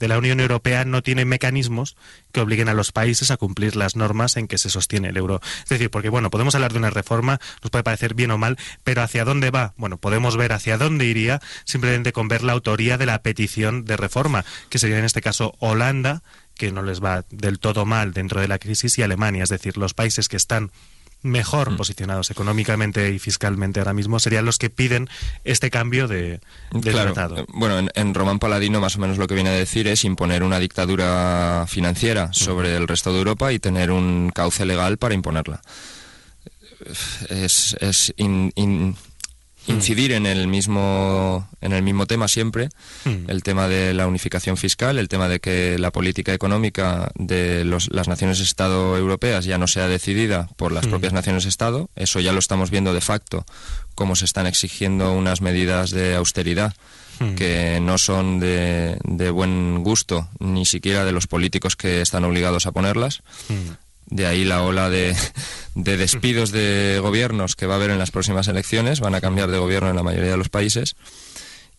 de 0.02 0.08
la 0.08 0.18
Unión 0.18 0.40
Europea 0.40 0.84
no 0.84 1.00
tiene 1.00 1.24
mecanismos 1.24 1.96
que 2.32 2.40
obliguen 2.40 2.68
a 2.68 2.74
los 2.74 2.90
países 2.90 3.30
a 3.30 3.36
cumplir 3.36 3.76
las 3.76 3.94
normas 3.94 4.36
en 4.36 4.48
que 4.48 4.58
se 4.58 4.68
sostiene 4.68 5.10
el 5.10 5.16
euro. 5.16 5.40
Es 5.62 5.68
decir, 5.68 5.90
porque 5.90 6.08
bueno, 6.08 6.28
podemos 6.28 6.56
hablar 6.56 6.72
de 6.72 6.78
una 6.80 6.90
reforma, 6.90 7.38
nos 7.62 7.70
puede 7.70 7.84
parecer 7.84 8.14
bien 8.14 8.32
o 8.32 8.36
mal, 8.36 8.58
pero 8.82 9.02
¿hacia 9.02 9.24
dónde 9.24 9.52
va? 9.52 9.74
Bueno, 9.76 9.98
podemos 9.98 10.36
ver 10.36 10.54
hacia 10.54 10.76
dónde 10.76 11.04
iría 11.04 11.40
simplemente 11.64 12.12
con 12.12 12.26
ver 12.26 12.42
la 12.42 12.52
autoría 12.52 12.98
de 12.98 13.06
la 13.06 13.22
petición 13.22 13.84
de 13.84 13.96
reforma, 13.96 14.44
que 14.70 14.80
sería 14.80 14.98
en 14.98 15.04
este 15.04 15.20
caso 15.20 15.54
Holanda, 15.60 16.24
que 16.56 16.72
no 16.72 16.82
les 16.82 17.00
va 17.00 17.24
del 17.30 17.60
todo 17.60 17.86
mal 17.86 18.12
dentro 18.12 18.40
de 18.40 18.48
la 18.48 18.58
crisis, 18.58 18.98
y 18.98 19.02
Alemania, 19.02 19.44
es 19.44 19.50
decir, 19.50 19.76
los 19.76 19.94
países 19.94 20.26
que 20.28 20.36
están 20.36 20.72
mejor 21.22 21.70
mm. 21.70 21.76
posicionados 21.76 22.30
económicamente 22.30 23.10
y 23.10 23.18
fiscalmente 23.18 23.80
ahora 23.80 23.94
mismo 23.94 24.18
serían 24.18 24.44
los 24.44 24.58
que 24.58 24.70
piden 24.70 25.08
este 25.44 25.70
cambio 25.70 26.08
de, 26.08 26.40
tratado. 26.82 27.38
Eh, 27.38 27.44
bueno, 27.48 27.88
en, 27.94 28.14
Román 28.14 28.38
Paladino 28.38 28.80
más 28.80 28.96
o 28.96 29.00
menos 29.00 29.18
lo 29.18 29.26
que 29.26 29.34
viene 29.34 29.50
a 29.50 29.54
decir 29.54 29.86
es 29.88 30.04
imponer 30.04 30.42
una 30.42 30.58
dictadura 30.58 31.66
financiera 31.68 32.32
sobre 32.32 32.76
el 32.76 32.88
resto 32.88 33.12
de 33.12 33.18
Europa 33.18 33.52
y 33.52 33.58
tener 33.58 33.90
un 33.90 34.30
cauce 34.34 34.66
legal 34.66 34.98
para 34.98 35.14
imponerla. 35.14 35.62
Es, 37.30 38.12
incidir 39.66 40.12
en 40.12 40.26
el 40.26 40.48
mismo 40.48 41.48
en 41.60 41.72
el 41.72 41.82
mismo 41.82 42.06
tema 42.06 42.26
siempre 42.28 42.68
Mm. 43.04 43.28
el 43.30 43.42
tema 43.42 43.68
de 43.68 43.94
la 43.94 44.06
unificación 44.06 44.56
fiscal 44.56 44.98
el 44.98 45.08
tema 45.08 45.28
de 45.28 45.38
que 45.40 45.78
la 45.78 45.90
política 45.92 46.34
económica 46.34 47.10
de 47.14 47.64
los- 47.64 47.88
las 47.92 48.08
naciones 48.08 48.40
estado 48.40 48.96
europeas 48.96 49.44
ya 49.44 49.58
no 49.58 49.66
sea 49.68 49.86
decidida 49.88 50.48
por 50.56 50.72
las 50.72 50.86
Mm. 50.86 50.90
propias 50.90 51.12
naciones 51.12 51.44
estado 51.46 51.88
eso 51.96 52.18
ya 52.20 52.32
lo 52.32 52.38
estamos 52.40 52.70
viendo 52.70 52.92
de 52.92 53.00
facto 53.00 53.44
cómo 53.94 54.16
se 54.16 54.24
están 54.24 54.46
exigiendo 54.46 55.12
unas 55.12 55.40
medidas 55.42 55.90
de 55.90 56.14
austeridad 56.16 56.74
Mm. 57.20 57.34
que 57.34 57.78
no 57.80 57.98
son 57.98 58.40
de, 58.40 58.96
de 59.04 59.30
buen 59.30 59.84
gusto 59.84 60.28
ni 60.40 60.64
siquiera 60.66 61.04
de 61.04 61.12
los 61.12 61.26
políticos 61.26 61.76
que 61.76 62.00
están 62.00 62.24
obligados 62.24 62.66
a 62.66 62.72
ponerlas 62.72 63.22
Mm. 63.48 63.54
De 64.12 64.26
ahí 64.26 64.44
la 64.44 64.62
ola 64.62 64.90
de, 64.90 65.16
de 65.74 65.96
despidos 65.96 66.52
de 66.52 66.98
gobiernos 67.00 67.56
que 67.56 67.66
va 67.66 67.74
a 67.74 67.76
haber 67.78 67.90
en 67.90 67.98
las 67.98 68.10
próximas 68.10 68.46
elecciones. 68.48 69.00
Van 69.00 69.14
a 69.14 69.20
cambiar 69.20 69.50
de 69.50 69.58
gobierno 69.58 69.90
en 69.90 69.96
la 69.96 70.02
mayoría 70.02 70.30
de 70.30 70.36
los 70.36 70.50
países. 70.50 70.96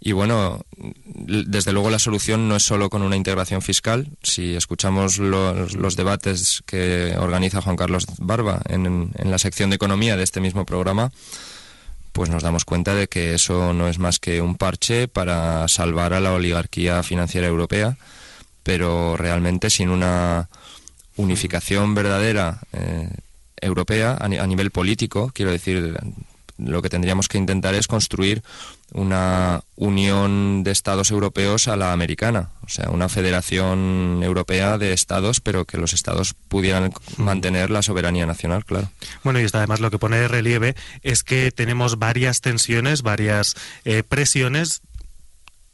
Y 0.05 0.11
bueno, 0.11 0.65
desde 1.05 1.71
luego 1.71 1.89
la 1.89 1.99
solución 1.99 2.49
no 2.49 2.57
es 2.57 2.63
solo 2.63 2.89
con 2.89 3.03
una 3.03 3.15
integración 3.15 3.61
fiscal. 3.61 4.09
Si 4.21 4.53
escuchamos 4.53 5.17
los, 5.17 5.75
los 5.75 5.95
debates 5.95 6.61
que 6.65 7.15
organiza 7.17 7.61
Juan 7.61 7.77
Carlos 7.77 8.05
Barba 8.17 8.61
en, 8.67 9.11
en 9.15 9.31
la 9.31 9.39
sección 9.39 9.69
de 9.69 9.77
economía 9.77 10.17
de 10.17 10.23
este 10.23 10.41
mismo 10.41 10.65
programa, 10.65 11.13
pues 12.11 12.29
nos 12.29 12.43
damos 12.43 12.65
cuenta 12.65 12.95
de 12.95 13.07
que 13.07 13.33
eso 13.33 13.73
no 13.73 13.87
es 13.87 13.97
más 13.97 14.19
que 14.19 14.41
un 14.41 14.55
parche 14.55 15.07
para 15.07 15.67
salvar 15.69 16.13
a 16.13 16.19
la 16.19 16.33
oligarquía 16.33 17.01
financiera 17.03 17.47
europea, 17.47 17.95
pero 18.61 19.15
realmente 19.15 19.69
sin 19.69 19.89
una 19.89 20.49
unificación 21.15 21.95
verdadera 21.95 22.59
eh, 22.73 23.09
europea 23.61 24.17
a, 24.19 24.27
ni- 24.27 24.37
a 24.37 24.47
nivel 24.47 24.71
político, 24.71 25.31
quiero 25.33 25.51
decir, 25.51 25.97
lo 26.57 26.81
que 26.81 26.89
tendríamos 26.89 27.27
que 27.27 27.37
intentar 27.37 27.73
es 27.75 27.87
construir 27.87 28.43
una 28.93 29.61
unión 29.75 30.63
de 30.63 30.69
estados 30.71 31.09
europeos 31.09 31.67
a 31.67 31.75
la 31.75 31.93
americana, 31.93 32.49
o 32.63 32.69
sea, 32.69 32.91
una 32.91 33.09
federación 33.09 34.19
europea 34.21 34.77
de 34.77 34.93
estados, 34.93 35.39
pero 35.39 35.65
que 35.65 35.77
los 35.79 35.93
estados 35.93 36.35
pudieran 36.47 36.93
mantener 37.17 37.71
la 37.71 37.81
soberanía 37.81 38.27
nacional, 38.27 38.65
claro. 38.65 38.91
Bueno, 39.23 39.39
y 39.41 39.47
además 39.51 39.79
lo 39.79 39.89
que 39.89 39.97
pone 39.97 40.17
de 40.17 40.27
relieve 40.27 40.75
es 41.01 41.23
que 41.23 41.51
tenemos 41.51 41.97
varias 41.97 42.41
tensiones, 42.41 43.01
varias 43.01 43.55
eh, 43.83 44.03
presiones 44.07 44.81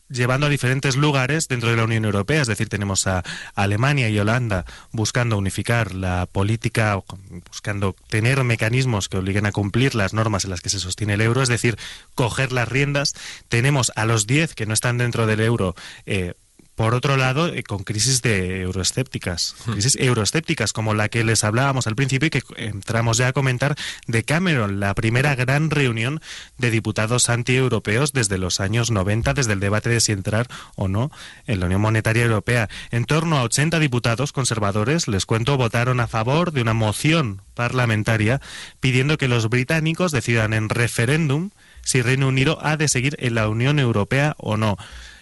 llevando 0.10 0.48
a 0.48 0.50
diferentes 0.50 0.95
lugares 0.95 1.48
dentro 1.48 1.69
de 1.69 1.78
la 1.78 1.84
Unión 1.84 2.06
Europea. 2.06 2.41
Es 2.41 2.48
decir, 2.48 2.69
tenemos 2.69 3.08
a 3.08 3.24
Alemania 3.56 4.10
y 4.10 4.19
Holanda 4.19 4.65
buscando 4.91 5.38
unificar 5.38 5.93
la 5.93 6.26
política, 6.26 7.00
buscando 7.48 7.95
tener 8.10 8.43
mecanismos 8.43 9.10
que 9.10 9.17
obliguen 9.17 9.45
a 9.45 9.52
cumplir 9.52 9.95
las 9.95 10.13
normas 10.13 10.43
en 10.43 10.52
las 10.52 10.62
que 10.62 10.69
se 10.69 10.80
sostiene 10.80 11.13
el 11.13 11.22
euro, 11.22 11.41
es 11.41 11.50
decir, 11.50 11.78
coger 12.15 12.52
las 12.52 12.67
riendas. 12.67 13.13
Tenemos 13.48 13.91
a 13.95 14.06
los 14.06 14.28
10 14.28 14.56
que 14.56 14.65
no 14.65 14.74
están 14.74 14.98
dentro 14.98 15.26
del 15.28 15.39
euro. 15.41 15.76
eh, 16.06 16.34
por 16.80 16.96
otro 16.96 17.18
lado, 17.18 17.48
eh, 17.48 17.62
con 17.63 17.84
crisis 17.84 18.22
de 18.22 18.62
euroescépticas, 18.62 19.54
crisis 19.65 19.98
euroescépticas 20.00 20.72
como 20.72 20.94
la 20.94 21.10
que 21.10 21.26
les 21.26 21.44
hablábamos 21.44 21.88
al 21.88 21.98
principio 21.98 22.28
y 22.28 22.30
que 22.30 22.42
entramos 22.56 23.18
ya 23.18 23.28
a 23.28 23.34
comentar 23.34 23.76
de 24.08 24.24
Cameron, 24.24 24.80
la 24.80 24.96
primera 24.96 25.36
gran 25.36 25.72
reunión 25.72 26.22
de 26.58 26.72
diputados 26.72 27.28
antieuropeos 27.28 28.13
desde 28.13 28.38
los 28.38 28.62
años 28.62 28.92
90, 28.92 29.34
desde 29.34 29.52
el 29.52 29.60
debate 29.60 29.89
de 29.89 30.00
si 30.00 30.13
entrar 30.13 30.48
o 30.78 30.88
no 30.88 31.12
en 31.48 31.60
la 31.60 31.65
Unión 31.65 31.82
Monetaria 31.82 32.24
Europea. 32.24 32.70
En 32.92 33.04
torno 33.04 33.38
a 33.38 33.44
80 33.44 33.78
diputados 33.80 34.32
conservadores, 34.32 35.10
les 35.10 35.26
cuento, 35.26 35.58
votaron 35.58 36.00
a 36.00 36.08
favor 36.08 36.54
de 36.54 36.62
una 36.62 36.74
moción 36.74 37.42
parlamentaria 37.56 38.39
pidiendo 38.80 39.18
que 39.18 39.28
los 39.28 39.50
británicos 39.50 40.13
decidan 40.13 40.54
en 40.54 40.70
referéndum 40.70 41.50
si 41.82 42.02
Reino 42.02 42.30
Unido 42.30 42.58
ha 42.62 42.78
de 42.78 42.88
seguir 42.88 43.18
en 43.20 43.36
la 43.36 43.50
Unión 43.50 43.80
Europea 43.80 44.36
o 44.38 44.56
no. 44.56 44.78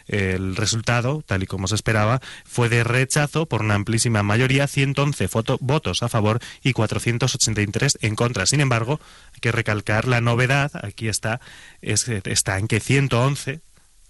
El 0.07 0.55
resultado, 0.55 1.23
tal 1.25 1.43
y 1.43 1.47
como 1.47 1.67
se 1.67 1.75
esperaba, 1.75 2.21
fue 2.45 2.69
de 2.69 2.83
rechazo 2.83 3.45
por 3.45 3.61
una 3.61 3.75
amplísima 3.75 4.23
mayoría, 4.23 4.67
111 4.67 5.27
foto- 5.27 5.57
votos 5.59 6.03
a 6.03 6.09
favor 6.09 6.39
y 6.63 6.73
483 6.73 7.97
en 8.01 8.15
contra. 8.15 8.45
Sin 8.45 8.61
embargo, 8.61 8.99
hay 9.33 9.39
que 9.41 9.51
recalcar 9.51 10.07
la 10.07 10.21
novedad, 10.21 10.71
aquí 10.83 11.07
está, 11.09 11.41
es, 11.81 12.07
está 12.07 12.57
en 12.57 12.67
que 12.67 12.79
111 12.79 13.59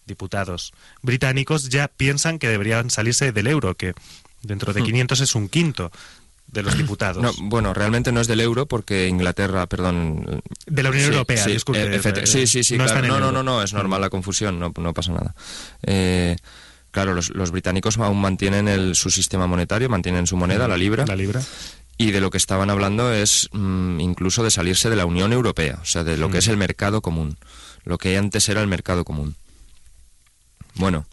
diputados 0.06 0.74
británicos 1.02 1.70
ya 1.70 1.88
piensan 1.90 2.40
que 2.40 2.48
deberían 2.48 2.90
salirse 2.90 3.32
del 3.32 3.48
euro, 3.48 3.76
que 3.76 3.94
dentro 4.42 4.72
de 4.74 4.82
500 4.84 5.20
es 5.22 5.36
un 5.36 5.50
quinto 5.50 5.92
de 6.48 6.64
los 6.64 6.78
diputados. 6.78 7.22
No, 7.22 7.32
bueno, 7.50 7.74
realmente 7.74 8.12
no 8.12 8.22
es 8.22 8.28
del 8.28 8.40
euro 8.40 8.66
porque 8.66 9.08
Inglaterra, 9.08 9.68
perdón. 9.68 10.42
De 10.66 10.84
la 10.84 10.90
Unión 10.90 11.06
Sí, 11.06 11.12
Europea, 11.14 11.44
sí, 11.44 11.52
disculpe. 11.52 11.84
eh, 11.96 12.02
eh, 12.04 12.26
sí, 12.28 12.48
sí, 12.48 12.64
sí, 12.64 12.78
no 12.78 12.86
claro. 12.86 13.20
No, 13.20 13.32
no, 13.32 13.44
no, 13.44 13.62
es 13.62 13.74
normal 13.74 14.02
la 14.02 14.10
confusión, 14.10 14.60
no, 14.60 14.72
no 14.78 14.94
pasa 14.94 15.12
nada. 15.12 15.36
Eh, 15.84 16.38
claro, 16.92 17.14
los, 17.14 17.30
los 17.32 17.52
británicos 17.52 17.98
aún 17.98 18.20
mantienen 18.22 18.68
el, 18.68 18.96
su 18.96 19.10
sistema 19.12 19.46
monetario, 19.48 19.90
mantienen 19.90 20.26
su 20.26 20.38
moneda, 20.38 20.68
la 20.68 20.78
libra. 20.78 21.06
La 21.06 21.16
libra. 21.16 21.42
Y 22.00 22.12
de 22.12 22.22
lo 22.22 22.30
que 22.30 22.38
estaban 22.38 22.70
hablando 22.70 23.12
es 23.12 23.50
mm, 23.54 24.00
incluso 24.00 24.44
de 24.44 24.52
salirse 24.52 24.90
de 24.90 24.96
la 24.96 25.06
Unión 25.06 25.34
Europea, 25.34 25.80
o 25.82 25.86
sea, 25.86 26.04
de 26.04 26.16
lo 26.18 26.30
que 26.30 26.38
Mm. 26.38 26.40
es 26.40 26.48
el 26.48 26.58
mercado 26.58 27.02
común, 27.02 27.38
lo 27.84 27.98
que 27.98 28.18
antes 28.18 28.48
era 28.50 28.62
el 28.62 28.68
mercado 28.68 29.04
común. 29.04 29.36
Bueno, 30.76 31.06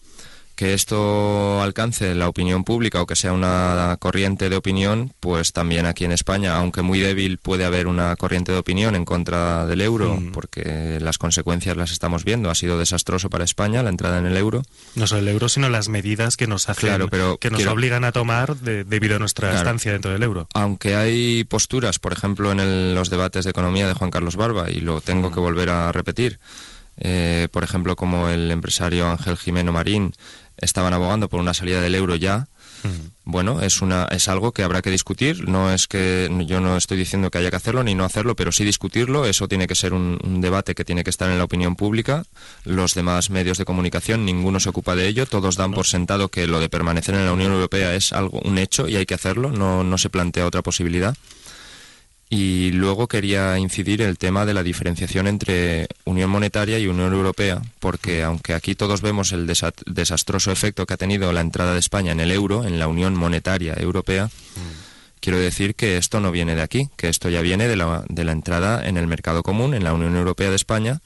que 0.55 0.73
esto 0.73 1.61
alcance 1.61 2.15
la 2.15 2.29
opinión 2.29 2.63
pública 2.63 3.01
o 3.01 3.05
que 3.05 3.15
sea 3.15 3.33
una 3.33 3.97
corriente 3.99 4.49
de 4.49 4.55
opinión, 4.55 5.13
pues 5.19 5.51
también 5.51 5.85
aquí 5.85 6.05
en 6.05 6.11
España, 6.13 6.55
aunque 6.55 6.81
muy 6.81 6.99
débil, 6.99 7.37
puede 7.37 7.65
haber 7.65 7.87
una 7.87 8.15
corriente 8.15 8.51
de 8.53 8.57
opinión 8.57 8.95
en 8.95 9.03
contra 9.05 9.65
del 9.65 9.81
euro, 9.81 10.15
Mm. 10.15 10.31
porque 10.31 10.97
las 11.01 11.17
consecuencias 11.17 11.75
las 11.75 11.91
estamos 11.91 12.23
viendo. 12.23 12.49
Ha 12.49 12.55
sido 12.55 12.79
desastroso 12.79 13.29
para 13.29 13.43
España 13.43 13.83
la 13.83 13.89
entrada 13.89 14.17
en 14.19 14.25
el 14.27 14.37
euro. 14.37 14.63
No 14.95 15.07
solo 15.07 15.21
el 15.21 15.27
euro, 15.27 15.49
sino 15.49 15.67
las 15.69 15.89
medidas 15.89 16.37
que 16.37 16.47
nos 16.47 16.69
hacen, 16.69 16.87
Claro, 16.89 17.09
pero 17.09 17.37
que 17.37 17.49
nos 17.49 17.57
quiero- 17.57 17.73
obligan 17.73 18.05
a 18.05 18.11
tomar 18.13 18.55
de- 18.55 18.83
debido 18.85 19.17
a 19.17 19.19
nuestra 19.19 19.49
Claro. 19.49 19.61
estancia 19.63 19.91
dentro 19.91 20.11
del 20.11 20.23
euro. 20.23 20.47
Aunque 20.53 20.95
hay 20.95 21.43
posturas, 21.43 21.99
por 21.99 22.13
ejemplo, 22.13 22.51
en 22.51 22.61
el- 22.61 22.95
los 22.95 23.09
debates 23.09 23.43
de 23.43 23.51
economía 23.51 23.87
de 23.87 23.93
Juan 23.93 24.09
Carlos 24.11 24.35
Barba, 24.37 24.69
y 24.71 24.79
lo 24.79 25.01
tengo 25.01 25.31
que 25.31 25.39
volver 25.41 25.69
a 25.69 25.91
repetir, 25.91 26.39
eh, 26.97 27.49
por 27.51 27.63
ejemplo, 27.65 27.95
como 27.97 28.29
el 28.29 28.49
empresario 28.51 29.09
Ángel 29.09 29.35
Jimeno 29.37 29.73
Marín 29.73 30.13
estaban 30.57 30.93
abogando 30.93 31.29
por 31.29 31.39
una 31.39 31.53
salida 31.53 31.81
del 31.81 31.95
euro 31.95 32.15
ya, 32.15 32.47
bueno, 33.23 33.61
es 33.61 33.81
una 33.81 34.05
es 34.11 34.27
algo 34.27 34.51
que 34.51 34.63
habrá 34.63 34.81
que 34.81 34.91
discutir. 34.91 35.47
No 35.49 35.71
es 35.71 35.87
que 35.87 36.29
yo 36.45 36.61
no 36.61 36.77
estoy 36.77 36.97
diciendo 36.97 37.31
que 37.31 37.39
haya 37.39 37.49
que 37.49 37.55
hacerlo 37.55 37.83
ni 37.83 37.95
no 37.95 38.05
hacerlo, 38.05 38.35
pero 38.35 38.51
sí 38.51 38.63
discutirlo. 38.63 39.25
Eso 39.25 39.47
tiene 39.47 39.67
que 39.67 39.75
ser 39.75 39.93
un, 39.93 40.19
un 40.23 40.41
debate 40.41 40.75
que 40.75 40.85
tiene 40.85 41.03
que 41.03 41.09
estar 41.09 41.29
en 41.29 41.37
la 41.37 41.43
opinión 41.43 41.75
pública. 41.75 42.23
Los 42.63 42.93
demás 42.93 43.29
medios 43.29 43.57
de 43.57 43.65
comunicación 43.65 44.25
ninguno 44.25 44.59
se 44.59 44.69
ocupa 44.69 44.95
de 44.95 45.07
ello. 45.07 45.25
Todos 45.25 45.55
dan 45.55 45.73
por 45.73 45.87
sentado 45.87 46.29
que 46.29 46.47
lo 46.47 46.59
de 46.59 46.69
permanecer 46.69 47.15
en 47.15 47.25
la 47.25 47.33
Unión 47.33 47.51
Europea 47.51 47.95
es 47.95 48.13
algo 48.13 48.39
un 48.43 48.57
hecho 48.57 48.87
y 48.87 48.95
hay 48.95 49.05
que 49.05 49.15
hacerlo. 49.15 49.51
No 49.51 49.83
no 49.83 49.97
se 49.97 50.09
plantea 50.09 50.45
otra 50.45 50.61
posibilidad. 50.61 51.15
Y 52.29 52.71
luego 52.71 53.07
quería 53.07 53.57
incidir 53.59 54.01
el 54.01 54.17
tema 54.17 54.45
de 54.45 54.55
la 54.55 54.63
diferenciación 54.63 55.27
entre 55.27 55.87
Unión 56.05 56.29
Monetaria 56.31 56.79
y 56.79 56.87
Unión 56.87 57.13
Europea, 57.13 57.61
porque 57.79 58.23
aunque 58.23 58.53
aquí 58.55 58.73
todos 58.73 59.01
vemos 59.01 59.31
el 59.31 59.47
desa- 59.47 59.73
desastroso 59.85 60.51
efecto 60.51 60.85
que 60.87 60.95
ha 60.95 60.97
tenido 60.97 61.31
la 61.33 61.41
entrada 61.41 61.73
de 61.73 61.79
España 61.79 62.11
en 62.13 62.19
el 62.19 62.31
euro, 62.31 62.63
en 62.65 62.79
la 62.79 62.87
Unión 62.87 63.15
Monetaria 63.15 63.75
Europea, 63.77 64.31
quiero 65.19 65.37
decir 65.37 65.75
que 65.75 65.97
esto 65.97 66.19
no 66.19 66.31
viene 66.31 66.55
de 66.55 66.63
aquí, 66.63 66.89
que 66.97 67.09
esto 67.09 67.29
ya 67.29 67.41
viene 67.41 67.67
de 67.67 67.75
la, 67.75 68.03
de 68.09 68.23
la 68.23 68.31
entrada 68.31 68.87
en 68.87 68.97
el 68.97 69.05
mercado 69.07 69.43
común, 69.43 69.75
en 69.75 69.83
la 69.83 69.93
Unión 69.93 70.15
Europea 70.15 70.49
de 70.49 70.55
España, 70.55 71.01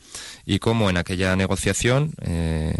y 0.45 0.59
como 0.59 0.89
en 0.89 0.95
aquella 0.97 1.35
negociación, 1.35 2.13
eh, 2.21 2.75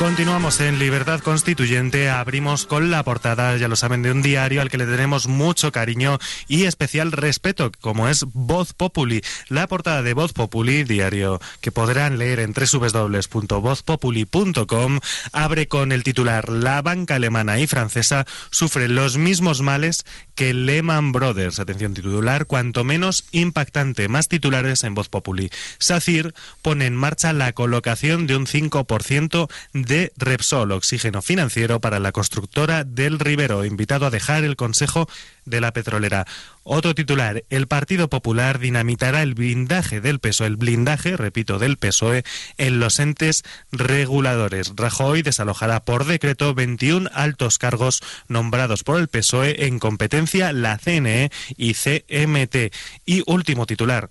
Continuamos 0.05 0.61
en 0.61 0.77
Libertad 0.77 1.19
Constituyente, 1.19 2.11
abrimos 2.11 2.67
con 2.67 2.91
la 2.91 3.01
portada, 3.01 3.57
ya 3.57 3.67
lo 3.67 3.75
saben, 3.75 4.03
de 4.03 4.11
un 4.11 4.21
diario 4.21 4.61
al 4.61 4.69
que 4.69 4.77
le 4.77 4.85
tenemos 4.85 5.25
mucho 5.25 5.71
cariño 5.71 6.19
y 6.47 6.65
especial 6.65 7.11
respeto, 7.11 7.71
como 7.81 8.07
es 8.07 8.23
Voz 8.31 8.73
Populi. 8.73 9.23
La 9.49 9.65
portada 9.65 10.03
de 10.03 10.13
Voz 10.13 10.31
Populi, 10.31 10.83
diario 10.83 11.41
que 11.59 11.71
podrán 11.71 12.19
leer 12.19 12.39
en 12.39 12.53
www.vozpopuli.com, 12.53 14.99
abre 15.31 15.67
con 15.67 15.91
el 15.91 16.03
titular 16.03 16.49
La 16.49 16.83
banca 16.83 17.15
alemana 17.15 17.57
y 17.57 17.65
francesa 17.65 18.27
sufren 18.51 18.93
los 18.93 19.17
mismos 19.17 19.63
males 19.63 20.05
que 20.35 20.53
Lehman 20.53 21.13
Brothers. 21.13 21.59
Atención 21.59 21.95
titular, 21.95 22.45
cuanto 22.45 22.83
menos 22.83 23.25
impactante. 23.31 24.07
Más 24.07 24.27
titulares 24.27 24.83
en 24.83 24.93
Voz 24.93 25.09
Populi. 25.09 25.49
SACIR 25.79 26.35
pone 26.61 26.85
en 26.85 26.95
marcha 26.95 27.33
la 27.33 27.53
colocación 27.53 28.27
de 28.27 28.35
un 28.35 28.45
5% 28.45 29.49
de 29.73 29.94
Repsol, 30.17 30.71
oxígeno 30.71 31.21
financiero 31.21 31.79
para 31.79 31.99
la 31.99 32.11
constructora 32.11 32.83
del 32.83 33.19
Rivero, 33.19 33.65
invitado 33.65 34.05
a 34.05 34.09
dejar 34.09 34.43
el 34.43 34.55
Consejo 34.55 35.07
de 35.45 35.61
la 35.61 35.71
Petrolera. 35.71 36.25
Otro 36.63 36.95
titular, 36.95 37.43
el 37.49 37.67
Partido 37.67 38.09
Popular 38.09 38.59
dinamitará 38.59 39.21
el 39.21 39.35
blindaje 39.35 40.01
del 40.01 40.19
PSOE, 40.19 40.47
el 40.47 40.57
blindaje, 40.57 41.15
repito, 41.15 41.59
del 41.59 41.77
PSOE 41.77 42.23
en 42.57 42.79
los 42.79 42.99
entes 42.99 43.43
reguladores. 43.71 44.73
Rajoy 44.75 45.21
desalojará 45.21 45.85
por 45.85 46.05
decreto 46.05 46.53
21 46.53 47.09
altos 47.13 47.57
cargos 47.57 48.01
nombrados 48.27 48.83
por 48.83 48.99
el 48.99 49.07
PSOE 49.07 49.65
en 49.67 49.79
competencia 49.79 50.51
la 50.51 50.77
CNE 50.77 51.31
y 51.55 51.73
CMT. 51.73 52.73
Y 53.05 53.23
último 53.27 53.65
titular, 53.65 54.09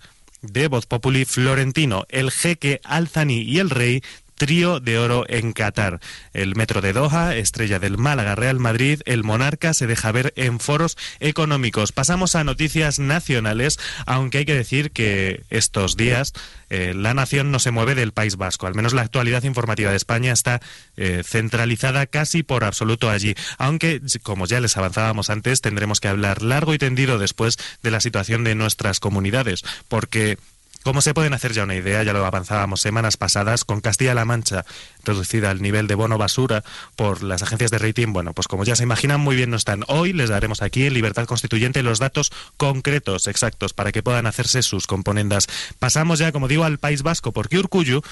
de 0.52 0.68
Voz 0.68 0.86
Populi 0.86 1.24
Florentino, 1.24 2.04
el 2.08 2.30
jeque 2.30 2.80
Alzani 2.84 3.42
y 3.42 3.58
el 3.58 3.70
rey 3.70 4.02
trío 4.34 4.80
de 4.80 4.98
oro 4.98 5.24
en 5.28 5.52
Qatar. 5.52 6.00
El 6.32 6.56
Metro 6.56 6.80
de 6.80 6.92
Doha, 6.92 7.36
estrella 7.36 7.78
del 7.78 7.98
Málaga 7.98 8.34
Real 8.34 8.58
Madrid, 8.58 9.00
el 9.04 9.24
monarca 9.24 9.74
se 9.74 9.86
deja 9.86 10.12
ver 10.12 10.32
en 10.36 10.60
foros 10.60 10.96
económicos. 11.20 11.92
Pasamos 11.92 12.34
a 12.34 12.44
noticias 12.44 12.98
nacionales, 12.98 13.78
aunque 14.06 14.38
hay 14.38 14.44
que 14.44 14.54
decir 14.54 14.90
que 14.90 15.44
estos 15.50 15.96
días 15.96 16.32
eh, 16.70 16.92
la 16.94 17.14
nación 17.14 17.50
no 17.50 17.58
se 17.58 17.70
mueve 17.70 17.94
del 17.94 18.12
País 18.12 18.36
Vasco. 18.36 18.66
Al 18.66 18.74
menos 18.74 18.94
la 18.94 19.02
actualidad 19.02 19.44
informativa 19.44 19.90
de 19.90 19.96
España 19.96 20.32
está 20.32 20.60
eh, 20.96 21.22
centralizada 21.24 22.06
casi 22.06 22.42
por 22.42 22.64
absoluto 22.64 23.10
allí. 23.10 23.34
Aunque, 23.58 24.00
como 24.22 24.46
ya 24.46 24.60
les 24.60 24.76
avanzábamos 24.76 25.30
antes, 25.30 25.60
tendremos 25.60 26.00
que 26.00 26.08
hablar 26.08 26.42
largo 26.42 26.74
y 26.74 26.78
tendido 26.78 27.18
después 27.18 27.58
de 27.82 27.90
la 27.90 28.00
situación 28.00 28.44
de 28.44 28.54
nuestras 28.54 29.00
comunidades, 29.00 29.62
porque 29.88 30.38
como 30.84 31.00
se 31.00 31.14
pueden 31.14 31.32
hacer 31.32 31.52
ya 31.52 31.64
una 31.64 31.74
idea, 31.74 32.02
ya 32.02 32.12
lo 32.12 32.24
avanzábamos 32.24 32.80
semanas 32.80 33.16
pasadas, 33.16 33.64
con 33.64 33.80
Castilla-La 33.80 34.24
Mancha 34.24 34.64
reducida 35.02 35.50
al 35.50 35.62
nivel 35.62 35.86
de 35.86 35.94
bono 35.94 36.18
basura 36.18 36.62
por 36.94 37.22
las 37.22 37.42
agencias 37.42 37.70
de 37.70 37.78
rating, 37.78 38.12
bueno, 38.12 38.34
pues 38.34 38.48
como 38.48 38.64
ya 38.64 38.76
se 38.76 38.82
imaginan, 38.82 39.20
muy 39.20 39.34
bien 39.34 39.50
no 39.50 39.56
están. 39.56 39.84
Hoy 39.88 40.12
les 40.12 40.28
daremos 40.28 40.62
aquí 40.62 40.86
en 40.86 40.94
Libertad 40.94 41.24
Constituyente 41.24 41.82
los 41.82 41.98
datos 41.98 42.30
concretos, 42.58 43.26
exactos, 43.26 43.72
para 43.72 43.92
que 43.92 44.02
puedan 44.02 44.26
hacerse 44.26 44.62
sus 44.62 44.86
componendas. 44.86 45.48
Pasamos 45.78 46.18
ya, 46.18 46.32
como 46.32 46.48
digo, 46.48 46.64
al 46.64 46.78
País 46.78 47.02
Vasco, 47.02 47.32
porque 47.32 47.58
Urcuyu 47.58 48.02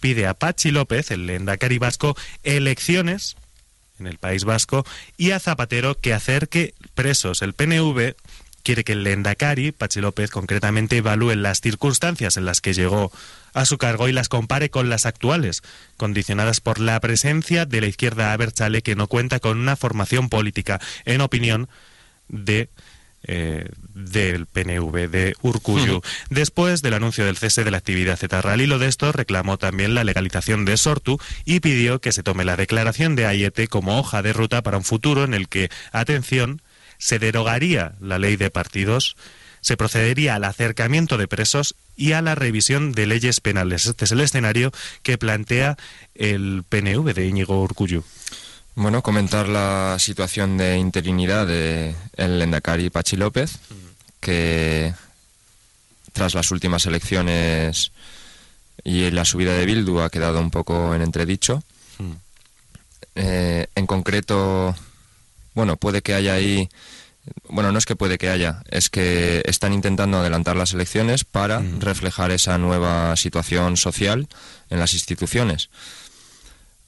pide 0.00 0.26
a 0.26 0.34
Pachi 0.34 0.70
López, 0.70 1.10
el 1.10 1.28
Endacari 1.28 1.78
vasco, 1.78 2.16
elecciones 2.42 3.36
en 3.98 4.06
el 4.06 4.18
País 4.18 4.44
Vasco 4.44 4.84
y 5.16 5.30
a 5.30 5.40
Zapatero 5.40 6.00
que 6.00 6.14
acerque 6.14 6.74
presos 6.94 7.42
el 7.42 7.52
PNV 7.52 8.14
quiere 8.64 8.82
que 8.82 8.92
el 8.92 9.04
Lendakari, 9.04 9.70
Pachi 9.70 10.00
López, 10.00 10.30
concretamente 10.30 10.96
evalúe 10.96 11.36
las 11.36 11.60
circunstancias 11.60 12.36
en 12.36 12.46
las 12.46 12.60
que 12.60 12.74
llegó 12.74 13.12
a 13.52 13.64
su 13.66 13.78
cargo 13.78 14.08
y 14.08 14.12
las 14.12 14.28
compare 14.28 14.70
con 14.70 14.88
las 14.88 15.06
actuales, 15.06 15.62
condicionadas 15.96 16.60
por 16.60 16.80
la 16.80 16.98
presencia 16.98 17.66
de 17.66 17.80
la 17.80 17.86
izquierda 17.86 18.32
Abertzale 18.32 18.82
que 18.82 18.96
no 18.96 19.06
cuenta 19.06 19.38
con 19.38 19.58
una 19.58 19.76
formación 19.76 20.28
política, 20.28 20.80
en 21.04 21.20
opinión 21.20 21.68
de 22.28 22.68
eh, 23.26 23.70
del 23.94 24.44
PNV 24.44 25.08
de 25.08 25.34
Urcuyu. 25.40 26.02
Después 26.28 26.82
del 26.82 26.92
anuncio 26.92 27.24
del 27.24 27.38
cese 27.38 27.64
de 27.64 27.70
la 27.70 27.78
actividad 27.78 28.18
Z 28.18 28.56
lo 28.66 28.78
de 28.78 28.86
esto 28.86 29.12
reclamó 29.12 29.56
también 29.56 29.94
la 29.94 30.04
legalización 30.04 30.66
de 30.66 30.76
Sortu 30.76 31.18
y 31.46 31.60
pidió 31.60 32.00
que 32.02 32.12
se 32.12 32.22
tome 32.22 32.44
la 32.44 32.56
declaración 32.56 33.16
de 33.16 33.24
Ayete 33.24 33.66
como 33.66 33.98
hoja 33.98 34.20
de 34.20 34.34
ruta 34.34 34.60
para 34.60 34.76
un 34.76 34.84
futuro 34.84 35.24
en 35.24 35.32
el 35.32 35.48
que, 35.48 35.70
atención, 35.90 36.60
se 36.98 37.18
derogaría 37.18 37.94
la 38.00 38.18
ley 38.18 38.36
de 38.36 38.50
partidos, 38.50 39.16
se 39.60 39.76
procedería 39.76 40.34
al 40.34 40.44
acercamiento 40.44 41.16
de 41.16 41.28
presos 41.28 41.74
y 41.96 42.12
a 42.12 42.22
la 42.22 42.34
revisión 42.34 42.92
de 42.92 43.06
leyes 43.06 43.40
penales. 43.40 43.86
Este 43.86 44.04
es 44.04 44.12
el 44.12 44.20
escenario 44.20 44.72
que 45.02 45.16
plantea 45.16 45.76
el 46.14 46.64
PNV 46.68 47.14
de 47.14 47.26
Íñigo 47.26 47.62
Urcuyu. 47.62 48.04
Bueno, 48.74 49.02
comentar 49.02 49.48
la 49.48 49.96
situación 49.98 50.58
de 50.58 50.76
interinidad 50.76 51.46
de 51.46 51.94
el 52.16 52.42
Endacari 52.42 52.90
Pachi 52.90 53.16
López, 53.16 53.58
que 54.20 54.92
tras 56.12 56.34
las 56.34 56.50
últimas 56.50 56.84
elecciones 56.86 57.92
y 58.82 59.10
la 59.10 59.24
subida 59.24 59.54
de 59.54 59.64
Bildu 59.64 60.00
ha 60.00 60.10
quedado 60.10 60.40
un 60.40 60.50
poco 60.50 60.94
en 60.94 61.02
entredicho. 61.02 61.62
Mm. 61.98 62.12
Eh, 63.14 63.66
en 63.74 63.86
concreto, 63.86 64.74
bueno, 65.54 65.76
puede 65.76 66.02
que 66.02 66.14
haya 66.14 66.34
ahí 66.34 66.68
bueno, 67.48 67.72
no 67.72 67.78
es 67.78 67.86
que 67.86 67.96
puede 67.96 68.18
que 68.18 68.28
haya, 68.28 68.62
es 68.70 68.90
que 68.90 69.42
están 69.46 69.72
intentando 69.72 70.18
adelantar 70.18 70.56
las 70.56 70.74
elecciones 70.74 71.24
para 71.24 71.60
mm. 71.60 71.80
reflejar 71.80 72.30
esa 72.30 72.58
nueva 72.58 73.16
situación 73.16 73.76
social 73.76 74.28
en 74.70 74.78
las 74.78 74.92
instituciones. 74.94 75.70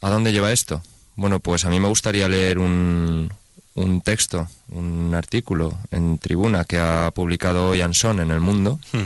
¿A 0.03 0.11
dónde 0.11 0.33
lleva 0.33 0.53
esto? 0.53 0.83
Bueno, 1.15 1.41
pues 1.41 1.65
a 1.65 1.71
mí 1.71 1.81
me 1.81 1.89
gustaría 1.89 2.29
leer 2.29 2.59
un, 2.59 3.33
un 3.75 4.01
texto, 4.03 4.49
un 4.69 5.15
artículo 5.15 5.79
en 5.91 6.19
tribuna 6.19 6.65
que 6.65 6.79
ha 6.79 7.11
publicado 7.15 7.71
hoy 7.71 7.81
Anson 7.81 8.21
en 8.21 8.31
El 8.31 8.41
Mundo 8.41 8.79
mm. 8.93 8.99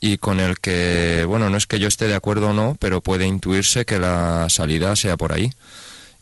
y 0.00 0.18
con 0.18 0.40
el 0.40 0.60
que, 0.60 1.24
bueno, 1.26 1.48
no 1.48 1.56
es 1.56 1.66
que 1.66 1.78
yo 1.78 1.88
esté 1.88 2.06
de 2.06 2.14
acuerdo 2.14 2.50
o 2.50 2.52
no, 2.52 2.76
pero 2.78 3.00
puede 3.00 3.26
intuirse 3.26 3.86
que 3.86 3.98
la 3.98 4.48
salida 4.50 4.94
sea 4.96 5.16
por 5.16 5.32
ahí. 5.32 5.52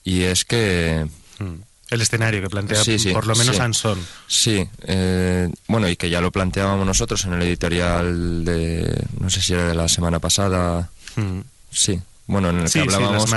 Y 0.05 0.23
es 0.23 0.45
que... 0.45 1.09
Mm. 1.41 1.68
El 1.91 2.03
escenario 2.03 2.43
que 2.43 2.51
plantea 2.51 2.83
por 3.13 3.27
lo 3.27 3.35
menos 3.35 3.59
Anson. 3.61 3.99
Sí, 4.27 4.69
eh, 4.83 5.51
bueno, 5.69 5.89
y 5.89 5.97
que 5.97 6.11
ya 6.11 6.21
lo 6.21 6.31
planteábamos 6.31 6.87
nosotros 6.87 7.25
en 7.25 7.35
el 7.35 7.43
editorial 7.43 8.45
de, 8.45 9.05
no 9.19 9.31
sé 9.31 9.41
si 9.41 9.55
era 9.55 9.69
de 9.69 9.75
la 9.75 9.89
semana 9.89 10.19
pasada. 10.19 10.91
Mm. 11.17 11.41
Sí, 11.71 12.01
bueno, 12.29 12.51
en 12.51 12.61
el 12.61 12.71
que 12.71 12.81
hablábamos, 12.81 13.33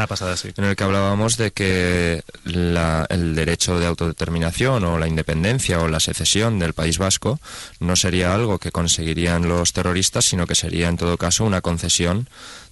en 0.57 0.65
el 0.65 0.75
que 0.75 0.83
hablábamos 0.83 1.37
de 1.37 1.51
que 1.51 2.23
el 2.43 3.35
derecho 3.35 3.79
de 3.79 3.85
autodeterminación 3.85 4.83
o 4.83 4.99
la 4.99 5.07
independencia 5.07 5.79
o 5.79 5.87
la 5.87 6.01
secesión 6.01 6.59
del 6.59 6.73
País 6.73 6.97
Vasco 6.97 7.39
no 7.79 7.95
sería 7.95 8.33
algo 8.33 8.59
que 8.59 8.73
conseguirían 8.73 9.47
los 9.47 9.71
terroristas, 9.71 10.25
sino 10.25 10.45
que 10.45 10.55
sería 10.55 10.89
en 10.89 10.97
todo 10.97 11.15
caso 11.17 11.45
una 11.45 11.61
concesión 11.61 12.27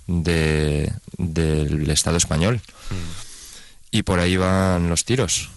de, 0.08 0.92
del 1.18 1.89
Estado 1.89 2.18
español. 2.18 2.60
Mm. 2.89 3.92
Y 3.92 4.04
por 4.04 4.20
ahí 4.20 4.36
van 4.36 4.89
los 4.89 5.06
tiros. 5.06 5.50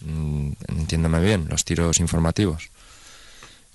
Mm, 0.00 0.52
entiéndame 0.68 1.20
bien, 1.20 1.46
los 1.48 1.64
tiros 1.64 2.00
informativos. 2.00 2.70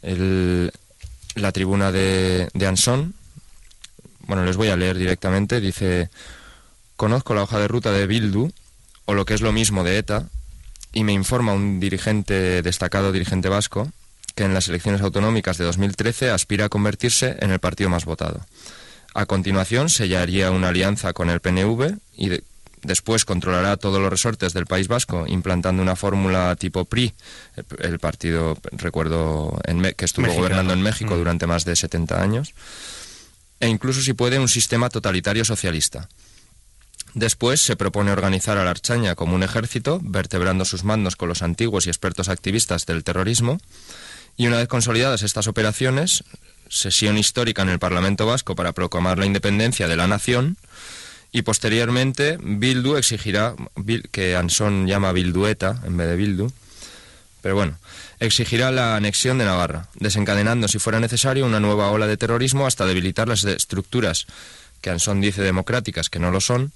la 0.02 1.52
tribuna 1.52 1.92
de, 1.92 2.50
de 2.54 2.68
Anson, 2.68 3.16
bueno, 4.28 4.46
les 4.46 4.58
voy 4.58 4.70
a 4.70 4.78
leer 4.78 4.98
directamente, 4.98 5.60
dice, 5.60 6.10
conozco 6.96 7.34
la 7.34 7.44
hoja 7.44 7.60
de 7.60 7.68
ruta 7.68 7.92
de 7.92 8.08
Bildu, 8.08 8.52
o 9.06 9.14
lo 9.14 9.26
que 9.26 9.34
es 9.34 9.42
lo 9.42 9.52
mismo 9.52 9.84
de 9.84 9.98
ETA, 9.98 10.28
y 10.94 11.04
me 11.04 11.14
informa 11.14 11.54
un 11.54 11.80
dirigente, 11.80 12.62
destacado 12.62 13.12
dirigente 13.12 13.50
vasco, 13.50 13.92
que 14.36 14.44
en 14.44 14.54
las 14.54 14.68
elecciones 14.68 15.02
autonómicas 15.02 15.58
de 15.58 15.66
2013 15.66 16.30
aspira 16.30 16.66
a 16.66 16.70
convertirse 16.70 17.38
en 17.40 17.52
el 17.52 17.60
partido 17.60 17.90
más 17.90 18.06
votado. 18.06 18.46
A 19.14 19.26
continuación 19.26 19.90
sellaría 19.90 20.52
una 20.52 20.70
alianza 20.70 21.14
con 21.14 21.30
el 21.30 21.40
PNV 21.40 21.98
y 22.16 22.30
Después 22.84 23.24
controlará 23.26 23.78
todos 23.78 24.02
los 24.02 24.10
resortes 24.10 24.54
del 24.54 24.66
País 24.66 24.88
Vasco, 24.88 25.26
implantando 25.28 25.82
una 25.82 25.96
fórmula 25.96 26.56
tipo 26.58 26.84
PRI, 26.86 27.14
el, 27.80 27.98
partido, 28.00 28.58
recuerdo, 28.74 29.58
en 29.66 29.80
Me- 29.80 29.94
que 29.94 30.04
estuvo 30.06 30.24
Mexicano. 30.24 30.42
gobernando 30.44 30.74
en 30.74 30.82
México 30.82 31.16
Mm. 31.16 31.18
durante 31.18 31.48
más 31.48 31.64
de 31.66 31.76
70 31.78 32.22
años, 32.22 32.54
e 33.62 33.70
incluso, 33.70 34.02
si 34.02 34.14
puede, 34.14 34.38
un 34.40 34.50
sistema 34.50 34.90
totalitario 34.90 35.46
socialista. 35.46 36.10
Después 37.14 37.62
se 37.62 37.76
propone 37.76 38.12
organizar 38.12 38.58
a 38.58 38.64
la 38.66 38.72
Archaña 38.72 39.16
como 39.16 39.36
un 39.36 39.44
ejército, 39.44 40.00
vertebrando 40.02 40.66
sus 40.66 40.84
mandos 40.84 41.16
con 41.16 41.30
los 41.30 41.42
antiguos 41.44 41.86
y 41.86 41.90
expertos 41.90 42.28
activistas 42.28 42.86
del 42.86 43.04
terrorismo. 43.04 43.60
Y 44.36 44.48
una 44.48 44.58
vez 44.58 44.68
consolidadas 44.68 45.22
estas 45.22 45.48
operaciones, 45.48 46.24
sesión 46.70 47.18
histórica 47.20 47.62
en 47.62 47.70
el 47.70 47.78
Parlamento 47.78 48.26
Vasco 48.26 48.56
para 48.56 48.72
proclamar 48.74 49.20
la 49.20 49.28
independencia 49.28 49.88
de 49.88 49.96
la 49.96 50.08
nación. 50.08 50.58
Y 51.34 51.42
posteriormente, 51.42 52.38
Bildu 52.40 52.96
exigirá, 52.96 53.56
que 54.12 54.36
Ansón 54.36 54.88
llama 54.88 55.12
Bildueta 55.12 55.82
en 55.84 55.98
vez 55.98 56.08
de 56.08 56.16
Bildu, 56.16 56.52
pero 57.42 57.56
bueno, 57.56 57.78
exigirá 58.20 58.72
la 58.72 58.96
anexión 58.96 59.40
de 59.40 59.46
Navarra, 59.46 59.88
desencadenando, 59.96 60.68
si 60.68 60.80
fuera 60.80 61.00
necesario, 61.00 61.46
una 61.46 61.60
nueva 61.60 61.90
ola 61.90 62.08
de 62.08 62.18
terrorismo 62.18 62.68
hasta 62.68 62.86
debilitar 62.86 63.28
las 63.28 63.44
estructuras 63.44 64.28
que 64.80 64.92
Ansón 64.92 65.22
dice 65.22 65.42
democráticas, 65.42 66.10
que 66.10 66.20
no 66.20 66.30
lo 66.30 66.40
son, 66.40 66.72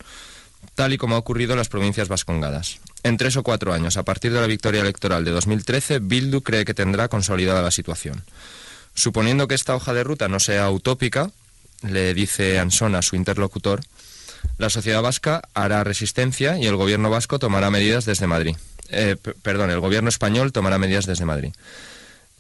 tal 0.74 0.91
y 0.91 0.97
como 0.97 1.16
ha 1.16 1.20
ocurrido 1.20 1.53
en 1.53 1.60
las 1.60 1.70
provincias 1.70 2.08
vascongadas. 2.08 2.80
En 3.03 3.18
tres 3.18 3.38
o 3.38 3.43
cuatro 3.43 3.74
años, 3.74 3.95
a 3.95 4.03
partir 4.03 4.34
de 4.34 4.41
la 4.41 4.47
victoria 4.47 4.82
electoral 4.82 5.24
de 5.24 5.32
2013, 5.32 5.99
Bildu 5.99 6.41
cree 6.41 6.66
que 6.66 6.74
tendrá 6.74 7.10
consolidada 7.10 7.62
la 7.62 7.72
situación. 7.72 8.24
Suponiendo 8.95 9.47
que 9.47 9.55
esta 9.55 9.76
hoja 9.76 9.93
de 9.93 10.03
ruta 10.03 10.28
no 10.28 10.39
sea 10.39 10.72
utópica, 10.72 11.30
le 11.84 12.14
dice 12.14 12.58
Ansón 12.58 12.95
a 12.95 13.03
su 13.03 13.16
interlocutor, 13.16 13.82
la 14.57 14.69
sociedad 14.69 15.01
vasca 15.01 15.41
hará 15.53 15.83
resistencia 15.83 16.57
y 16.57 16.65
el 16.65 16.75
gobierno 16.75 17.09
vasco 17.09 17.39
tomará 17.39 17.69
medidas 17.69 18.05
desde 18.05 18.27
Madrid. 18.27 18.55
Eh, 18.89 19.15
perdón, 19.41 19.69
el 19.71 19.79
gobierno 19.79 20.09
español 20.09 20.51
tomará 20.51 20.77
medidas 20.77 21.05
desde 21.05 21.25
Madrid. 21.25 21.53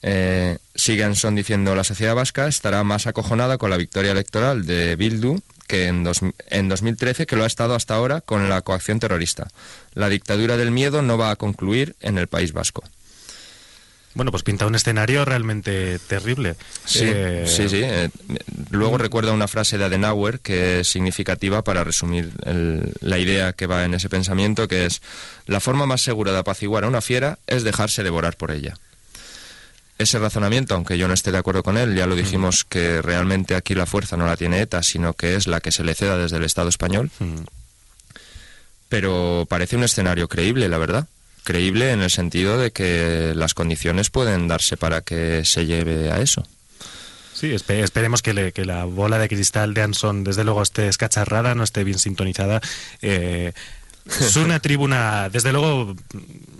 Eh, 0.03 0.57
sigue 0.75 1.03
Ansón 1.03 1.35
diciendo 1.35 1.73
la 1.75 1.83
sociedad 1.83 2.13
vasca 2.15 2.47
estará 2.47 2.83
más 2.83 3.07
acojonada 3.07 3.57
con 3.57 3.71
la 3.71 3.77
victoria 3.77 4.11
electoral 4.11 4.65
de 4.65 4.95
Bildu 4.95 5.39
que 5.67 5.87
en, 5.87 6.03
dos- 6.03 6.21
en 6.49 6.69
2013 6.69 7.25
que 7.25 7.35
lo 7.35 7.43
ha 7.43 7.47
estado 7.47 7.73
hasta 7.75 7.95
ahora 7.95 8.21
con 8.21 8.47
la 8.47 8.61
coacción 8.61 8.99
terrorista. 8.99 9.47
La 9.93 10.07
dictadura 10.07 10.55
del 10.55 10.71
miedo 10.71 11.01
no 11.01 11.17
va 11.17 11.31
a 11.31 11.35
concluir 11.35 11.95
en 11.99 12.17
el 12.19 12.27
País 12.27 12.53
Vasco. 12.53 12.83
Bueno, 14.13 14.31
pues 14.31 14.41
pinta 14.43 14.65
un 14.65 14.73
escenario 14.73 15.25
realmente 15.25 15.99
terrible. 15.99 16.55
Sí, 16.85 17.01
Eh, 17.03 17.45
sí, 17.47 17.69
sí. 17.69 17.81
eh, 17.83 18.09
luego 18.71 18.97
recuerda 18.97 19.31
una 19.31 19.47
frase 19.47 19.77
de 19.77 19.85
Adenauer 19.85 20.39
que 20.39 20.79
es 20.79 20.87
significativa 20.87 21.61
para 21.63 21.83
resumir 21.83 22.31
el- 22.43 22.93
la 23.01 23.19
idea 23.19 23.53
que 23.53 23.67
va 23.67 23.85
en 23.85 23.93
ese 23.93 24.09
pensamiento, 24.09 24.67
que 24.67 24.87
es 24.87 25.01
la 25.45 25.59
forma 25.59 25.85
más 25.85 26.01
segura 26.01 26.31
de 26.31 26.39
apaciguar 26.39 26.83
a 26.83 26.87
una 26.87 27.01
fiera 27.01 27.37
es 27.45 27.63
dejarse 27.63 28.01
devorar 28.01 28.37
por 28.37 28.49
ella. 28.49 28.75
Ese 29.99 30.17
razonamiento, 30.19 30.73
aunque 30.73 30.97
yo 30.97 31.07
no 31.07 31.13
esté 31.13 31.31
de 31.31 31.37
acuerdo 31.39 31.61
con 31.63 31.77
él, 31.77 31.95
ya 31.95 32.07
lo 32.07 32.15
dijimos 32.15 32.65
que 32.65 33.01
realmente 33.03 33.53
aquí 33.55 33.75
la 33.75 33.85
fuerza 33.87 34.15
no 34.17 34.25
la 34.25 34.37
tiene 34.37 34.61
ETA, 34.61 34.81
sino 34.83 35.13
que 35.13 35.35
es 35.35 35.45
la 35.47 35.59
que 35.59 35.71
se 35.71 35.83
le 35.83 35.93
ceda 35.95 36.17
desde 36.17 36.37
el 36.37 36.43
Estado 36.43 36.69
español, 36.69 37.09
mm, 37.19 37.35
pero 38.89 39.45
parece 39.49 39.75
un 39.75 39.83
escenario 39.83 40.27
creíble, 40.27 40.69
la 40.69 40.77
verdad. 40.77 41.07
Creíble 41.47 41.91
en 41.93 42.01
el 42.01 42.09
sentido 42.09 42.57
de 42.57 42.71
que 42.71 43.31
las 43.33 43.53
condiciones 43.53 44.09
pueden 44.09 44.49
darse 44.49 44.75
para 44.75 44.99
que 44.99 45.45
se 45.45 45.65
lleve 45.65 46.11
a 46.11 46.19
eso. 46.19 46.45
Sí, 47.33 47.47
espe- 47.51 47.81
esperemos 47.83 48.21
que, 48.21 48.33
le- 48.33 48.51
que 48.51 48.65
la 48.65 48.83
bola 48.83 49.17
de 49.17 49.29
cristal 49.29 49.73
de 49.73 49.81
Anson, 49.83 50.25
desde 50.25 50.43
luego, 50.43 50.61
esté 50.61 50.89
escacharrada, 50.89 51.55
no 51.55 51.63
esté 51.63 51.85
bien 51.85 51.99
sintonizada. 51.99 52.59
Eh, 53.01 53.53
es 54.19 54.35
una 54.35 54.59
tribuna, 54.67 55.29
desde 55.29 55.53
luego, 55.53 55.95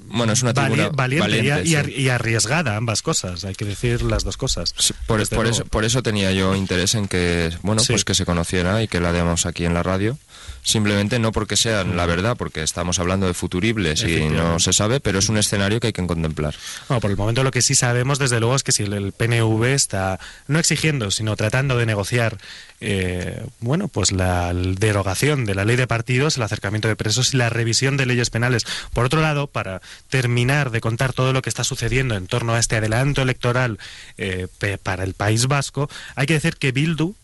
Bueno, 0.10 0.32
es 0.32 0.42
una 0.42 0.54
tribuna 0.54 0.88
valiente 0.88 1.28
y- 1.28 1.38
valiente, 1.40 1.62
y, 1.66 1.68
sí. 1.72 1.76
ar- 1.76 1.90
y 1.90 2.08
arriesgada, 2.08 2.78
ambas 2.78 3.02
cosas. 3.02 3.44
Hay 3.44 3.56
que 3.56 3.66
decir 3.66 4.04
las 4.04 4.24
dos 4.24 4.38
cosas. 4.38 4.74
Sí, 4.78 4.94
Por, 5.06 5.20
eso, 5.20 5.66
por 5.66 5.84
eso 5.84 6.02
tenía 6.02 6.32
yo 6.32 6.56
interés 6.56 6.96
en 6.96 7.10
que, 7.10 7.52
bueno, 7.62 7.82
Sí. 7.82 7.92
pues 7.92 8.06
que 8.06 8.16
se 8.16 8.24
conociera 8.26 8.82
y 8.82 8.88
que 8.88 9.02
la 9.02 9.12
demos 9.12 9.46
aquí 9.46 9.66
en 9.66 9.74
la 9.74 9.84
radio. 9.84 10.18
Simplemente 10.64 11.20
no 11.20 11.32
porque 11.32 11.56
sea 11.56 11.84
la 11.84 12.06
verdad, 12.06 12.36
porque 12.38 12.62
estamos 12.62 13.00
hablando 13.00 13.28
de 13.28 13.34
futuribles 13.34 14.04
y 14.04 14.26
no 14.26 14.60
se 14.60 14.74
sabe, 14.74 15.00
pero 15.00 15.20
es 15.20 15.30
un 15.30 15.38
escenario 15.38 15.80
que 15.80 15.88
hay 15.88 15.94
que 15.94 16.06
contemplar. 16.06 16.56
Bueno, 16.88 17.02
por 17.02 17.12
el 17.12 17.18
momento 17.18 17.44
lo 17.44 17.52
que 17.52 17.62
sí 17.62 17.76
sabemos, 17.76 18.20
desde 18.20 18.40
luego, 18.40 18.56
es 18.56 18.64
que 18.64 18.72
si 18.72 18.84
el, 18.84 19.12
PNV 19.12 19.64
está 19.66 20.20
no 20.48 20.60
exigiendo, 20.60 21.12
sino 21.12 21.36
tratando 21.36 21.78
de 21.78 21.86
negociar, 21.86 22.38
eh, 22.82 23.46
bueno, 23.60 23.88
pues 23.88 24.12
la 24.12 24.54
derogación 24.54 25.46
de 25.46 25.56
la 25.56 25.66
ley 25.66 25.76
de 25.76 25.88
partidos, 25.88 26.38
el 26.38 26.44
acercamiento 26.44 26.88
de 26.88 26.96
presos 26.96 27.34
y 27.34 27.38
la 27.38 27.50
revisión 27.50 27.98
de 27.98 28.06
leyes 28.06 28.30
penales. 28.30 28.66
Por 28.94 29.06
otro 29.06 29.22
lado, 29.22 29.48
para 29.48 29.82
terminar 30.10 30.72
de 30.72 30.82
contar 30.82 31.14
todo 31.14 31.34
lo 31.34 31.42
que 31.42 31.50
está 31.50 31.64
sucediendo 31.64 32.16
en 32.16 32.28
torno 32.28 32.54
a 32.54 32.60
este 32.60 32.76
adelanto 32.76 33.22
electoral 33.22 33.80
eh, 34.18 34.48
para 34.84 35.04
el 35.04 35.14
País 35.14 35.48
Vasco, 35.48 35.90
hay 36.16 36.28
que 36.28 36.34
decir 36.34 36.58
que 36.58 36.72
Bildu, 36.72 37.16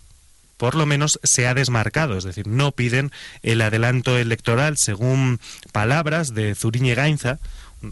por 0.64 0.76
lo 0.76 0.86
menos 0.86 1.20
se 1.24 1.46
ha 1.46 1.54
desmarcado, 1.54 2.18
es 2.18 2.24
decir, 2.24 2.48
no 2.48 2.72
piden 2.72 3.12
el 3.42 3.60
adelanto 3.60 4.18
electoral 4.18 4.78
según 4.78 5.42
palabras 5.74 6.34
de 6.36 6.56
Zuriñe 6.56 6.96
Gainza, 6.96 7.40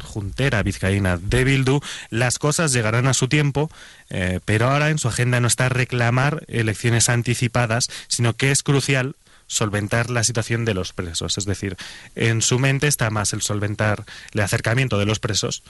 juntera 0.02 0.64
vizcaína 0.64 1.18
de 1.18 1.44
Bildu, 1.44 1.82
las 2.12 2.40
cosas 2.40 2.72
llegarán 2.72 3.08
a 3.08 3.14
su 3.14 3.28
tiempo, 3.28 3.70
eh, 4.10 4.40
pero 4.46 4.70
ahora 4.70 4.90
en 4.90 5.00
su 5.00 5.10
agenda 5.10 5.42
no 5.42 5.50
está 5.50 5.68
reclamar 5.68 6.46
elecciones 6.48 7.10
anticipadas, 7.10 7.90
sino 8.08 8.38
que 8.38 8.52
es 8.52 8.64
crucial 8.64 9.18
solventar 9.48 10.10
la 10.10 10.24
situación 10.24 10.64
de 10.64 10.74
los 10.74 10.94
presos. 10.94 11.38
Es 11.38 11.44
decir, 11.44 11.76
en 12.16 12.42
su 12.42 12.58
mente 12.58 12.88
está 12.88 13.10
más 13.10 13.34
el 13.34 13.42
solventar 13.42 14.06
el 14.32 14.40
acercamiento 14.40 14.98
de 14.98 15.06
los 15.06 15.20
presos 15.20 15.62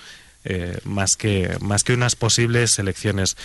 eh, 0.44 0.80
más, 0.84 1.16
que, 1.16 1.58
más 1.62 1.84
que 1.84 1.94
unas 1.94 2.16
posibles 2.16 2.78
elecciones. 2.78 3.38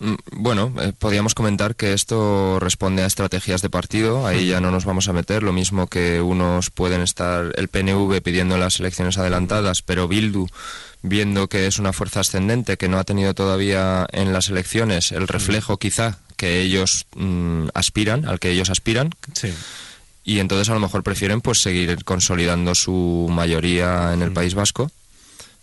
Mm, 0.00 0.14
Bueno, 0.32 0.72
eh, 0.80 0.92
podríamos 0.96 1.34
comentar 1.34 1.74
que 1.74 1.92
esto 1.92 2.58
responde 2.60 3.02
a 3.02 3.06
estrategias 3.06 3.62
de 3.62 3.70
partido, 3.70 4.26
ahí 4.26 4.46
ya 4.46 4.60
no 4.60 4.70
nos 4.70 4.84
vamos 4.84 5.08
a 5.08 5.12
meter, 5.12 5.42
lo 5.42 5.52
mismo 5.52 5.88
que 5.88 6.20
unos 6.20 6.70
pueden 6.70 7.00
estar 7.00 7.52
el 7.56 7.68
PNV 7.68 8.20
pidiendo 8.22 8.56
las 8.58 8.78
elecciones 8.78 9.18
adelantadas, 9.18 9.82
pero 9.82 10.06
Bildu 10.06 10.46
viendo 11.02 11.48
que 11.48 11.66
es 11.66 11.78
una 11.78 11.92
fuerza 11.92 12.20
ascendente 12.20 12.76
que 12.76 12.88
no 12.88 12.98
ha 12.98 13.04
tenido 13.04 13.34
todavía 13.34 14.06
en 14.12 14.32
las 14.32 14.48
elecciones 14.48 15.10
el 15.12 15.26
reflejo 15.28 15.76
quizá 15.78 16.18
que 16.36 16.60
ellos 16.60 17.06
mm, 17.16 17.68
aspiran, 17.74 18.24
al 18.26 18.38
que 18.38 18.50
ellos 18.50 18.70
aspiran, 18.70 19.10
Sí. 19.32 19.52
y 20.24 20.38
entonces 20.38 20.68
a 20.70 20.74
lo 20.74 20.80
mejor 20.80 21.02
prefieren 21.02 21.40
pues 21.40 21.60
seguir 21.60 22.04
consolidando 22.04 22.74
su 22.76 23.26
mayoría 23.30 24.12
en 24.14 24.22
el 24.22 24.30
Mm. 24.30 24.34
País 24.34 24.54
Vasco 24.54 24.90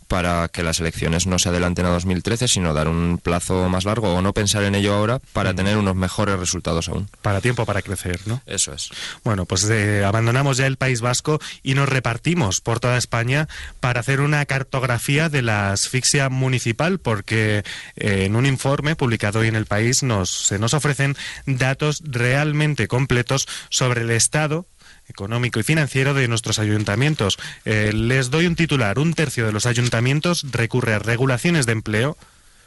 para 0.07 0.47
que 0.49 0.63
las 0.63 0.79
elecciones 0.79 1.27
no 1.27 1.39
se 1.39 1.49
adelanten 1.49 1.85
a 1.85 1.89
2013, 1.89 2.47
sino 2.47 2.73
dar 2.73 2.87
un 2.87 3.19
plazo 3.21 3.69
más 3.69 3.85
largo 3.85 4.13
o 4.13 4.21
no 4.21 4.33
pensar 4.33 4.63
en 4.63 4.75
ello 4.75 4.93
ahora 4.93 5.19
para 5.33 5.53
Mm. 5.53 5.55
tener 5.55 5.77
unos 5.77 5.95
mejores 5.95 6.39
resultados 6.39 6.89
aún. 6.89 7.09
Para 7.21 7.41
tiempo 7.41 7.65
para 7.65 7.81
crecer, 7.81 8.19
¿no? 8.25 8.41
Eso 8.45 8.73
es. 8.73 8.89
Bueno, 9.23 9.45
pues 9.45 9.69
eh, 9.69 10.03
abandonamos 10.05 10.57
ya 10.57 10.67
el 10.67 10.77
País 10.77 11.01
Vasco 11.01 11.39
y 11.63 11.73
nos 11.73 11.89
repartimos 11.89 12.61
por 12.61 12.79
toda 12.79 12.97
España 12.97 13.47
para 13.79 13.99
hacer 13.99 14.21
una 14.21 14.45
cartografía 14.45 15.29
de 15.29 15.41
la 15.41 15.71
asfixia 15.71 16.29
municipal, 16.29 16.99
porque 16.99 17.63
eh, 17.95 18.25
en 18.25 18.35
un 18.35 18.45
informe 18.45 18.95
publicado 18.95 19.39
hoy 19.39 19.47
en 19.47 19.55
el 19.55 19.65
país 19.65 20.03
nos, 20.03 20.29
se 20.29 20.59
nos 20.59 20.73
ofrecen 20.73 21.15
datos 21.45 22.01
realmente 22.05 22.87
completos 22.87 23.47
sobre 23.69 24.01
el 24.01 24.11
estado 24.11 24.65
económico 25.07 25.59
y 25.59 25.63
financiero 25.63 26.13
de 26.13 26.27
nuestros 26.27 26.59
ayuntamientos. 26.59 27.37
Eh, 27.65 27.91
les 27.93 28.29
doy 28.29 28.47
un 28.47 28.55
titular. 28.55 28.99
Un 28.99 29.13
tercio 29.13 29.45
de 29.45 29.51
los 29.51 29.65
ayuntamientos 29.65 30.45
recurre 30.51 30.93
a 30.93 30.99
regulaciones 30.99 31.65
de 31.65 31.73
empleo, 31.73 32.17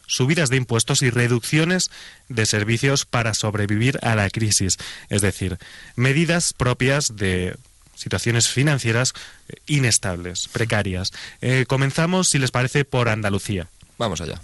subidas 0.06 0.50
de 0.50 0.56
impuestos 0.56 1.02
y 1.02 1.10
reducciones 1.10 1.90
de 2.28 2.46
servicios 2.46 3.04
para 3.04 3.34
sobrevivir 3.34 3.98
a 4.02 4.14
la 4.14 4.30
crisis. 4.30 4.78
Es 5.08 5.22
decir, 5.22 5.58
medidas 5.96 6.52
propias 6.52 7.16
de 7.16 7.56
situaciones 7.94 8.48
financieras 8.48 9.12
eh, 9.48 9.56
inestables, 9.66 10.48
precarias. 10.48 11.12
Eh, 11.40 11.66
comenzamos, 11.68 12.28
si 12.28 12.38
les 12.38 12.50
parece, 12.50 12.84
por 12.84 13.08
Andalucía. 13.08 13.68
Vamos 13.98 14.20
allá. 14.20 14.40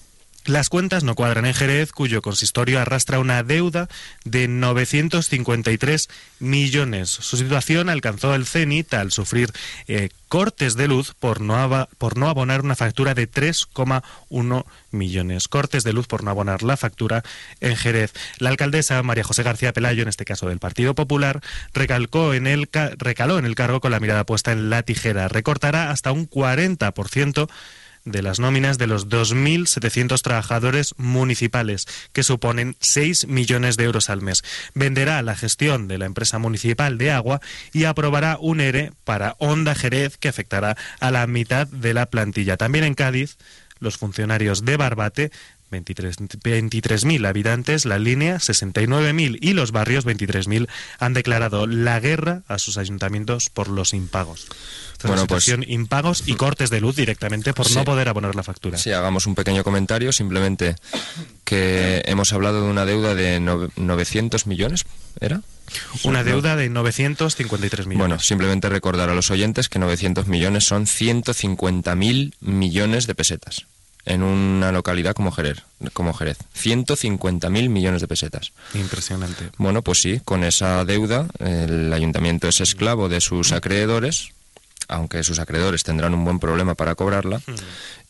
Las 0.46 0.68
cuentas 0.68 1.04
no 1.04 1.14
cuadran 1.14 1.46
en 1.46 1.54
Jerez, 1.54 1.92
cuyo 1.92 2.20
consistorio 2.20 2.78
arrastra 2.78 3.18
una 3.18 3.42
deuda 3.42 3.88
de 4.24 4.46
953 4.46 6.08
millones. 6.38 7.08
Su 7.08 7.38
situación 7.38 7.88
alcanzó 7.88 8.34
el 8.34 8.44
cenit 8.44 8.92
al 8.92 9.10
sufrir 9.10 9.50
eh, 9.88 10.10
cortes 10.28 10.76
de 10.76 10.86
luz 10.86 11.14
por 11.18 11.40
no, 11.40 11.88
por 11.96 12.18
no 12.18 12.28
abonar 12.28 12.60
una 12.60 12.74
factura 12.76 13.14
de 13.14 13.30
3,1 13.30 14.64
millones. 14.90 15.48
Cortes 15.48 15.82
de 15.82 15.92
luz 15.94 16.06
por 16.06 16.22
no 16.24 16.30
abonar 16.30 16.62
la 16.62 16.76
factura 16.76 17.22
en 17.60 17.74
Jerez. 17.76 18.12
La 18.38 18.50
alcaldesa 18.50 19.02
María 19.02 19.24
José 19.24 19.42
García 19.44 19.72
Pelayo, 19.72 20.02
en 20.02 20.08
este 20.08 20.26
caso 20.26 20.46
del 20.48 20.58
Partido 20.58 20.94
Popular, 20.94 21.40
recalcó 21.72 22.34
en 22.34 22.46
el 22.46 22.68
ca- 22.68 22.90
recaló 22.98 23.38
en 23.38 23.46
el 23.46 23.54
cargo 23.54 23.80
con 23.80 23.92
la 23.92 24.00
mirada 24.00 24.24
puesta 24.26 24.52
en 24.52 24.68
la 24.68 24.82
tijera. 24.82 25.28
Recortará 25.28 25.90
hasta 25.90 26.12
un 26.12 26.28
40% 26.28 27.48
de 28.04 28.22
las 28.22 28.38
nóminas 28.38 28.78
de 28.78 28.86
los 28.86 29.08
2.700 29.08 30.20
trabajadores 30.22 30.94
municipales, 30.98 31.86
que 32.12 32.22
suponen 32.22 32.76
6 32.80 33.26
millones 33.28 33.76
de 33.76 33.84
euros 33.84 34.10
al 34.10 34.22
mes. 34.22 34.42
Venderá 34.74 35.22
la 35.22 35.36
gestión 35.36 35.88
de 35.88 35.98
la 35.98 36.06
empresa 36.06 36.38
municipal 36.38 36.98
de 36.98 37.10
agua 37.10 37.40
y 37.72 37.84
aprobará 37.84 38.36
un 38.40 38.60
ERE 38.60 38.92
para 39.04 39.36
Onda 39.38 39.74
Jerez 39.74 40.16
que 40.18 40.28
afectará 40.28 40.76
a 41.00 41.10
la 41.10 41.26
mitad 41.26 41.66
de 41.66 41.94
la 41.94 42.06
plantilla. 42.06 42.56
También 42.56 42.84
en 42.84 42.94
Cádiz, 42.94 43.38
los 43.78 43.96
funcionarios 43.98 44.64
de 44.64 44.76
Barbate 44.76 45.30
23.000 45.74 47.26
habitantes, 47.26 47.84
la 47.84 47.98
línea 47.98 48.36
69.000 48.36 49.38
y 49.40 49.52
los 49.52 49.72
barrios 49.72 50.06
23.000 50.06 50.68
han 50.98 51.14
declarado 51.14 51.66
la 51.66 52.00
guerra 52.00 52.42
a 52.48 52.58
sus 52.58 52.78
ayuntamientos 52.78 53.50
por 53.50 53.68
los 53.68 53.94
impagos. 53.94 54.46
bueno, 55.02 55.26
pues 55.26 55.48
impagos 55.66 56.24
y 56.26 56.34
cortes 56.34 56.70
de 56.70 56.80
luz 56.80 56.96
directamente 56.96 57.52
por 57.52 57.70
no 57.70 57.84
poder 57.84 58.08
abonar 58.08 58.34
la 58.34 58.42
factura. 58.42 58.78
Sí, 58.78 58.92
hagamos 58.92 59.26
un 59.26 59.34
pequeño 59.34 59.64
comentario, 59.64 60.12
simplemente 60.12 60.76
que 61.44 62.02
hemos 62.06 62.32
hablado 62.32 62.64
de 62.64 62.70
una 62.70 62.86
deuda 62.86 63.14
de 63.14 63.40
900 63.40 64.46
millones, 64.46 64.84
¿era? 65.20 65.42
Una 66.04 66.22
deuda 66.24 66.56
de 66.56 66.68
953 66.68 67.86
millones. 67.86 67.98
Bueno, 67.98 68.18
simplemente 68.20 68.68
recordar 68.68 69.08
a 69.08 69.14
los 69.14 69.30
oyentes 69.30 69.68
que 69.68 69.78
900 69.78 70.26
millones 70.26 70.64
son 70.64 70.86
150.000 70.86 72.34
millones 72.40 73.06
de 73.06 73.14
pesetas 73.14 73.66
en 74.06 74.22
una 74.22 74.72
localidad 74.72 75.14
como 75.14 75.32
Jerez. 75.32 75.62
Como 75.92 76.12
Jerez. 76.12 76.38
150.000 76.56 77.68
millones 77.68 78.00
de 78.00 78.08
pesetas. 78.08 78.52
Impresionante. 78.74 79.50
Bueno, 79.58 79.82
pues 79.82 80.00
sí, 80.00 80.20
con 80.24 80.44
esa 80.44 80.84
deuda 80.84 81.26
el 81.38 81.92
ayuntamiento 81.92 82.48
es 82.48 82.60
esclavo 82.60 83.08
de 83.08 83.20
sus 83.20 83.52
acreedores, 83.52 84.30
aunque 84.88 85.24
sus 85.24 85.38
acreedores 85.38 85.82
tendrán 85.84 86.14
un 86.14 86.24
buen 86.24 86.38
problema 86.38 86.74
para 86.74 86.94
cobrarla. 86.94 87.40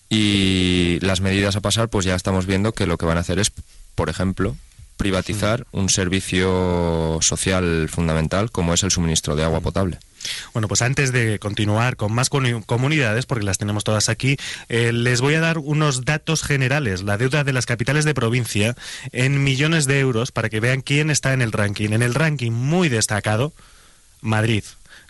Y 0.09 0.99
las 1.01 1.21
medidas 1.21 1.57
a 1.57 1.61
pasar, 1.61 1.89
pues 1.89 2.05
ya 2.05 2.15
estamos 2.15 2.47
viendo 2.47 2.73
que 2.73 2.87
lo 2.87 2.99
que 2.99 3.07
van 3.07 3.17
a 3.17 3.21
hacer 3.21 3.39
es, 3.39 3.51
por 3.95 4.11
ejemplo, 4.11 4.57
privatizar 4.97 5.67
un 5.73 5.89
servicio 5.89 7.19
social 7.21 7.89
fundamental 7.89 8.51
como 8.51 8.75
es 8.75 8.83
el 8.83 8.91
suministro 8.91 9.35
de 9.35 9.45
agua 9.45 9.61
potable. 9.61 9.99
Bueno, 10.53 10.69
pues 10.69 10.83
antes 10.83 11.13
de 11.13 11.39
continuar 11.39 11.97
con 11.97 12.13
más 12.13 12.31
comunidades, 12.31 13.27
porque 13.27 13.45
las 13.45 13.59
tenemos 13.59 13.85
todas 13.85 14.09
aquí, 14.09 14.37
eh, 14.69 14.93
les 14.93 15.21
voy 15.21 15.35
a 15.35 15.41
dar 15.41 15.59
unos 15.59 16.05
datos 16.05 16.43
generales. 16.43 17.03
La 17.03 17.17
deuda 17.17 17.45
de 17.45 17.53
las 17.53 17.67
capitales 17.67 18.05
de 18.05 18.15
provincia 18.15 18.77
en 19.13 19.43
millones 19.43 19.87
de 19.87 20.01
euros 20.01 20.33
para 20.33 20.49
que 20.49 20.61
vean 20.61 20.81
quién 20.81 21.11
está 21.11 21.33
en 21.33 21.43
el 21.43 21.53
ranking. 21.53 21.91
En 21.91 22.03
el 22.03 22.15
ranking 22.15 22.53
muy 22.53 22.89
destacado, 22.89 23.53
Madrid 24.21 24.65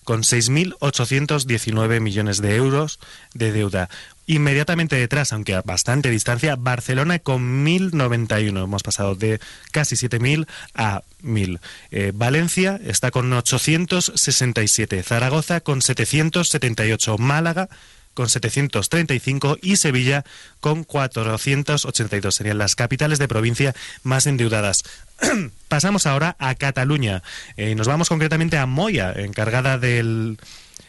con 0.04 0.22
6.819 0.22 2.00
millones 2.00 2.40
de 2.40 2.56
euros 2.56 3.00
de 3.32 3.52
deuda. 3.52 3.88
Inmediatamente 4.26 4.96
detrás, 4.96 5.32
aunque 5.32 5.54
a 5.54 5.62
bastante 5.62 6.10
distancia, 6.10 6.56
Barcelona 6.56 7.18
con 7.18 7.64
1.091. 7.64 8.64
Hemos 8.64 8.82
pasado 8.82 9.14
de 9.14 9.38
casi 9.70 9.96
7.000 9.96 10.46
a 10.74 11.02
1.000. 11.22 11.60
Eh, 11.90 12.12
Valencia 12.14 12.80
está 12.84 13.10
con 13.10 13.32
867. 13.32 15.02
Zaragoza 15.02 15.60
con 15.60 15.82
778. 15.82 17.18
Málaga 17.18 17.68
con 18.14 18.28
735 18.28 19.58
y 19.60 19.76
Sevilla 19.76 20.24
con 20.60 20.84
482. 20.84 22.34
Serían 22.34 22.58
las 22.58 22.76
capitales 22.76 23.18
de 23.18 23.28
provincia 23.28 23.74
más 24.02 24.26
endeudadas. 24.26 24.84
Pasamos 25.68 26.06
ahora 26.06 26.36
a 26.38 26.54
Cataluña. 26.54 27.22
Eh, 27.56 27.74
nos 27.74 27.88
vamos 27.88 28.08
concretamente 28.08 28.56
a 28.56 28.66
Moya, 28.66 29.12
encargada 29.14 29.78
del 29.78 30.38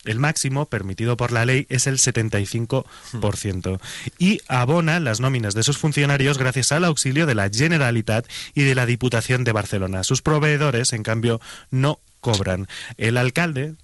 El 0.05 0.19
máximo 0.19 0.67
permitido 0.67 1.17
por 1.17 1.33
la 1.33 1.45
ley 1.45 1.67
es 1.69 1.87
el 1.87 1.99
75% 1.99 3.81
y 4.19 4.41
abona 4.49 4.99
las 5.01 5.21
nóminas 5.21 5.55
de 5.55 5.63
sus 5.63 5.79
funcionarios 5.79 6.39
gracias 6.39 6.73
al 6.73 6.85
auxilio 6.85 7.27
de 7.27 7.35
la 7.35 7.49
Generalitat 7.49 8.27
y 8.55 8.63
de 8.63 8.75
la 8.75 8.87
Diputación 8.87 9.45
de 9.45 9.53
Barcelona. 9.53 10.03
Sus 10.03 10.23
proveedores, 10.23 10.93
en 10.93 11.03
cambio, 11.03 11.41
no 11.71 12.01
cobran. 12.21 12.67
El 12.97 13.17
alcalde, 13.17 13.75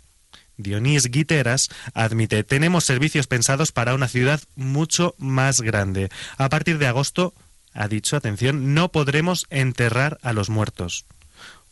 Dionís 0.57 1.07
Guiteras 1.07 1.69
admite, 1.95 2.43
tenemos 2.43 2.85
servicios 2.85 3.27
pensados 3.27 3.73
para 3.73 3.95
una 3.95 4.09
ciudad 4.09 4.41
mucho 4.57 5.15
más 5.19 5.61
grande. 5.61 6.09
A 6.37 6.49
partir 6.49 6.79
de 6.79 6.89
agosto, 6.89 7.33
ha 7.73 7.87
dicho, 7.87 8.17
atención, 8.17 8.75
no 8.75 8.91
podremos 8.91 9.47
enterrar 9.51 10.19
a 10.23 10.33
los 10.33 10.51
muertos. 10.51 11.05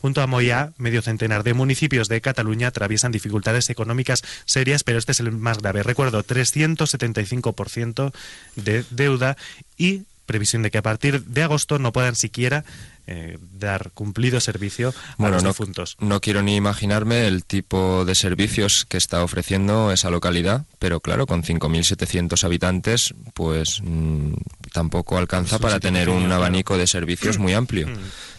Junto 0.01 0.23
a 0.23 0.27
Moya, 0.27 0.73
medio 0.79 1.03
centenar 1.03 1.43
de 1.43 1.55
municipios 1.55 2.09
de 2.09 2.21
Cataluña 2.21 2.69
atraviesan 2.69 3.13
dificultades 3.13 3.71
económicas 3.71 4.23
serias, 4.45 4.85
pero 4.85 4.99
este 4.99 5.13
es 5.13 5.21
el 5.21 5.33
más 5.33 5.59
grave. 5.59 5.83
Recuerdo, 5.83 6.23
375% 6.23 8.13
de 8.57 8.85
deuda 8.91 9.37
y 9.77 10.03
previsión 10.27 10.63
de 10.63 10.71
que 10.71 10.79
a 10.79 10.83
partir 10.83 11.25
de 11.25 11.43
agosto 11.43 11.79
no 11.79 11.93
puedan 11.93 12.17
siquiera 12.17 12.65
eh, 13.07 13.39
dar 13.59 13.93
cumplido 13.93 14.41
servicio 14.41 14.93
a 15.19 15.29
los 15.29 15.45
difuntos. 15.45 15.97
No 16.01 16.21
quiero 16.21 16.43
ni 16.43 16.57
imaginarme 16.57 17.29
el 17.29 17.45
tipo 17.45 18.05
de 18.05 18.17
servicios 18.17 18.85
que 18.85 18.97
está 18.97 19.23
ofreciendo 19.23 19.93
esa 19.93 20.11
localidad, 20.11 20.65
pero 20.81 21.01
claro, 21.01 21.27
con 21.27 21.45
5.700 21.45 22.43
habitantes, 22.43 23.15
pues 23.33 23.81
mm, 23.83 24.33
tampoco 24.73 25.17
alcanza 25.17 25.61
para 25.61 25.79
tener 25.79 26.11
un 26.11 26.31
abanico 26.33 26.77
de 26.77 26.89
servicios 26.89 27.39
muy 27.39 27.55
amplio. 27.55 27.89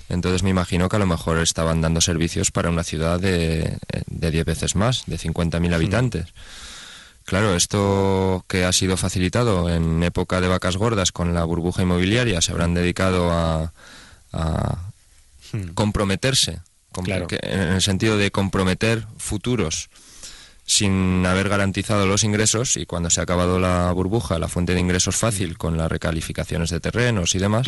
Entonces 0.10 0.44
me 0.44 0.50
imagino 0.50 0.90
que 0.90 0.96
a 0.96 1.00
lo 1.00 1.06
mejor 1.06 1.40
estaban 1.40 1.82
dando 1.82 2.02
servicios 2.02 2.52
para 2.52 2.70
una 2.70 2.84
ciudad 2.84 3.20
de, 3.20 3.78
de 4.08 4.32
10 4.32 4.46
veces 4.46 4.76
más, 4.76 5.04
de 5.06 5.18
50.000 5.18 5.74
habitantes. 5.74 6.28
Claro, 7.28 7.56
esto 7.56 8.46
que 8.48 8.64
ha 8.64 8.72
sido 8.72 8.96
facilitado 8.96 9.70
en 9.70 10.02
época 10.02 10.40
de 10.40 10.48
vacas 10.48 10.78
gordas 10.78 11.12
con 11.12 11.34
la 11.34 11.44
burbuja 11.44 11.82
inmobiliaria, 11.82 12.42
se 12.42 12.54
habrán 12.54 12.74
dedicado 12.74 13.30
a, 13.32 13.74
comprometerse, 15.74 16.60
en 16.96 17.60
el 17.74 17.82
sentido 17.82 18.18
de 18.18 18.32
comprometer 18.32 19.06
futuros 19.18 19.90
sin 20.68 21.26
haber 21.26 21.48
garantizado 21.48 22.06
los 22.06 22.26
ingresos 22.26 22.76
y 22.76 22.86
cuando 22.86 23.10
se 23.10 23.22
ha 23.22 23.24
acabado 23.24 23.58
la 23.58 23.90
burbuja, 23.94 24.38
la 24.38 24.50
fuente 24.50 24.74
de 24.74 24.82
ingresos 24.82 25.16
fácil 25.16 25.58
con 25.58 25.78
las 25.78 25.90
recalificaciones 25.90 26.70
de 26.70 26.82
terrenos 26.82 27.34
y 27.36 27.40
demás, 27.40 27.66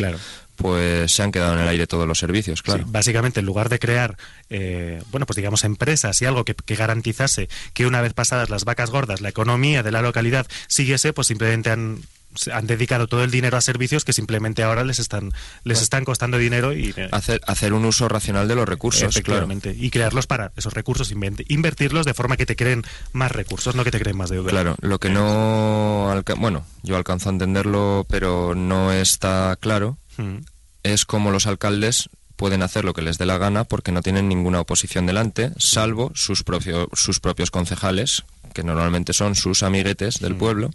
pues 0.56 1.10
se 1.10 1.22
han 1.22 1.32
quedado 1.32 1.54
en 1.54 1.60
el 1.60 1.68
aire 1.68 1.86
todos 1.86 2.06
los 2.06 2.18
servicios, 2.18 2.62
claro. 2.62 2.84
básicamente, 2.86 3.40
en 3.40 3.46
lugar 3.46 3.70
de 3.70 3.78
crear, 3.78 4.18
eh, 4.50 5.02
bueno, 5.10 5.24
pues 5.24 5.36
digamos 5.36 5.64
empresas 5.64 6.20
y 6.20 6.26
algo 6.26 6.44
que, 6.44 6.54
que, 6.54 6.76
garantizase 6.76 7.48
que 7.72 7.86
una 7.86 8.02
vez 8.02 8.12
pasadas 8.12 8.50
las 8.50 8.66
vacas 8.66 8.90
gordas, 8.90 9.22
la 9.22 9.30
economía 9.30 9.82
de 9.82 9.92
la 9.92 10.02
localidad 10.02 10.46
siguiese, 10.68 11.14
pues 11.14 11.26
simplemente 11.26 11.70
han 11.70 12.02
han 12.52 12.66
dedicado 12.66 13.06
todo 13.06 13.24
el 13.24 13.30
dinero 13.30 13.56
a 13.56 13.60
servicios 13.60 14.04
que 14.04 14.12
simplemente 14.12 14.62
ahora 14.62 14.84
les 14.84 14.98
están 14.98 15.32
les 15.64 15.82
están 15.82 16.04
costando 16.04 16.38
dinero 16.38 16.72
y 16.72 16.94
eh, 16.96 17.08
hacer 17.12 17.40
hacer 17.46 17.72
un 17.72 17.84
uso 17.84 18.08
racional 18.08 18.46
de 18.48 18.54
los 18.54 18.68
recursos 18.68 19.02
efectivamente 19.02 19.74
y 19.76 19.90
crearlos 19.90 20.26
para 20.26 20.52
esos 20.56 20.72
recursos 20.72 21.12
invertirlos 21.48 22.06
de 22.06 22.14
forma 22.14 22.36
que 22.36 22.46
te 22.46 22.56
creen 22.56 22.84
más 23.12 23.32
recursos 23.32 23.74
no 23.74 23.84
que 23.84 23.90
te 23.90 23.98
creen 23.98 24.16
más 24.16 24.30
deuda 24.30 24.50
claro 24.50 24.76
lo 24.80 24.98
que 24.98 25.10
no 25.10 26.22
bueno 26.38 26.64
yo 26.82 26.96
alcanzo 26.96 27.28
a 27.28 27.32
entenderlo 27.32 28.06
pero 28.08 28.54
no 28.54 28.92
está 28.92 29.56
claro 29.60 29.98
hmm. 30.16 30.38
es 30.84 31.04
como 31.04 31.30
los 31.30 31.46
alcaldes 31.46 32.10
pueden 32.36 32.62
hacer 32.62 32.84
lo 32.84 32.94
que 32.94 33.02
les 33.02 33.18
dé 33.18 33.26
la 33.26 33.38
gana 33.38 33.64
porque 33.64 33.92
no 33.92 34.02
tienen 34.02 34.28
ninguna 34.28 34.60
oposición 34.60 35.04
delante 35.06 35.50
salvo 35.58 36.12
sus 36.14 36.44
propios 36.44 36.86
sus 36.92 37.18
propios 37.18 37.50
concejales 37.50 38.24
que 38.54 38.62
normalmente 38.62 39.12
son 39.12 39.34
sus 39.34 39.62
amiguetes 39.62 40.20
del 40.20 40.34
hmm. 40.34 40.38
pueblo 40.38 40.70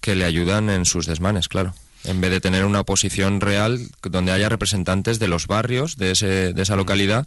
que 0.00 0.14
le 0.14 0.24
ayudan 0.24 0.70
en 0.70 0.84
sus 0.84 1.06
desmanes, 1.06 1.48
claro. 1.48 1.74
En 2.04 2.20
vez 2.20 2.30
de 2.30 2.40
tener 2.40 2.64
una 2.64 2.80
oposición 2.80 3.40
real 3.40 3.80
donde 4.02 4.32
haya 4.32 4.48
representantes 4.48 5.18
de 5.18 5.28
los 5.28 5.46
barrios 5.48 5.96
de, 5.96 6.12
ese, 6.12 6.52
de 6.52 6.62
esa 6.62 6.76
localidad 6.76 7.26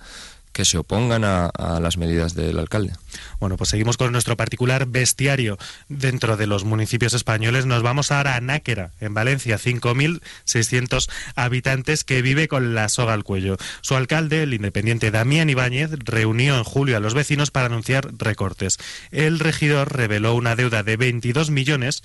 que 0.52 0.66
se 0.66 0.78
opongan 0.78 1.24
a, 1.24 1.52
las 1.80 1.98
medidas 1.98 2.34
del 2.34 2.60
alcalde. 2.60 2.94
Bueno, 3.40 3.56
pues 3.56 3.70
seguimos 3.70 3.98
con 3.98 4.12
nuestro 4.12 4.36
particular 4.36 4.88
bestiario 4.88 5.58
dentro 5.88 6.38
de 6.38 6.48
los 6.48 6.66
municipios 6.66 7.14
españoles. 7.14 7.66
Nos 7.66 7.84
vamos 7.84 8.12
ahora 8.12 8.36
a 8.36 8.42
Náquera, 8.42 8.92
en 9.00 9.14
Valencia, 9.14 9.58
5.600 9.58 11.10
habitantes 11.36 12.04
que 12.04 12.22
vive 12.22 12.48
con 12.48 12.76
la 12.76 12.90
soga 12.90 13.14
al 13.14 13.24
cuello. 13.24 13.58
Su 13.82 13.96
alcalde, 13.96 14.44
el 14.44 14.54
independiente 14.54 15.12
Damián 15.12 15.50
Ibáñez, 15.50 15.92
reunió 16.04 16.58
en 16.58 16.64
julio 16.64 16.98
a 16.98 17.00
los 17.00 17.14
vecinos 17.14 17.52
para 17.52 17.68
anunciar 17.68 18.10
recortes. 18.18 18.78
El 19.12 19.40
regidor 19.40 19.96
reveló 19.96 20.34
una 20.36 20.56
deuda 20.56 20.84
de 20.84 20.98
22 20.98 21.52
millones 21.52 22.04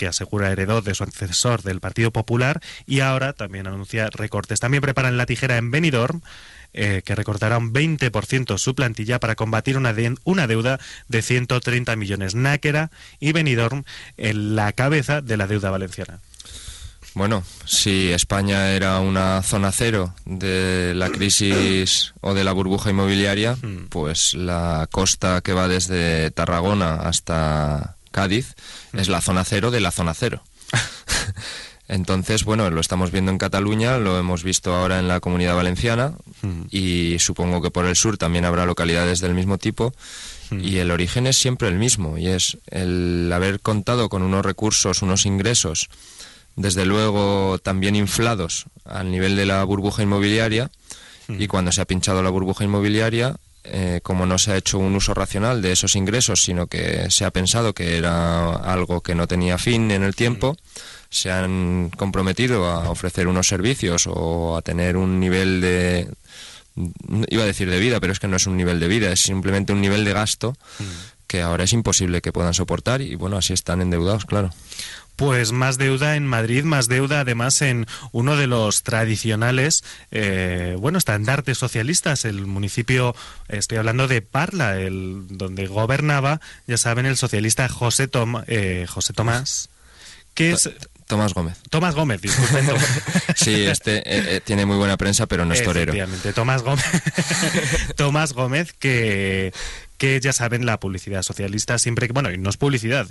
que 0.00 0.06
asegura 0.08 0.50
heredó 0.50 0.80
de 0.80 0.94
su 0.94 1.04
antecesor 1.04 1.60
del 1.62 1.80
Partido 1.80 2.10
Popular 2.10 2.62
y 2.86 3.00
ahora 3.00 3.34
también 3.34 3.66
anuncia 3.66 4.08
recortes. 4.08 4.58
También 4.58 4.80
preparan 4.80 5.18
la 5.18 5.26
tijera 5.26 5.58
en 5.58 5.70
Benidorm 5.70 6.22
eh, 6.72 7.02
que 7.04 7.14
recortará 7.14 7.58
un 7.58 7.74
20% 7.74 8.56
su 8.56 8.74
plantilla 8.74 9.20
para 9.20 9.34
combatir 9.34 9.76
una, 9.76 9.92
de- 9.92 10.14
una 10.24 10.46
deuda 10.46 10.80
de 11.08 11.20
130 11.20 11.96
millones. 11.96 12.34
Náquera 12.34 12.90
y 13.18 13.32
Benidorm 13.32 13.84
en 14.16 14.56
la 14.56 14.72
cabeza 14.72 15.20
de 15.20 15.36
la 15.36 15.46
deuda 15.46 15.68
valenciana. 15.70 16.20
Bueno, 17.12 17.42
si 17.66 18.10
España 18.12 18.70
era 18.70 19.00
una 19.00 19.42
zona 19.42 19.72
cero 19.72 20.14
de 20.24 20.92
la 20.94 21.10
crisis 21.10 22.14
o 22.20 22.32
de 22.34 22.44
la 22.44 22.52
burbuja 22.52 22.88
inmobiliaria, 22.90 23.56
Mm. 23.60 23.88
pues 23.90 24.32
la 24.34 24.86
costa 24.92 25.40
que 25.42 25.52
va 25.52 25.66
desde 25.68 26.30
Tarragona 26.30 26.94
hasta 27.02 27.96
Cádiz 28.10 28.54
es 28.92 29.08
la 29.08 29.20
zona 29.20 29.44
cero 29.44 29.70
de 29.70 29.80
la 29.80 29.90
zona 29.90 30.14
cero. 30.14 30.42
Entonces, 31.88 32.44
bueno, 32.44 32.70
lo 32.70 32.80
estamos 32.80 33.10
viendo 33.10 33.32
en 33.32 33.38
Cataluña, 33.38 33.98
lo 33.98 34.16
hemos 34.16 34.44
visto 34.44 34.76
ahora 34.76 35.00
en 35.00 35.08
la 35.08 35.18
comunidad 35.18 35.56
valenciana 35.56 36.12
y 36.70 37.16
supongo 37.18 37.60
que 37.60 37.72
por 37.72 37.84
el 37.84 37.96
sur 37.96 38.16
también 38.16 38.44
habrá 38.44 38.64
localidades 38.64 39.18
del 39.18 39.34
mismo 39.34 39.58
tipo. 39.58 39.92
Y 40.52 40.78
el 40.78 40.90
origen 40.90 41.26
es 41.26 41.36
siempre 41.36 41.68
el 41.68 41.76
mismo, 41.76 42.18
y 42.18 42.28
es 42.28 42.58
el 42.70 43.30
haber 43.32 43.60
contado 43.60 44.08
con 44.08 44.22
unos 44.22 44.44
recursos, 44.44 45.00
unos 45.00 45.24
ingresos, 45.24 45.88
desde 46.56 46.84
luego 46.84 47.58
también 47.62 47.94
inflados 47.94 48.66
al 48.84 49.12
nivel 49.12 49.36
de 49.36 49.46
la 49.46 49.62
burbuja 49.62 50.02
inmobiliaria, 50.02 50.70
y 51.28 51.46
cuando 51.46 51.70
se 51.70 51.80
ha 51.80 51.84
pinchado 51.84 52.22
la 52.24 52.30
burbuja 52.30 52.64
inmobiliaria, 52.64 53.36
eh, 53.64 54.00
como 54.02 54.26
no 54.26 54.38
se 54.38 54.52
ha 54.52 54.56
hecho 54.56 54.78
un 54.78 54.94
uso 54.94 55.14
racional 55.14 55.60
de 55.62 55.72
esos 55.72 55.96
ingresos, 55.96 56.42
sino 56.42 56.66
que 56.66 57.10
se 57.10 57.24
ha 57.24 57.30
pensado 57.30 57.74
que 57.74 57.98
era 57.98 58.52
algo 58.52 59.02
que 59.02 59.14
no 59.14 59.26
tenía 59.26 59.58
fin 59.58 59.90
en 59.90 60.02
el 60.02 60.14
tiempo, 60.14 60.56
se 61.10 61.30
han 61.30 61.90
comprometido 61.96 62.66
a 62.66 62.90
ofrecer 62.90 63.26
unos 63.28 63.48
servicios 63.48 64.06
o 64.06 64.56
a 64.56 64.62
tener 64.62 64.96
un 64.96 65.20
nivel 65.20 65.60
de 65.60 66.08
iba 67.28 67.42
a 67.42 67.46
decir 67.46 67.68
de 67.68 67.78
vida, 67.78 68.00
pero 68.00 68.12
es 68.12 68.20
que 68.20 68.28
no 68.28 68.36
es 68.36 68.46
un 68.46 68.56
nivel 68.56 68.80
de 68.80 68.88
vida, 68.88 69.12
es 69.12 69.20
simplemente 69.20 69.72
un 69.72 69.80
nivel 69.80 70.04
de 70.04 70.12
gasto 70.12 70.56
que 71.26 71.42
ahora 71.42 71.64
es 71.64 71.72
imposible 71.72 72.22
que 72.22 72.32
puedan 72.32 72.54
soportar 72.54 73.02
y 73.02 73.14
bueno, 73.14 73.36
así 73.36 73.52
están 73.52 73.80
endeudados, 73.80 74.24
claro. 74.24 74.50
Pues 75.20 75.52
más 75.52 75.76
deuda 75.76 76.16
en 76.16 76.26
Madrid, 76.26 76.64
más 76.64 76.88
deuda 76.88 77.20
además 77.20 77.60
en 77.60 77.86
uno 78.10 78.36
de 78.36 78.46
los 78.46 78.82
tradicionales, 78.82 79.84
eh, 80.10 80.76
bueno, 80.78 80.96
estandartes 80.96 81.58
socialistas, 81.58 82.24
el 82.24 82.46
municipio, 82.46 83.14
estoy 83.48 83.76
hablando 83.76 84.08
de 84.08 84.22
Parla, 84.22 84.78
el 84.80 85.26
donde 85.28 85.66
gobernaba, 85.66 86.40
ya 86.66 86.78
saben, 86.78 87.04
el 87.04 87.18
socialista 87.18 87.68
José, 87.68 88.08
Tom- 88.08 88.42
eh, 88.46 88.86
José 88.88 89.12
Tomás, 89.12 89.68
que 90.32 90.52
es 90.52 90.70
Tomás 91.06 91.34
Gómez. 91.34 91.58
Tomás 91.68 91.94
Gómez, 91.94 92.22
disculpen. 92.22 92.66
Sí, 93.36 93.66
este 93.66 93.98
eh, 93.98 94.36
eh, 94.36 94.40
tiene 94.42 94.64
muy 94.64 94.78
buena 94.78 94.96
prensa, 94.96 95.26
pero 95.26 95.44
no 95.44 95.52
es 95.52 95.62
torero. 95.62 95.92
Tomás 96.34 96.62
Gómez, 96.62 96.84
Tomás 97.96 98.32
Gómez 98.32 98.72
que, 98.72 99.52
que 100.00 100.18
ya 100.18 100.32
saben, 100.32 100.64
la 100.64 100.80
publicidad 100.80 101.20
socialista 101.20 101.78
siempre 101.78 102.06
que, 102.06 102.14
bueno, 102.14 102.32
y 102.32 102.38
no 102.38 102.48
es 102.48 102.56
publicidad, 102.56 103.06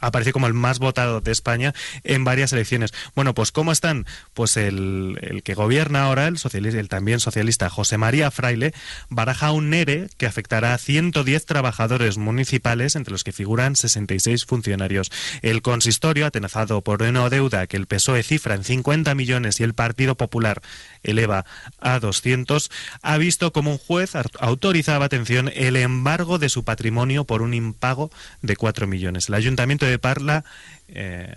aparece 0.00 0.32
como 0.32 0.48
el 0.48 0.54
más 0.54 0.80
votado 0.80 1.20
de 1.20 1.30
España 1.30 1.72
en 2.02 2.24
varias 2.24 2.52
elecciones. 2.52 2.92
Bueno, 3.14 3.32
pues 3.32 3.52
¿cómo 3.52 3.70
están? 3.70 4.06
Pues 4.34 4.56
el, 4.56 5.20
el 5.22 5.44
que 5.44 5.54
gobierna 5.54 6.02
ahora, 6.02 6.26
el, 6.26 6.66
el 6.66 6.88
también 6.88 7.20
socialista 7.20 7.70
José 7.70 7.96
María 7.96 8.32
Fraile, 8.32 8.74
baraja 9.08 9.52
un 9.52 9.70
NERE 9.70 10.08
que 10.16 10.26
afectará 10.26 10.74
a 10.74 10.78
110 10.78 11.46
trabajadores 11.46 12.18
municipales, 12.18 12.96
entre 12.96 13.12
los 13.12 13.22
que 13.22 13.30
figuran 13.30 13.76
66 13.76 14.46
funcionarios. 14.46 15.12
El 15.42 15.62
consistorio, 15.62 16.26
atenazado 16.26 16.80
por 16.82 17.02
una 17.02 17.28
deuda 17.28 17.68
que 17.68 17.76
el 17.76 17.86
PSOE 17.86 18.24
cifra 18.24 18.56
en 18.56 18.64
50 18.64 19.14
millones 19.14 19.60
y 19.60 19.62
el 19.62 19.74
Partido 19.74 20.16
Popular 20.16 20.60
eleva 21.02 21.44
a 21.78 21.98
200, 22.00 22.70
ha 23.02 23.18
visto 23.18 23.52
como 23.52 23.70
un 23.72 23.78
juez 23.78 24.12
autorizaba, 24.38 25.04
atención, 25.06 25.50
el 25.54 25.76
embargo 25.76 26.38
de 26.38 26.48
su 26.48 26.64
patrimonio 26.64 27.24
por 27.24 27.42
un 27.42 27.54
impago 27.54 28.10
de 28.42 28.56
4 28.56 28.86
millones. 28.86 29.28
El 29.28 29.34
Ayuntamiento 29.34 29.86
de 29.86 29.98
Parla... 29.98 30.44
eh, 30.88 31.34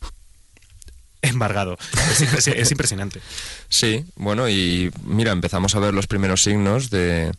embargado. 1.22 1.76
Es, 2.10 2.22
impresi- 2.22 2.54
es 2.56 2.70
impresionante. 2.72 3.20
Sí, 3.68 4.04
bueno, 4.16 4.48
y 4.48 4.90
mira, 5.04 5.32
empezamos 5.32 5.74
a 5.74 5.80
ver 5.80 5.92
los 5.94 6.06
primeros 6.06 6.42
signos 6.42 6.90
de 6.90 7.32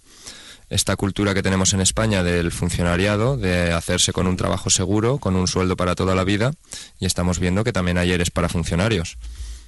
esta 0.70 0.97
cultura 0.97 1.34
que 1.34 1.41
tenemos 1.43 1.74
en 1.74 1.80
España 1.80 2.24
del 2.24 2.51
funcionariado, 2.51 3.38
de 3.38 3.72
hacerse 3.72 4.11
con 4.11 4.28
un 4.28 4.36
trabajo 4.36 4.70
seguro, 4.70 5.18
con 5.20 5.38
un 5.38 5.47
sueldo 5.47 5.78
para 5.78 5.95
toda 5.95 6.15
la 6.15 6.26
vida, 6.26 6.51
y 6.99 7.05
estamos 7.05 7.39
viendo 7.39 7.63
que 7.63 7.72
también 7.72 7.97
hay 7.97 8.11
eres 8.11 8.32
para 8.32 8.49
funcionarios. 8.49 9.18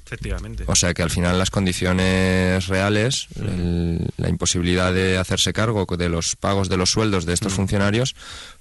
Efectivamente. 0.10 0.64
O 0.68 0.76
sea 0.76 0.94
que 0.96 1.04
al 1.04 1.12
final 1.12 1.38
las 1.38 1.52
condiciones 1.52 2.66
reales, 2.68 3.28
el- 3.40 4.08
la 4.18 4.28
imposibilidad 4.30 4.92
de 4.92 5.18
hacerse 5.20 5.54
cargo 5.54 5.86
de 5.86 6.10
los 6.10 6.36
pagos 6.36 6.68
de 6.68 6.78
los 6.78 6.90
sueldos 6.90 7.26
de 7.26 7.34
estos 7.34 7.54
funcionarios, 7.54 8.16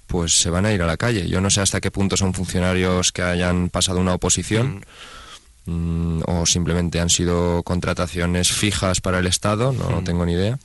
pues 0.05 0.33
se 0.33 0.51
van 0.51 0.65
a 0.67 0.73
ir 0.73 0.81
a 0.83 0.85
la 0.87 0.97
calle. 0.97 1.27
Yo 1.27 1.41
no 1.41 1.49
sé 1.49 1.61
hasta 1.61 1.81
qué 1.81 1.89
punto 1.89 2.17
son 2.17 2.35
funcionarios 2.35 3.11
que 3.11 3.23
hayan 3.23 3.69
pasado 3.69 3.99
una 3.99 4.13
oposición 4.13 4.85
mm, 5.65 6.21
o 6.27 6.45
simplemente 6.45 6.99
han 6.99 7.09
sido 7.09 7.63
contrataciones 7.63 8.51
fijas 8.51 9.01
para 9.01 9.17
el 9.19 9.25
Estado, 9.27 9.71
no 9.73 10.03
tengo 10.03 10.25
ni 10.27 10.33
idea. 10.33 10.59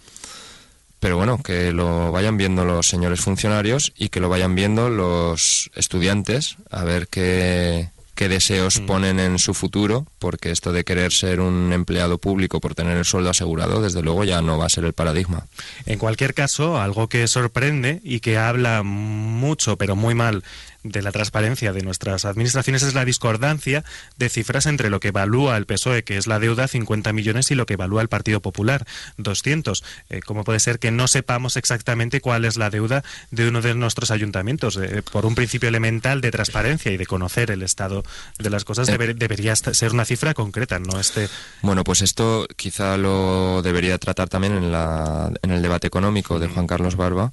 Pero 1.00 1.16
bueno, 1.18 1.42
que 1.42 1.72
lo 1.72 2.12
vayan 2.12 2.36
viendo 2.38 2.64
los 2.64 2.88
señores 2.88 3.20
funcionarios 3.20 3.92
y 3.96 4.08
que 4.08 4.20
lo 4.20 4.28
vayan 4.30 4.54
viendo 4.54 4.88
los 4.88 5.70
estudiantes, 5.74 6.56
a 6.70 6.84
ver 6.84 7.08
qué, 7.08 7.90
qué 8.14 8.28
deseos 8.28 8.80
ponen 8.80 9.18
en 9.18 9.38
su 9.38 9.54
futuro, 9.54 10.06
porque 10.18 10.50
esto 10.50 10.72
de 10.72 10.84
querer 10.84 11.12
ser 11.12 11.40
un 11.40 11.72
empleado 11.72 12.18
público 12.18 12.60
por 12.60 12.74
tener 12.74 12.96
el 12.96 13.04
sueldo 13.04 13.30
asegurado, 13.30 13.82
desde 13.82 14.02
luego 14.02 14.24
ya 14.24 14.40
no 14.42 14.58
va 14.58 14.66
a 14.66 14.70
ser 14.70 14.84
el 14.84 14.92
paradigma. 14.92 15.46
En 15.86 15.98
cualquier 15.98 16.34
caso, 16.34 16.80
algo 16.80 17.08
que 17.08 17.26
sorprende 17.26 18.00
y 18.04 18.20
que 18.20 18.38
habla 18.38 18.82
mucho, 18.82 19.76
pero 19.76 19.96
muy 19.96 20.14
mal, 20.14 20.44
de 20.84 21.02
la 21.02 21.10
transparencia 21.12 21.72
de 21.72 21.82
nuestras 21.82 22.24
administraciones 22.24 22.82
es 22.82 22.94
la 22.94 23.04
discordancia 23.04 23.84
de 24.16 24.28
cifras 24.28 24.66
entre 24.66 24.90
lo 24.90 25.00
que 25.00 25.08
evalúa 25.08 25.56
el 25.56 25.66
PSOE, 25.66 26.04
que 26.04 26.16
es 26.18 26.26
la 26.26 26.38
deuda, 26.38 26.68
50 26.68 27.12
millones, 27.12 27.50
y 27.50 27.54
lo 27.54 27.66
que 27.66 27.74
evalúa 27.74 28.02
el 28.02 28.08
Partido 28.08 28.40
Popular, 28.40 28.86
200. 29.16 29.82
Eh, 30.10 30.20
¿Cómo 30.24 30.44
puede 30.44 30.60
ser 30.60 30.78
que 30.78 30.90
no 30.90 31.08
sepamos 31.08 31.56
exactamente 31.56 32.20
cuál 32.20 32.44
es 32.44 32.56
la 32.56 32.70
deuda 32.70 33.02
de 33.30 33.48
uno 33.48 33.62
de 33.62 33.74
nuestros 33.74 34.10
ayuntamientos? 34.10 34.76
Eh, 34.76 35.02
por 35.10 35.26
un 35.26 35.34
principio 35.34 35.68
elemental 35.68 36.20
de 36.20 36.30
transparencia 36.30 36.92
y 36.92 36.96
de 36.96 37.06
conocer 37.06 37.50
el 37.50 37.62
estado 37.62 38.04
de 38.38 38.50
las 38.50 38.64
cosas, 38.64 38.88
Eh. 38.88 38.92
deber- 38.98 39.14
debería 39.16 39.56
ser 39.56 39.92
una 39.92 40.04
cifra 40.04 40.34
concreta, 40.34 40.78
no 40.78 41.00
este... 41.00 41.28
Bueno, 41.62 41.82
pues 41.82 42.02
esto 42.02 42.46
quizá 42.56 42.96
lo 42.98 43.62
debería 43.62 43.96
tratar 43.98 44.28
también 44.28 44.54
en, 44.54 44.70
la, 44.70 45.32
en 45.42 45.50
el 45.50 45.62
debate 45.62 45.86
económico 45.86 46.38
de 46.38 46.48
Juan 46.48 46.66
Carlos 46.66 46.96
Barba, 46.96 47.32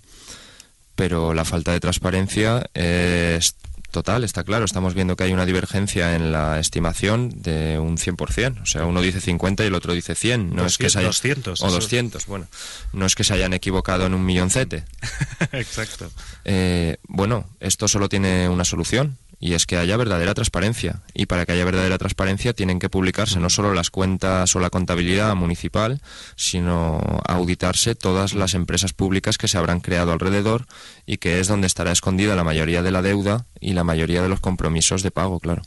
pero 0.96 1.34
la 1.34 1.46
falta 1.46 1.72
de 1.72 1.80
transparencia 1.80 2.66
es 2.74 3.56
total, 3.92 4.24
está 4.24 4.44
claro. 4.46 4.64
Estamos 4.64 4.94
viendo 4.94 5.16
que 5.18 5.26
hay 5.26 5.34
una 5.34 5.46
divergencia 5.46 6.16
en 6.16 6.32
la 6.32 6.60
estimación 6.60 7.30
de 7.42 7.78
un 7.78 7.98
100%. 7.98 8.62
O 8.62 8.66
sea, 8.66 8.86
uno 8.86 9.02
dice 9.02 9.20
50 9.20 9.64
y 9.64 9.68
el 9.68 9.76
otro 9.76 9.94
dice 9.94 10.16
100. 10.16 10.56
No 10.56 10.66
es 10.66 10.78
que 10.78 10.90
se 10.90 11.00
haya- 11.00 11.08
200, 11.08 11.62
O 11.62 11.68
eso. 11.68 11.76
200, 11.76 12.26
bueno. 12.28 12.48
No 12.94 13.06
es 13.06 13.16
que 13.16 13.24
se 13.26 13.34
hayan 13.34 13.54
equivocado 13.54 14.06
en 14.06 14.14
un 14.14 14.26
milloncete. 14.26 14.86
Exacto. 15.52 16.10
Eh, 16.46 16.98
bueno, 17.08 17.50
esto 17.60 17.88
solo 17.90 18.08
tiene 18.08 18.48
una 18.48 18.64
solución 18.64 19.18
y 19.42 19.56
es 19.56 19.66
que 19.66 19.78
haya 19.78 19.98
verdadera 19.98 20.36
transparencia. 20.36 21.02
Y 21.16 21.26
para 21.26 21.46
que 21.46 21.52
haya 21.54 21.66
verdadera 21.66 21.98
transparencia 21.98 22.54
tienen 22.54 22.78
que 22.78 22.90
publicarse 22.90 23.40
no 23.40 23.50
solo 23.50 23.74
las 23.74 23.90
cuentas 23.90 24.56
o 24.56 24.60
la 24.60 24.70
contabilidad 24.70 25.36
municipal, 25.36 26.00
sino 26.36 27.20
auditarse 27.28 27.96
todas 27.96 28.36
las 28.36 28.54
empresas 28.54 28.94
públicas 28.94 29.40
que 29.40 29.48
se 29.48 29.58
habrán 29.58 29.80
creado 29.80 30.14
alrededor 30.14 30.68
y 31.08 31.18
que 31.18 31.40
es 31.40 31.48
donde 31.48 31.66
estará 31.66 31.92
escondida 31.92 32.36
la 32.36 32.44
mayoría 32.44 32.84
de 32.84 32.92
la 32.92 33.02
deuda 33.02 33.48
y 33.60 33.74
la 33.74 33.84
mayoría 33.84 34.22
de 34.22 34.30
los 34.30 34.40
compromisos 34.40 35.02
de 35.02 35.10
pago, 35.10 35.40
claro. 35.40 35.64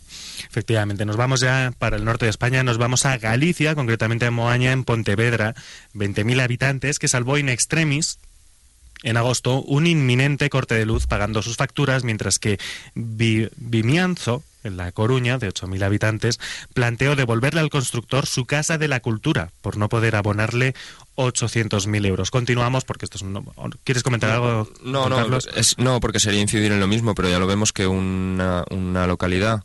Efectivamente, 0.49 1.05
nos 1.05 1.17
vamos 1.17 1.41
ya 1.41 1.73
para 1.77 1.97
el 1.97 2.05
norte 2.05 2.27
de 2.27 2.31
España, 2.31 2.63
nos 2.63 2.79
vamos 2.79 3.05
a 3.07 3.19
Galicia, 3.19 3.75
concretamente 3.75 4.27
a 4.27 4.31
Moaña, 4.31 4.71
en 4.71 4.85
Pontevedra, 4.85 5.55
20.000 5.95 6.41
habitantes, 6.41 7.01
que 7.01 7.09
salvó 7.09 7.39
in 7.39 7.49
extremis 7.49 8.19
en 9.03 9.17
agosto 9.17 9.61
un 9.63 9.87
inminente 9.87 10.49
corte 10.51 10.75
de 10.75 10.87
luz 10.87 11.07
pagando 11.07 11.43
sus 11.43 11.57
facturas, 11.57 12.05
mientras 12.05 12.39
que 12.39 12.59
Vi- 12.95 13.49
Vimianzo, 13.57 14.43
en 14.63 14.79
La 14.79 14.93
Coruña, 14.93 15.37
de 15.37 15.49
8.000 15.53 15.83
habitantes, 15.85 16.41
planteó 16.73 17.17
devolverle 17.17 17.61
al 17.61 17.69
constructor 17.69 18.25
su 18.25 18.47
casa 18.47 18.79
de 18.79 18.89
la 18.89 19.01
cultura 19.01 19.51
por 19.61 19.77
no 19.77 19.91
poder 19.91 20.17
abonarle 20.17 20.75
800.000 21.17 22.07
euros. 22.07 22.31
Continuamos 22.31 22.85
porque 22.85 23.05
esto 23.05 23.19
es 23.19 23.23
un... 23.23 23.45
¿Quieres 23.85 24.03
comentar 24.03 24.31
algo? 24.31 24.69
No, 24.83 25.01
Juan 25.01 25.11
no, 25.11 25.17
Carlos? 25.17 25.49
es, 25.55 25.77
no, 25.79 26.01
porque 26.01 26.19
sería 26.21 26.41
incidir 26.41 26.73
en 26.73 26.81
lo 26.81 26.87
mismo, 26.87 27.15
pero 27.15 27.29
ya 27.29 27.39
lo 27.39 27.47
vemos 27.47 27.73
que 27.73 27.87
una, 27.87 28.65
una 28.71 29.07
localidad 29.07 29.65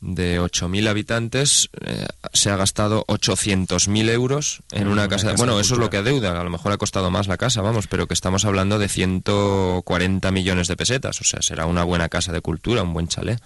de 0.00 0.40
8.000 0.40 0.88
habitantes 0.88 1.68
eh, 1.80 2.06
se 2.32 2.50
ha 2.50 2.56
gastado 2.56 3.04
800.000 3.08 4.10
euros 4.10 4.60
en 4.70 4.82
En 4.82 4.88
una, 4.88 5.02
una 5.02 5.08
casa. 5.08 5.26
casa 5.28 5.36
Bueno, 5.38 5.58
eso 5.58 5.74
es 5.74 5.80
lo 5.80 5.90
que 5.90 5.96
adeuda. 5.96 6.38
A 6.40 6.44
lo 6.44 6.50
mejor 6.50 6.72
ha 6.72 6.76
costado 6.76 7.10
más 7.10 7.26
la 7.28 7.36
casa, 7.38 7.62
vamos, 7.62 7.86
pero 7.86 8.06
que 8.06 8.14
estamos 8.14 8.44
hablando 8.44 8.78
de 8.78 8.88
140 8.88 10.30
millones 10.30 10.68
de 10.68 10.76
pesetas. 10.76 11.20
O 11.20 11.24
sea, 11.24 11.42
será 11.42 11.66
una 11.66 11.84
buena 11.84 12.08
casa 12.08 12.32
de 12.32 12.40
cultura, 12.40 12.82
un 12.82 12.92
buen 12.92 13.08
chalet. 13.08 13.40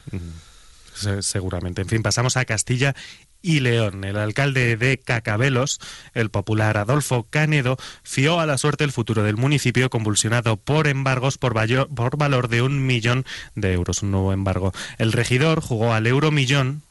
Se- 0.94 1.22
Seguramente. 1.22 1.82
En 1.82 1.88
fin, 1.88 2.02
pasamos 2.02 2.36
a 2.36 2.44
Castilla 2.44 2.94
y 3.42 3.60
León. 3.60 4.04
El 4.04 4.16
alcalde 4.16 4.76
de 4.76 4.98
Cacabelos, 4.98 5.80
el 6.14 6.30
popular 6.30 6.76
Adolfo 6.76 7.26
Canedo, 7.28 7.76
fió 8.02 8.40
a 8.40 8.46
la 8.46 8.58
suerte 8.58 8.84
el 8.84 8.92
futuro 8.92 9.22
del 9.22 9.36
municipio 9.36 9.90
convulsionado 9.90 10.56
por 10.56 10.86
embargos 10.86 11.38
por, 11.38 11.54
valor 11.54 12.48
de 12.48 12.62
un 12.62 12.86
millón 12.86 13.24
de 13.54 13.72
euros, 13.72 14.02
un 14.02 14.10
nuevo 14.10 14.32
embargo. 14.32 14.72
El 14.98 15.12
regidor 15.12 15.60
jugó 15.60 15.92
al 15.92 16.06
euromillón 16.06 16.82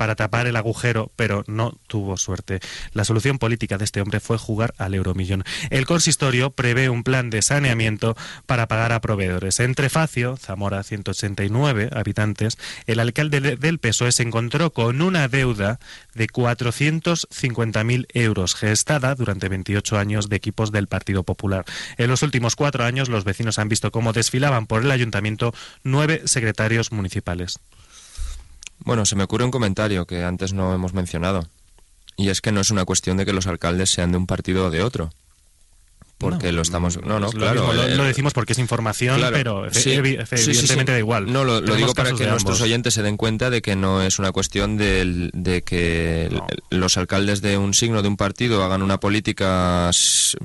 para 0.00 0.16
tapar 0.16 0.46
el 0.46 0.56
agujero, 0.56 1.12
pero 1.14 1.44
no 1.46 1.78
tuvo 1.86 2.16
suerte. 2.16 2.60
La 2.94 3.04
solución 3.04 3.38
política 3.38 3.76
de 3.76 3.84
este 3.84 4.00
hombre 4.00 4.18
fue 4.18 4.38
jugar 4.38 4.72
al 4.78 4.94
euromillón. 4.94 5.44
El 5.68 5.84
consistorio 5.84 6.52
prevé 6.52 6.88
un 6.88 7.04
plan 7.04 7.28
de 7.28 7.42
saneamiento 7.42 8.16
para 8.46 8.66
pagar 8.66 8.92
a 8.92 9.02
proveedores. 9.02 9.60
Entre 9.60 9.90
Facio, 9.90 10.38
Zamora, 10.38 10.82
189 10.84 11.90
habitantes, 11.92 12.56
el 12.86 12.98
alcalde 12.98 13.42
del 13.42 13.78
PSOE 13.78 14.12
se 14.12 14.22
encontró 14.22 14.72
con 14.72 15.02
una 15.02 15.28
deuda 15.28 15.78
de 16.14 16.26
450.000 16.28 18.06
euros 18.14 18.54
gestada 18.54 19.14
durante 19.14 19.50
28 19.50 19.98
años 19.98 20.30
de 20.30 20.36
equipos 20.36 20.72
del 20.72 20.86
Partido 20.86 21.24
Popular. 21.24 21.66
En 21.98 22.08
los 22.08 22.22
últimos 22.22 22.56
cuatro 22.56 22.84
años 22.84 23.10
los 23.10 23.24
vecinos 23.24 23.58
han 23.58 23.68
visto 23.68 23.90
cómo 23.90 24.14
desfilaban 24.14 24.66
por 24.66 24.80
el 24.80 24.92
ayuntamiento 24.92 25.52
nueve 25.84 26.22
secretarios 26.24 26.90
municipales. 26.90 27.60
Bueno, 28.84 29.06
se 29.06 29.16
me 29.16 29.24
ocurre 29.24 29.44
un 29.44 29.50
comentario 29.50 30.06
que 30.06 30.24
antes 30.24 30.52
no 30.52 30.74
hemos 30.74 30.94
mencionado. 30.94 31.46
Y 32.16 32.28
es 32.28 32.40
que 32.40 32.52
no 32.52 32.60
es 32.60 32.70
una 32.70 32.84
cuestión 32.84 33.16
de 33.16 33.24
que 33.24 33.32
los 33.32 33.46
alcaldes 33.46 33.90
sean 33.90 34.12
de 34.12 34.18
un 34.18 34.26
partido 34.26 34.66
o 34.66 34.70
de 34.70 34.82
otro 34.82 35.10
porque 36.20 36.52
lo 36.52 36.62
estamos 36.62 37.00
no 37.02 37.18
no 37.18 37.30
claro 37.30 37.72
lo, 37.72 38.04
decimos 38.04 38.32
porque 38.34 38.52
es 38.52 38.58
información 38.58 39.20
pero 39.32 39.66
evidentemente 39.66 40.92
da 40.92 40.98
igual. 40.98 41.32
No 41.32 41.44
lo, 41.44 41.60
digo 41.60 41.94
para 41.94 42.12
que 42.12 42.26
nuestros 42.26 42.60
oyentes 42.60 42.94
se 42.94 43.02
den 43.02 43.16
cuenta 43.16 43.50
de 43.50 43.62
que 43.62 43.74
no 43.74 44.02
es 44.02 44.18
una 44.18 44.32
cuestión 44.32 44.76
de, 44.76 45.30
de 45.32 45.62
que 45.62 46.30
los 46.70 46.96
alcaldes 46.96 47.40
de 47.40 47.56
un 47.56 47.74
signo 47.74 48.02
de 48.02 48.08
un 48.08 48.16
partido 48.16 48.62
hagan 48.62 48.82
una 48.82 49.00
política 49.00 49.90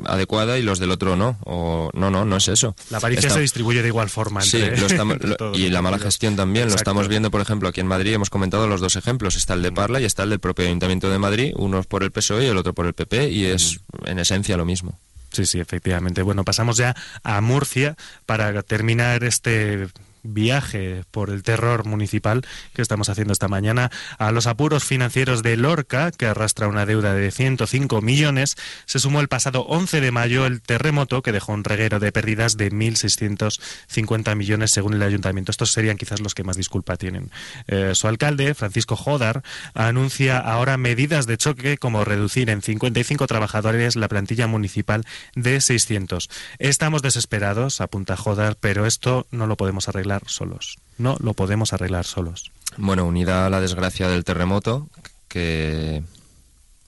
adecuada 0.06 0.58
y 0.58 0.64
los 0.64 0.80
del 0.80 0.92
otro 0.92 1.16
no 1.16 1.38
o 1.44 1.90
no 1.94 2.10
no 2.10 2.26
no 2.26 2.38
es 2.38 2.48
eso. 2.48 2.76
La 2.90 2.98
avaricia 2.98 3.30
se 3.30 3.42
distribuye 3.42 3.82
de 3.82 3.90
igual 3.90 4.10
forma 4.10 4.42
entre 4.44 4.76
y 5.54 5.70
la 5.70 5.82
mala 5.82 6.00
gestión 6.00 6.36
también 6.36 6.70
lo 6.70 6.76
estamos 6.76 7.08
viendo 7.08 7.32
por 7.32 7.42
ejemplo 7.42 7.70
aquí 7.70 7.82
en 7.82 7.88
Madrid 7.88 8.14
hemos 8.14 8.30
comentado 8.30 8.68
los 8.68 8.82
dos 8.82 8.96
ejemplos 8.96 9.36
está 9.36 9.54
el 9.54 9.62
de 9.62 9.72
Parla 9.72 10.00
y 10.00 10.06
está 10.06 10.24
el 10.24 10.30
del 10.30 10.40
propio 10.40 10.66
Ayuntamiento 10.66 11.10
de 11.10 11.20
Madrid 11.20 11.54
uno 11.56 11.84
por 11.84 12.04
el 12.04 12.12
PSOE 12.12 12.46
y 12.46 12.48
el 12.48 12.58
otro 12.58 12.74
por 12.74 12.86
el 12.86 12.94
PP 12.94 13.30
y 13.30 13.46
es 13.46 13.80
en 14.06 14.20
esencia 14.20 14.58
lo 14.58 14.66
mismo 14.66 15.00
Sí, 15.36 15.46
sí, 15.46 15.60
efectivamente. 15.60 16.22
Bueno, 16.22 16.46
pasamos 16.46 16.78
ya 16.78 16.96
a 17.22 17.42
Murcia 17.42 17.98
para 18.26 18.64
terminar 18.64 19.26
este 19.26 19.90
viaje 20.26 21.04
por 21.12 21.30
el 21.30 21.44
terror 21.44 21.86
municipal 21.86 22.46
que 22.74 22.82
estamos 22.82 23.10
haciendo 23.10 23.34
esta 23.34 23.48
mañana 23.48 23.92
a 24.18 24.32
los 24.32 24.48
apuros 24.48 24.84
financieros 24.84 25.44
de 25.44 25.58
Lorca, 25.58 26.12
que 26.12 26.26
arrastra 26.26 26.68
una 26.68 26.86
deuda 26.86 27.14
de 27.14 27.32
105 27.32 28.02
millones, 28.02 28.56
se 28.86 29.00
sumó 29.00 29.22
el 29.22 29.28
pasado 29.28 29.62
11 29.62 30.02
de 30.02 30.12
mayo 30.12 30.46
el 30.46 30.62
terremoto 30.62 31.22
que 31.22 31.32
dejó 31.32 31.54
un 31.54 31.64
reguero 31.64 32.00
de 32.00 32.12
pérdidas 32.12 32.58
de 32.58 32.72
1.650 32.72 34.36
millones 34.36 34.72
según 34.72 34.94
el 34.94 35.04
ayuntamiento. 35.04 35.52
Estos 35.52 35.72
serían 35.72 35.98
quizás 35.98 36.20
los 36.20 36.36
que 36.36 36.44
más 36.44 36.58
disculpa 36.58 36.98
tienen. 36.98 37.32
Eh, 37.68 37.92
su 37.94 38.08
alcalde, 38.08 38.54
Francisco 38.54 38.96
Jodar, 38.96 39.44
anuncia 39.74 40.38
ahora 40.38 40.78
medidas 40.78 41.28
de 41.28 41.38
choque 41.38 41.78
como 41.78 42.06
reducir 42.06 42.50
en 42.50 42.62
55 42.62 43.28
trabajadores 43.28 43.96
la 43.96 44.08
plantilla 44.08 44.48
municipal 44.48 45.06
de 45.36 45.62
600. 45.62 46.30
Estamos 46.60 47.02
desesperados, 47.02 47.82
apunta 47.82 48.18
Jodar, 48.18 48.58
pero 48.60 48.86
esto 48.86 49.28
no 49.32 49.48
lo 49.48 49.58
podemos 49.58 49.90
arreglar 49.90 50.15
solos. 50.28 50.78
No 50.98 51.18
lo 51.20 51.34
podemos 51.34 51.74
arreglar 51.74 52.06
solos. 52.06 52.52
Bueno, 52.78 53.06
unida 53.06 53.46
a 53.46 53.50
la 53.50 53.62
desgracia 53.62 54.08
del 54.08 54.24
terremoto, 54.24 54.90
que 55.28 56.04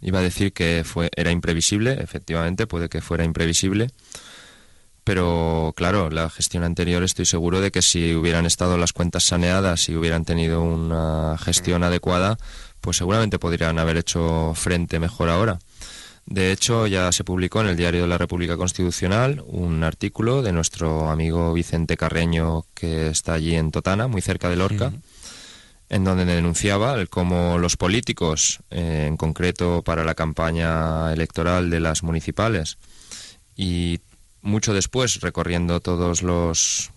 iba 0.01 0.19
a 0.19 0.23
decir 0.23 0.53
que 0.53 0.84
fue 0.86 1.09
era 1.15 1.32
imprevisible, 1.32 1.93
efectivamente, 2.01 2.67
puede 2.67 2.89
que 2.89 3.01
fuera 3.01 3.23
imprevisible, 3.23 3.91
pero 5.07 5.73
claro, 5.78 6.09
la 6.09 6.30
gestión 6.30 6.65
anterior 6.65 7.01
estoy 7.01 7.25
seguro 7.25 7.61
de 7.61 7.71
que 7.71 7.82
si 7.82 8.13
hubieran 8.13 8.45
estado 8.45 8.78
las 8.78 8.91
cuentas 8.91 9.23
saneadas 9.23 9.88
y 9.88 9.95
hubieran 9.95 10.25
tenido 10.25 10.61
una 10.61 11.38
gestión 11.38 11.86
adecuada, 11.86 12.38
pues 12.82 12.97
seguramente 12.97 13.39
podrían 13.39 13.80
haber 13.80 13.95
hecho 13.95 14.51
frente 14.53 14.99
mejor 14.99 15.30
ahora. 15.30 15.59
De 16.28 16.51
hecho, 16.51 16.88
ya 16.88 17.09
se 17.13 17.23
publicó 17.23 17.61
en 17.61 17.67
el 17.67 17.78
Diario 17.78 18.01
de 18.01 18.07
la 18.09 18.17
República 18.17 18.57
Constitucional 18.57 19.41
un 19.47 19.82
artículo 19.86 20.41
de 20.41 20.51
nuestro 20.51 21.09
amigo 21.09 21.53
Vicente 21.53 21.95
Carreño, 21.95 22.65
que 22.73 23.07
está 23.07 23.34
allí 23.34 23.55
en 23.55 23.71
Totana, 23.71 24.07
muy 24.07 24.21
cerca 24.21 24.49
de 24.49 24.57
Lorca, 24.57 24.91
en 25.88 26.03
donde 26.03 26.25
denunciaba 26.25 27.05
cómo 27.05 27.57
los 27.57 27.78
políticos, 27.78 28.59
eh, 28.71 29.05
en 29.07 29.15
concreto 29.15 29.84
para 29.84 30.03
la 30.03 30.15
campaña 30.15 31.13
electoral 31.13 31.69
de 31.69 31.80
las 31.80 32.03
municipales, 32.03 32.78
y 33.55 34.01
mucho 34.41 34.73
después 34.73 35.21
recorriendo 35.21 35.80
todos 35.80 36.23
los 36.23 36.91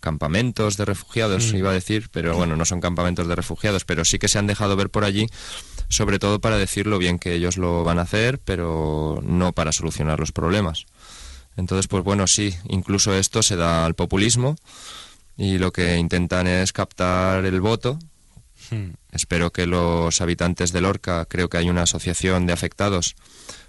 campamentos 0.00 0.76
de 0.76 0.84
refugiados, 0.84 1.54
iba 1.54 1.70
a 1.70 1.74
decir, 1.74 2.10
pero 2.12 2.36
bueno, 2.36 2.54
no 2.54 2.66
son 2.66 2.82
campamentos 2.82 3.26
de 3.28 3.34
refugiados, 3.34 3.86
pero 3.86 4.04
sí 4.04 4.18
que 4.18 4.28
se 4.28 4.38
han 4.38 4.46
dejado 4.46 4.76
ver 4.76 4.90
por 4.90 5.04
allí 5.04 5.26
sobre 5.88 6.18
todo 6.18 6.40
para 6.40 6.58
decir 6.58 6.86
lo 6.86 6.98
bien 6.98 7.18
que 7.18 7.34
ellos 7.34 7.56
lo 7.56 7.84
van 7.84 7.98
a 7.98 8.02
hacer, 8.02 8.38
pero 8.38 9.20
no 9.22 9.52
para 9.52 9.72
solucionar 9.72 10.20
los 10.20 10.32
problemas. 10.32 10.86
Entonces, 11.56 11.88
pues 11.88 12.04
bueno, 12.04 12.26
sí, 12.26 12.54
incluso 12.68 13.14
esto 13.14 13.42
se 13.42 13.56
da 13.56 13.84
al 13.84 13.94
populismo 13.94 14.56
y 15.36 15.58
lo 15.58 15.72
que 15.72 15.96
intentan 15.96 16.46
es 16.46 16.72
captar 16.72 17.44
el 17.44 17.60
voto. 17.60 17.98
Hmm. 18.70 18.90
Espero 19.12 19.50
que 19.50 19.66
los 19.66 20.20
habitantes 20.20 20.72
de 20.72 20.80
Lorca, 20.80 21.24
creo 21.24 21.48
que 21.48 21.58
hay 21.58 21.70
una 21.70 21.82
asociación 21.82 22.46
de 22.46 22.52
afectados, 22.52 23.16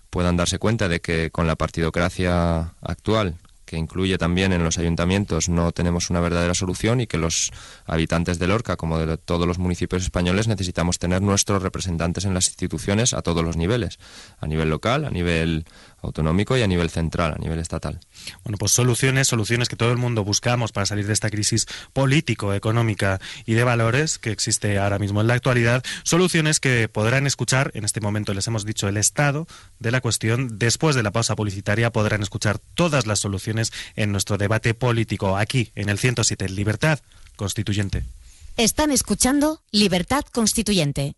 puedan 0.10 0.38
darse 0.38 0.60
cuenta 0.60 0.88
de 0.88 1.00
que 1.00 1.32
con 1.32 1.48
la 1.48 1.56
partidocracia 1.56 2.74
actual, 2.82 3.38
que 3.70 3.78
incluye 3.78 4.18
también 4.18 4.52
en 4.52 4.64
los 4.64 4.80
ayuntamientos, 4.80 5.48
no 5.48 5.72
tenemos 5.72 6.10
una 6.10 6.20
verdadera 6.20 6.56
solución 6.56 7.02
y 7.02 7.08
que 7.08 7.20
los 7.20 7.52
habitantes 7.86 8.40
de 8.40 8.48
Lorca, 8.48 8.78
como 8.78 8.98
de 8.98 9.16
todos 9.18 9.46
los 9.46 9.60
municipios 9.60 10.02
españoles, 10.02 10.48
necesitamos 10.48 10.98
tener 10.98 11.22
nuestros 11.22 11.62
representantes 11.62 12.26
en 12.26 12.34
las 12.34 12.48
instituciones 12.48 13.14
a 13.14 13.22
todos 13.22 13.44
los 13.44 13.58
niveles, 13.58 14.00
a 14.40 14.48
nivel 14.48 14.72
local, 14.72 15.06
a 15.06 15.12
nivel 15.12 15.66
autonómico 16.02 16.58
y 16.58 16.62
a 16.62 16.68
nivel 16.68 16.90
central, 16.90 17.34
a 17.36 17.38
nivel 17.38 17.60
estatal. 17.60 18.00
Bueno, 18.44 18.58
pues 18.58 18.72
soluciones, 18.72 19.28
soluciones 19.28 19.70
que 19.70 19.76
todo 19.76 19.92
el 19.92 19.98
mundo 19.98 20.24
buscamos 20.24 20.72
para 20.72 20.86
salir 20.86 21.08
de 21.08 21.14
esta 21.14 21.30
crisis 21.30 21.68
político, 21.94 22.54
económica 22.54 23.20
y 23.46 23.54
de 23.54 23.64
valores 23.64 24.20
que 24.20 24.32
existe 24.32 24.78
ahora 24.78 25.00
mismo 25.00 25.22
en 25.22 25.28
la 25.28 25.34
actualidad, 25.34 25.84
soluciones 26.04 26.60
que 26.60 26.90
podrán 26.90 27.28
escuchar, 27.28 27.72
en 27.74 27.86
este 27.86 28.02
momento 28.02 28.34
les 28.34 28.48
hemos 28.48 28.66
dicho 28.66 28.88
el 28.88 28.98
estado 28.98 29.48
de 29.80 29.92
la 29.92 30.02
cuestión, 30.02 30.58
después 30.60 30.96
de 30.96 31.04
la 31.04 31.12
pausa 31.12 31.36
publicitaria 31.36 31.92
podrán 31.92 32.22
escuchar 32.22 32.60
todas 32.76 33.06
las 33.06 33.20
soluciones 33.20 33.72
en 33.96 34.12
nuestro 34.12 34.38
debate 34.38 34.74
político 34.74 35.38
aquí 35.38 35.72
en 35.76 35.90
el 35.90 35.98
107 35.98 36.50
Libertad 36.50 37.00
Constituyente. 37.36 38.04
Están 38.58 38.92
escuchando 38.92 39.62
Libertad 39.72 40.26
Constituyente 40.32 41.16